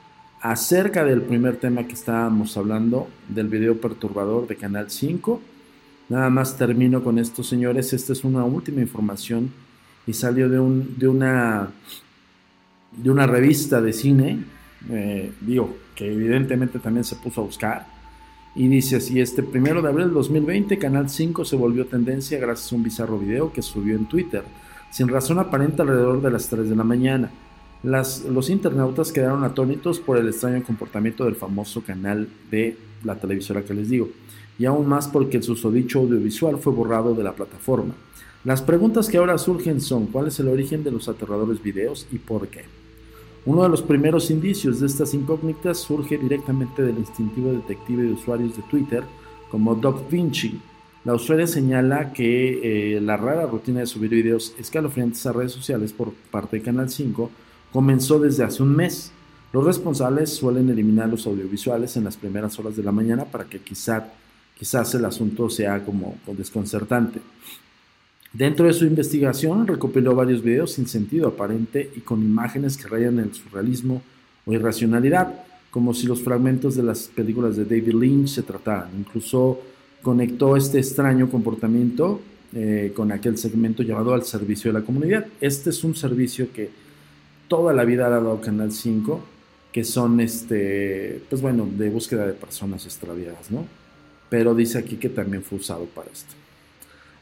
acerca 0.44 1.04
del 1.04 1.22
primer 1.22 1.56
tema 1.56 1.84
que 1.84 1.94
estábamos 1.94 2.58
hablando, 2.58 3.08
del 3.30 3.48
video 3.48 3.80
perturbador 3.80 4.46
de 4.46 4.56
Canal 4.56 4.90
5. 4.90 5.40
Nada 6.10 6.28
más 6.28 6.58
termino 6.58 7.02
con 7.02 7.18
esto, 7.18 7.42
señores. 7.42 7.94
Esta 7.94 8.12
es 8.12 8.24
una 8.24 8.44
última 8.44 8.82
información 8.82 9.50
y 10.06 10.12
salió 10.12 10.50
de, 10.50 10.58
un, 10.60 10.98
de, 10.98 11.08
una, 11.08 11.70
de 12.92 13.10
una 13.10 13.26
revista 13.26 13.80
de 13.80 13.94
cine, 13.94 14.44
eh, 14.90 15.32
digo, 15.40 15.78
que 15.94 16.12
evidentemente 16.12 16.78
también 16.78 17.04
se 17.04 17.16
puso 17.16 17.40
a 17.40 17.44
buscar. 17.44 17.86
Y 18.54 18.68
dice 18.68 18.96
así, 18.96 19.22
este 19.22 19.42
primero 19.42 19.80
de 19.80 19.88
abril 19.88 20.08
del 20.08 20.14
2020, 20.14 20.76
Canal 20.78 21.08
5 21.08 21.46
se 21.46 21.56
volvió 21.56 21.86
tendencia 21.86 22.38
gracias 22.38 22.70
a 22.70 22.76
un 22.76 22.82
bizarro 22.82 23.18
video 23.18 23.50
que 23.50 23.62
subió 23.62 23.96
en 23.96 24.04
Twitter 24.04 24.44
sin 24.90 25.08
razón 25.08 25.40
aparente 25.40 25.82
alrededor 25.82 26.22
de 26.22 26.30
las 26.30 26.46
3 26.48 26.68
de 26.68 26.76
la 26.76 26.84
mañana. 26.84 27.30
Los 27.84 28.50
internautas 28.50 29.12
quedaron 29.12 29.44
atónitos 29.44 30.00
por 30.00 30.16
el 30.16 30.28
extraño 30.28 30.62
comportamiento 30.64 31.24
del 31.24 31.36
famoso 31.36 31.82
canal 31.82 32.28
de 32.50 32.76
la 33.04 33.16
televisora 33.16 33.62
que 33.62 33.74
les 33.74 33.90
digo, 33.90 34.08
y 34.58 34.64
aún 34.64 34.88
más 34.88 35.06
porque 35.08 35.36
el 35.36 35.42
susodicho 35.42 36.00
audiovisual 36.00 36.58
fue 36.58 36.72
borrado 36.72 37.14
de 37.14 37.22
la 37.22 37.34
plataforma. 37.34 37.94
Las 38.44 38.62
preguntas 38.62 39.08
que 39.08 39.18
ahora 39.18 39.38
surgen 39.38 39.80
son 39.80 40.06
cuál 40.06 40.28
es 40.28 40.40
el 40.40 40.48
origen 40.48 40.82
de 40.82 40.90
los 40.90 41.08
aterradores 41.08 41.62
videos 41.62 42.06
y 42.10 42.18
por 42.18 42.48
qué. 42.48 42.64
Uno 43.46 43.62
de 43.62 43.68
los 43.68 43.82
primeros 43.82 44.30
indicios 44.30 44.80
de 44.80 44.86
estas 44.86 45.12
incógnitas 45.12 45.78
surge 45.78 46.16
directamente 46.16 46.82
del 46.82 46.96
instintivo 46.96 47.52
detective 47.52 48.02
de 48.02 48.12
usuarios 48.12 48.56
de 48.56 48.62
Twitter 48.62 49.04
como 49.50 49.74
Doc 49.74 50.10
Vinci, 50.10 50.58
la 51.04 51.12
usuaria 51.12 51.46
señala 51.46 52.14
que 52.14 52.96
eh, 52.96 53.00
la 53.00 53.18
rara 53.18 53.44
rutina 53.44 53.80
de 53.80 53.86
subir 53.86 54.10
videos 54.10 54.54
escalofriantes 54.58 55.26
a 55.26 55.32
redes 55.32 55.52
sociales 55.52 55.92
por 55.92 56.14
parte 56.30 56.56
de 56.56 56.62
Canal 56.62 56.88
5 56.88 57.30
comenzó 57.74 58.20
desde 58.20 58.44
hace 58.44 58.62
un 58.62 58.76
mes. 58.76 59.10
Los 59.52 59.64
responsables 59.64 60.30
suelen 60.30 60.70
eliminar 60.70 61.08
los 61.08 61.26
audiovisuales 61.26 61.96
en 61.96 62.04
las 62.04 62.16
primeras 62.16 62.56
horas 62.60 62.76
de 62.76 62.84
la 62.84 62.92
mañana 62.92 63.24
para 63.24 63.46
que 63.46 63.58
quizá, 63.58 64.12
quizás 64.56 64.94
el 64.94 65.04
asunto 65.04 65.50
sea 65.50 65.84
como 65.84 66.16
desconcertante. 66.38 67.20
Dentro 68.32 68.66
de 68.66 68.74
su 68.74 68.84
investigación 68.84 69.66
recopiló 69.66 70.14
varios 70.14 70.40
videos 70.40 70.70
sin 70.70 70.86
sentido 70.86 71.26
aparente 71.26 71.90
y 71.96 72.00
con 72.00 72.22
imágenes 72.22 72.76
que 72.76 72.86
rayan 72.86 73.18
el 73.18 73.34
surrealismo 73.34 74.02
o 74.46 74.52
irracionalidad, 74.52 75.34
como 75.72 75.94
si 75.94 76.06
los 76.06 76.22
fragmentos 76.22 76.76
de 76.76 76.84
las 76.84 77.08
películas 77.08 77.56
de 77.56 77.64
David 77.64 77.94
Lynch 77.94 78.28
se 78.28 78.42
trataran. 78.42 78.90
Incluso 78.96 79.60
conectó 80.00 80.56
este 80.56 80.78
extraño 80.78 81.28
comportamiento 81.28 82.20
eh, 82.54 82.92
con 82.94 83.10
aquel 83.10 83.36
segmento 83.36 83.82
llamado 83.82 84.14
al 84.14 84.22
servicio 84.22 84.72
de 84.72 84.78
la 84.78 84.86
comunidad. 84.86 85.26
Este 85.40 85.70
es 85.70 85.82
un 85.82 85.96
servicio 85.96 86.52
que 86.52 86.83
toda 87.48 87.72
la 87.72 87.84
vida 87.84 88.06
ha 88.06 88.10
dado 88.10 88.40
Canal 88.40 88.72
5, 88.72 89.20
que 89.72 89.84
son, 89.84 90.20
este, 90.20 91.22
pues 91.28 91.42
bueno, 91.42 91.66
de 91.70 91.90
búsqueda 91.90 92.26
de 92.26 92.32
personas 92.32 92.84
extraviadas, 92.84 93.50
¿no? 93.50 93.66
Pero 94.28 94.54
dice 94.54 94.78
aquí 94.78 94.96
que 94.96 95.08
también 95.08 95.42
fue 95.42 95.58
usado 95.58 95.84
para 95.86 96.10
esto. 96.10 96.34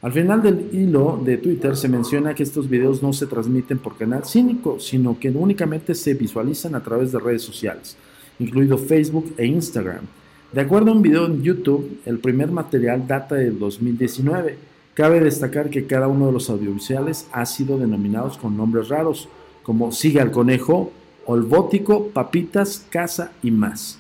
Al 0.02 0.12
final 0.12 0.42
del 0.42 0.68
hilo 0.72 1.20
de 1.24 1.36
Twitter 1.38 1.76
se 1.76 1.88
menciona 1.88 2.34
que 2.34 2.42
estos 2.42 2.68
videos 2.68 3.02
no 3.02 3.12
se 3.12 3.26
transmiten 3.26 3.78
por 3.78 3.96
Canal 3.96 4.24
5, 4.24 4.80
sino 4.80 5.18
que 5.18 5.30
únicamente 5.30 5.94
se 5.94 6.14
visualizan 6.14 6.74
a 6.74 6.82
través 6.82 7.12
de 7.12 7.20
redes 7.20 7.42
sociales, 7.42 7.96
incluido 8.38 8.78
Facebook 8.78 9.34
e 9.36 9.46
Instagram 9.46 10.06
de 10.52 10.60
acuerdo 10.60 10.90
a 10.90 10.94
un 10.94 11.00
video 11.00 11.24
en 11.24 11.42
YouTube, 11.42 12.00
el 12.04 12.18
primer 12.18 12.50
material 12.50 13.06
data 13.06 13.36
del 13.36 13.58
2019. 13.58 14.58
Cabe 14.92 15.20
destacar 15.20 15.70
que 15.70 15.86
cada 15.86 16.08
uno 16.08 16.26
de 16.26 16.32
los 16.32 16.50
audiovisuales 16.50 17.26
ha 17.32 17.46
sido 17.46 17.78
denominados 17.78 18.36
con 18.36 18.54
nombres 18.54 18.90
raros, 18.90 19.30
como 19.62 19.92
Sigue 19.92 20.20
al 20.20 20.30
Conejo, 20.30 20.92
Olbótico, 21.26 22.08
Papitas, 22.08 22.84
Casa 22.90 23.32
y 23.42 23.50
más. 23.50 23.98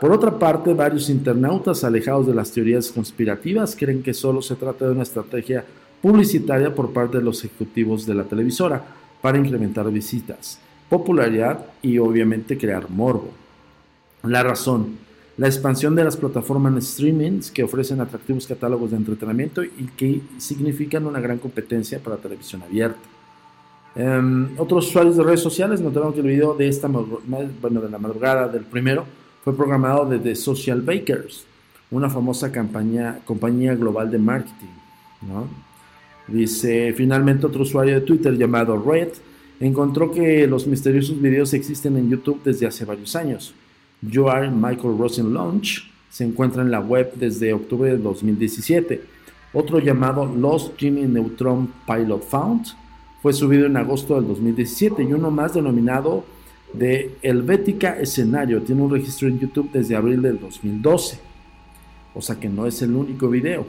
Por 0.00 0.12
otra 0.12 0.38
parte, 0.38 0.74
varios 0.74 1.08
internautas 1.08 1.84
alejados 1.84 2.26
de 2.26 2.34
las 2.34 2.50
teorías 2.50 2.90
conspirativas 2.90 3.76
creen 3.78 4.02
que 4.02 4.12
solo 4.12 4.42
se 4.42 4.56
trata 4.56 4.86
de 4.86 4.92
una 4.92 5.04
estrategia 5.04 5.64
publicitaria 6.02 6.74
por 6.74 6.92
parte 6.92 7.18
de 7.18 7.24
los 7.24 7.44
ejecutivos 7.44 8.04
de 8.04 8.14
la 8.14 8.24
televisora 8.24 8.84
para 9.22 9.38
incrementar 9.38 9.90
visitas, 9.90 10.58
popularidad 10.90 11.64
y 11.80 11.98
obviamente 11.98 12.58
crear 12.58 12.90
morbo. 12.90 13.30
La 14.22 14.42
razón, 14.42 14.98
la 15.36 15.46
expansión 15.46 15.94
de 15.94 16.04
las 16.04 16.16
plataformas 16.16 16.84
streaming 16.84 17.40
que 17.52 17.64
ofrecen 17.64 18.00
atractivos 18.00 18.46
catálogos 18.46 18.90
de 18.90 18.98
entretenimiento 18.98 19.64
y 19.64 19.88
que 19.96 20.20
significan 20.38 21.06
una 21.06 21.20
gran 21.20 21.38
competencia 21.38 21.98
para 21.98 22.16
la 22.16 22.22
televisión 22.22 22.62
abierta. 22.62 23.00
Em, 23.96 24.48
otros 24.58 24.88
usuarios 24.88 25.16
de 25.16 25.22
redes 25.22 25.40
sociales 25.40 25.80
notaron 25.80 26.12
que 26.12 26.20
el 26.20 26.26
video 26.26 26.54
de 26.54 26.68
esta 26.68 26.88
bueno, 26.88 27.80
de 27.80 27.88
la 27.88 27.98
madrugada 27.98 28.48
del 28.48 28.64
primero 28.64 29.04
fue 29.44 29.54
programado 29.56 30.04
desde 30.06 30.34
Social 30.34 30.80
Bakers, 30.80 31.44
una 31.90 32.10
famosa 32.10 32.50
campaña, 32.50 33.20
compañía 33.24 33.74
global 33.74 34.10
de 34.10 34.18
marketing. 34.18 34.74
Dice, 36.26 36.92
finalmente 36.96 37.46
otro 37.46 37.62
usuario 37.62 37.94
de 37.94 38.00
Twitter 38.00 38.36
llamado 38.36 38.82
Red 38.82 39.08
encontró 39.60 40.10
que 40.10 40.46
los 40.46 40.66
misteriosos 40.66 41.20
videos 41.20 41.54
existen 41.54 41.96
en 41.96 42.10
YouTube 42.10 42.42
desde 42.42 42.66
hace 42.66 42.84
varios 42.84 43.14
años. 43.14 43.54
Joar 44.12 44.50
Michael 44.50 44.98
Rosen 44.98 45.32
Launch 45.32 45.88
se 46.10 46.24
encuentra 46.24 46.62
en 46.62 46.70
la 46.70 46.80
web 46.80 47.12
desde 47.14 47.52
octubre 47.52 47.90
de 47.90 47.98
2017. 47.98 49.02
Otro 49.52 49.78
llamado 49.78 50.26
Lost 50.26 50.76
Jimmy 50.78 51.02
Neutron 51.02 51.72
Pilot 51.86 52.22
Found 52.24 52.66
fue 53.24 53.32
subido 53.32 53.64
en 53.64 53.74
agosto 53.78 54.16
del 54.16 54.28
2017 54.28 55.02
y 55.02 55.14
uno 55.14 55.30
más 55.30 55.54
denominado 55.54 56.26
de 56.74 57.16
Helvética 57.22 57.98
Escenario 57.98 58.60
tiene 58.60 58.82
un 58.82 58.90
registro 58.90 59.28
en 59.28 59.40
YouTube 59.40 59.70
desde 59.72 59.96
abril 59.96 60.20
del 60.20 60.38
2012. 60.38 61.20
O 62.14 62.20
sea 62.20 62.38
que 62.38 62.50
no 62.50 62.66
es 62.66 62.82
el 62.82 62.94
único 62.94 63.30
video. 63.30 63.66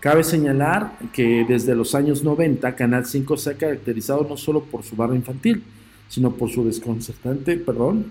Cabe 0.00 0.24
señalar 0.24 0.98
que 1.12 1.46
desde 1.48 1.76
los 1.76 1.94
años 1.94 2.24
90 2.24 2.74
Canal 2.74 3.06
5 3.06 3.36
se 3.36 3.50
ha 3.50 3.54
caracterizado 3.54 4.26
no 4.28 4.36
solo 4.36 4.64
por 4.64 4.82
su 4.82 4.96
barra 4.96 5.14
infantil, 5.14 5.62
sino 6.08 6.32
por 6.32 6.50
su 6.50 6.64
desconcertante, 6.64 7.58
perdón, 7.58 8.06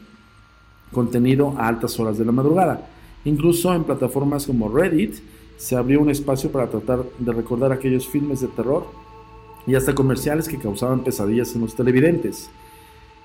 contenido 0.94 1.56
a 1.58 1.68
altas 1.68 2.00
horas 2.00 2.18
de 2.18 2.24
la 2.24 2.32
madrugada. 2.32 2.88
Incluso 3.26 3.76
en 3.76 3.84
plataformas 3.84 4.46
como 4.46 4.70
Reddit 4.70 5.16
se 5.58 5.76
abrió 5.76 6.00
un 6.00 6.10
espacio 6.10 6.50
para 6.54 6.70
tratar 6.70 7.04
de 7.18 7.34
recordar 7.34 7.74
aquellos 7.74 8.08
filmes 8.08 8.40
de 8.40 8.48
terror 8.48 9.09
y 9.68 9.76
hasta 9.76 9.96
comerciales 9.96 10.48
que 10.48 10.58
causaban 10.58 11.04
pesadillas 11.04 11.54
en 11.56 11.62
los 11.62 11.76
televidentes. 11.76 12.50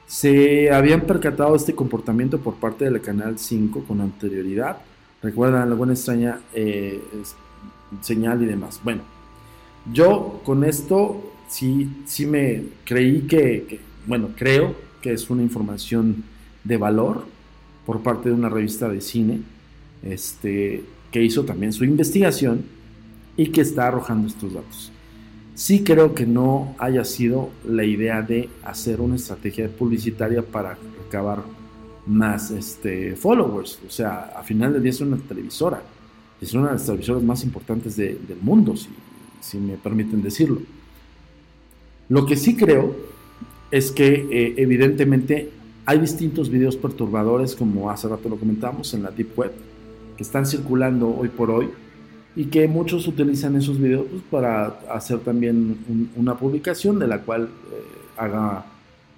Se 0.06 0.70
habían 0.70 1.02
percatado 1.02 1.56
este 1.56 1.74
comportamiento 1.74 2.38
por 2.38 2.54
parte 2.54 2.84
del 2.84 3.00
Canal 3.00 3.38
5 3.38 3.84
con 3.84 4.00
anterioridad. 4.00 4.78
Recuerdan 5.22 5.62
alguna 5.62 5.94
extraña 5.94 6.40
eh, 6.52 7.02
señal 8.02 8.42
y 8.42 8.46
demás. 8.46 8.80
Bueno, 8.84 9.02
yo 9.92 10.40
con 10.44 10.64
esto 10.64 11.32
sí, 11.48 12.02
sí 12.06 12.26
me 12.26 12.64
creí 12.84 13.22
que, 13.22 13.80
bueno, 14.06 14.30
creo 14.36 14.74
que 15.00 15.12
es 15.12 15.30
una 15.30 15.42
información 15.42 16.24
de 16.64 16.76
valor 16.76 17.24
por 17.86 18.02
parte 18.02 18.28
de 18.28 18.34
una 18.34 18.48
revista 18.48 18.88
de 18.88 19.00
cine 19.00 19.42
este, 20.02 20.84
que 21.10 21.22
hizo 21.22 21.44
también 21.44 21.72
su 21.72 21.84
investigación 21.84 22.64
y 23.36 23.48
que 23.48 23.60
está 23.60 23.88
arrojando 23.88 24.28
estos 24.28 24.54
datos. 24.54 24.92
Sí 25.54 25.84
creo 25.84 26.14
que 26.14 26.26
no 26.26 26.74
haya 26.78 27.04
sido 27.04 27.50
la 27.64 27.84
idea 27.84 28.22
de 28.22 28.48
hacer 28.64 29.00
una 29.00 29.14
estrategia 29.14 29.68
publicitaria 29.68 30.42
para 30.42 30.76
recabar 31.04 31.42
más 32.06 32.50
este, 32.50 33.14
followers. 33.14 33.78
O 33.86 33.90
sea, 33.90 34.32
a 34.36 34.42
final 34.42 34.72
del 34.72 34.82
día 34.82 34.90
es 34.90 35.00
una 35.00 35.16
televisora. 35.16 35.80
Es 36.40 36.52
una 36.54 36.66
de 36.66 36.72
las 36.72 36.86
televisoras 36.86 37.22
más 37.22 37.44
importantes 37.44 37.96
del 37.96 38.18
mundo, 38.42 38.74
si, 39.40 39.58
me 39.58 39.76
permiten 39.76 40.22
decirlo. 40.22 40.60
Lo 42.08 42.26
que 42.26 42.36
sí 42.36 42.56
creo 42.56 42.94
es 43.70 43.92
que 43.92 44.26
eh, 44.30 44.54
evidentemente 44.56 45.50
hay 45.86 46.00
distintos 46.00 46.50
videos 46.50 46.76
perturbadores, 46.76 47.54
como 47.54 47.90
hace 47.90 48.08
rato 48.08 48.28
lo 48.28 48.36
comentamos, 48.36 48.92
en 48.92 49.04
la 49.04 49.10
Deep 49.10 49.38
Web, 49.38 49.52
que 50.16 50.22
están 50.24 50.46
circulando 50.46 51.16
hoy 51.16 51.28
por 51.28 51.50
hoy 51.50 51.70
y 52.36 52.46
que 52.46 52.66
muchos 52.66 53.06
utilizan 53.06 53.56
esos 53.56 53.78
videos 53.80 54.06
pues, 54.10 54.22
para 54.30 54.66
hacer 54.90 55.20
también 55.20 56.10
una 56.16 56.36
publicación 56.36 56.98
de 56.98 57.06
la 57.06 57.20
cual 57.20 57.44
eh, 57.44 57.82
haga 58.16 58.64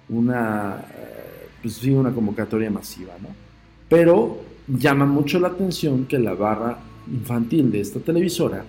una, 0.09 0.85
eh, 0.95 1.47
pues, 1.61 1.75
sí, 1.75 1.91
una 1.91 2.11
convocatoria 2.11 2.69
masiva. 2.69 3.13
¿no? 3.21 3.29
Pero 3.89 4.39
llama 4.67 5.05
mucho 5.05 5.39
la 5.39 5.49
atención 5.49 6.05
que 6.05 6.19
la 6.19 6.33
barra 6.33 6.77
infantil 7.11 7.71
de 7.71 7.81
esta 7.81 7.99
televisora 7.99 8.63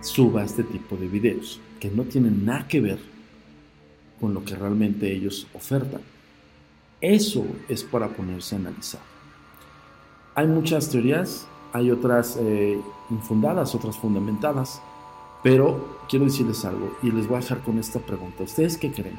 suba 0.00 0.44
este 0.44 0.64
tipo 0.64 0.96
de 0.96 1.08
videos, 1.08 1.60
que 1.80 1.90
no 1.90 2.02
tienen 2.02 2.44
nada 2.44 2.68
que 2.68 2.80
ver 2.80 2.98
con 4.20 4.34
lo 4.34 4.44
que 4.44 4.54
realmente 4.54 5.10
ellos 5.10 5.46
ofertan. 5.54 6.00
Eso 7.00 7.44
es 7.68 7.82
para 7.82 8.08
ponerse 8.08 8.54
a 8.54 8.58
analizar. 8.58 9.00
Hay 10.34 10.46
muchas 10.46 10.90
teorías, 10.90 11.46
hay 11.72 11.90
otras 11.90 12.36
eh, 12.40 12.78
infundadas, 13.10 13.74
otras 13.74 13.96
fundamentadas, 13.96 14.80
pero 15.42 15.98
quiero 16.08 16.24
decirles 16.24 16.64
algo 16.64 16.96
y 17.02 17.10
les 17.10 17.28
voy 17.28 17.36
a 17.36 17.40
dejar 17.40 17.60
con 17.60 17.78
esta 17.78 18.00
pregunta. 18.00 18.44
¿Ustedes 18.44 18.78
qué 18.78 18.90
creen? 18.90 19.18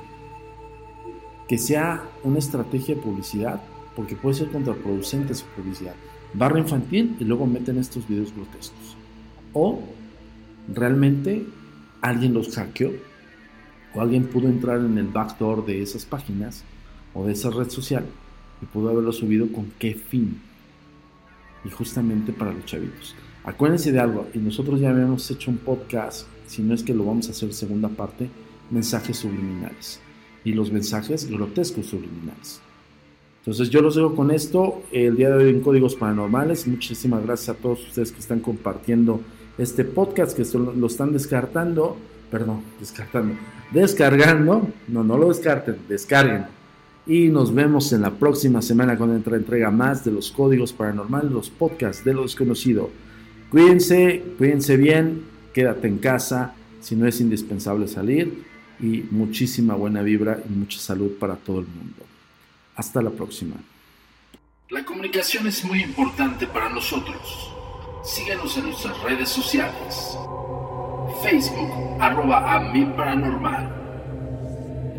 ¿Que 1.47 1.57
sea 1.57 2.03
una 2.23 2.39
estrategia 2.39 2.95
de 2.95 3.01
publicidad? 3.01 3.61
Porque 3.95 4.15
puede 4.15 4.35
ser 4.35 4.51
contraproducente 4.51 5.35
su 5.35 5.45
publicidad. 5.45 5.93
Barra 6.33 6.59
infantil 6.59 7.15
y 7.19 7.23
luego 7.23 7.45
meten 7.45 7.77
estos 7.77 8.07
videos 8.07 8.33
grotescos. 8.33 8.97
O 9.53 9.79
realmente 10.73 11.45
alguien 12.01 12.33
los 12.33 12.55
hackeó 12.55 12.91
o 13.93 14.01
alguien 14.01 14.25
pudo 14.27 14.47
entrar 14.47 14.79
en 14.79 14.97
el 14.97 15.07
backdoor 15.07 15.65
de 15.65 15.81
esas 15.81 16.05
páginas 16.05 16.63
o 17.13 17.25
de 17.25 17.33
esa 17.33 17.49
red 17.51 17.69
social 17.69 18.05
y 18.61 18.65
pudo 18.65 18.89
haberlo 18.89 19.13
subido 19.13 19.47
con 19.51 19.71
qué 19.79 19.93
fin 19.93 20.41
y 21.63 21.69
justamente 21.69 22.33
para 22.33 22.53
los 22.53 22.65
chavitos. 22.65 23.15
Acuérdense 23.45 23.91
de 23.91 23.99
algo, 23.99 24.27
y 24.33 24.39
nosotros 24.39 24.79
ya 24.79 24.89
habíamos 24.89 25.29
hecho 25.29 25.51
un 25.51 25.57
podcast, 25.57 26.25
si 26.47 26.63
no 26.63 26.73
es 26.73 26.81
que 26.81 26.95
lo 26.95 27.05
vamos 27.05 27.27
a 27.27 27.31
hacer 27.31 27.53
segunda 27.53 27.89
parte, 27.89 28.27
mensajes 28.71 29.17
subliminales 29.17 29.99
y 30.43 30.53
los 30.53 30.71
mensajes 30.71 31.29
grotescos 31.29 31.85
subliminales. 31.85 32.59
Entonces 33.41 33.69
yo 33.69 33.81
los 33.81 33.95
dejo 33.95 34.15
con 34.15 34.31
esto 34.31 34.81
el 34.91 35.15
día 35.15 35.29
de 35.29 35.43
hoy 35.43 35.49
en 35.51 35.61
Códigos 35.61 35.95
Paranormales. 35.95 36.65
Muchísimas 36.65 37.23
gracias 37.23 37.49
a 37.49 37.59
todos 37.59 37.87
ustedes 37.87 38.11
que 38.11 38.19
están 38.19 38.39
compartiendo 38.39 39.21
este 39.59 39.85
podcast, 39.85 40.35
que 40.35 40.43
lo 40.57 40.87
están 40.87 41.13
descartando, 41.13 41.97
perdón, 42.31 42.61
descartando, 42.79 43.35
descargando, 43.71 44.67
no, 44.87 45.03
no 45.03 45.17
lo 45.17 45.29
descarten, 45.29 45.77
descarguen 45.87 46.45
y 47.07 47.27
nos 47.27 47.53
vemos 47.53 47.93
en 47.93 48.01
la 48.01 48.11
próxima 48.11 48.61
semana 48.61 48.97
con 48.97 49.15
otra 49.15 49.37
entrega 49.37 49.69
más 49.69 50.03
de 50.03 50.11
los 50.11 50.31
códigos 50.31 50.73
paranormales, 50.73 51.31
los 51.31 51.49
podcasts 51.49 52.03
de 52.03 52.13
lo 52.13 52.23
desconocido. 52.23 52.89
Cuídense, 53.55 54.21
cuídense 54.37 54.75
bien, 54.75 55.27
quédate 55.53 55.87
en 55.87 55.99
casa 55.99 56.53
si 56.81 56.93
no 56.97 57.07
es 57.07 57.21
indispensable 57.21 57.87
salir 57.87 58.43
y 58.81 59.05
muchísima 59.11 59.75
buena 59.75 60.01
vibra 60.01 60.41
y 60.45 60.51
mucha 60.51 60.77
salud 60.77 61.13
para 61.17 61.37
todo 61.37 61.61
el 61.61 61.67
mundo. 61.67 62.03
Hasta 62.75 63.01
la 63.01 63.11
próxima. 63.11 63.55
La 64.71 64.83
comunicación 64.83 65.47
es 65.47 65.63
muy 65.63 65.81
importante 65.83 66.47
para 66.47 66.67
nosotros. 66.67 67.49
Síguenos 68.03 68.57
en 68.57 68.65
nuestras 68.65 69.01
redes 69.03 69.29
sociales. 69.29 70.17
Facebook, 71.23 71.71
arroba 72.01 72.55
a. 72.55 73.69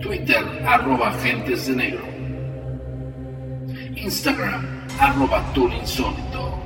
Twitter, 0.00 0.64
arroba 0.66 1.12
Gentes 1.20 1.66
de 1.66 1.76
Negro. 1.76 2.04
Instagram, 3.96 4.64
arroba 4.98 5.44
Insólito. 5.78 6.65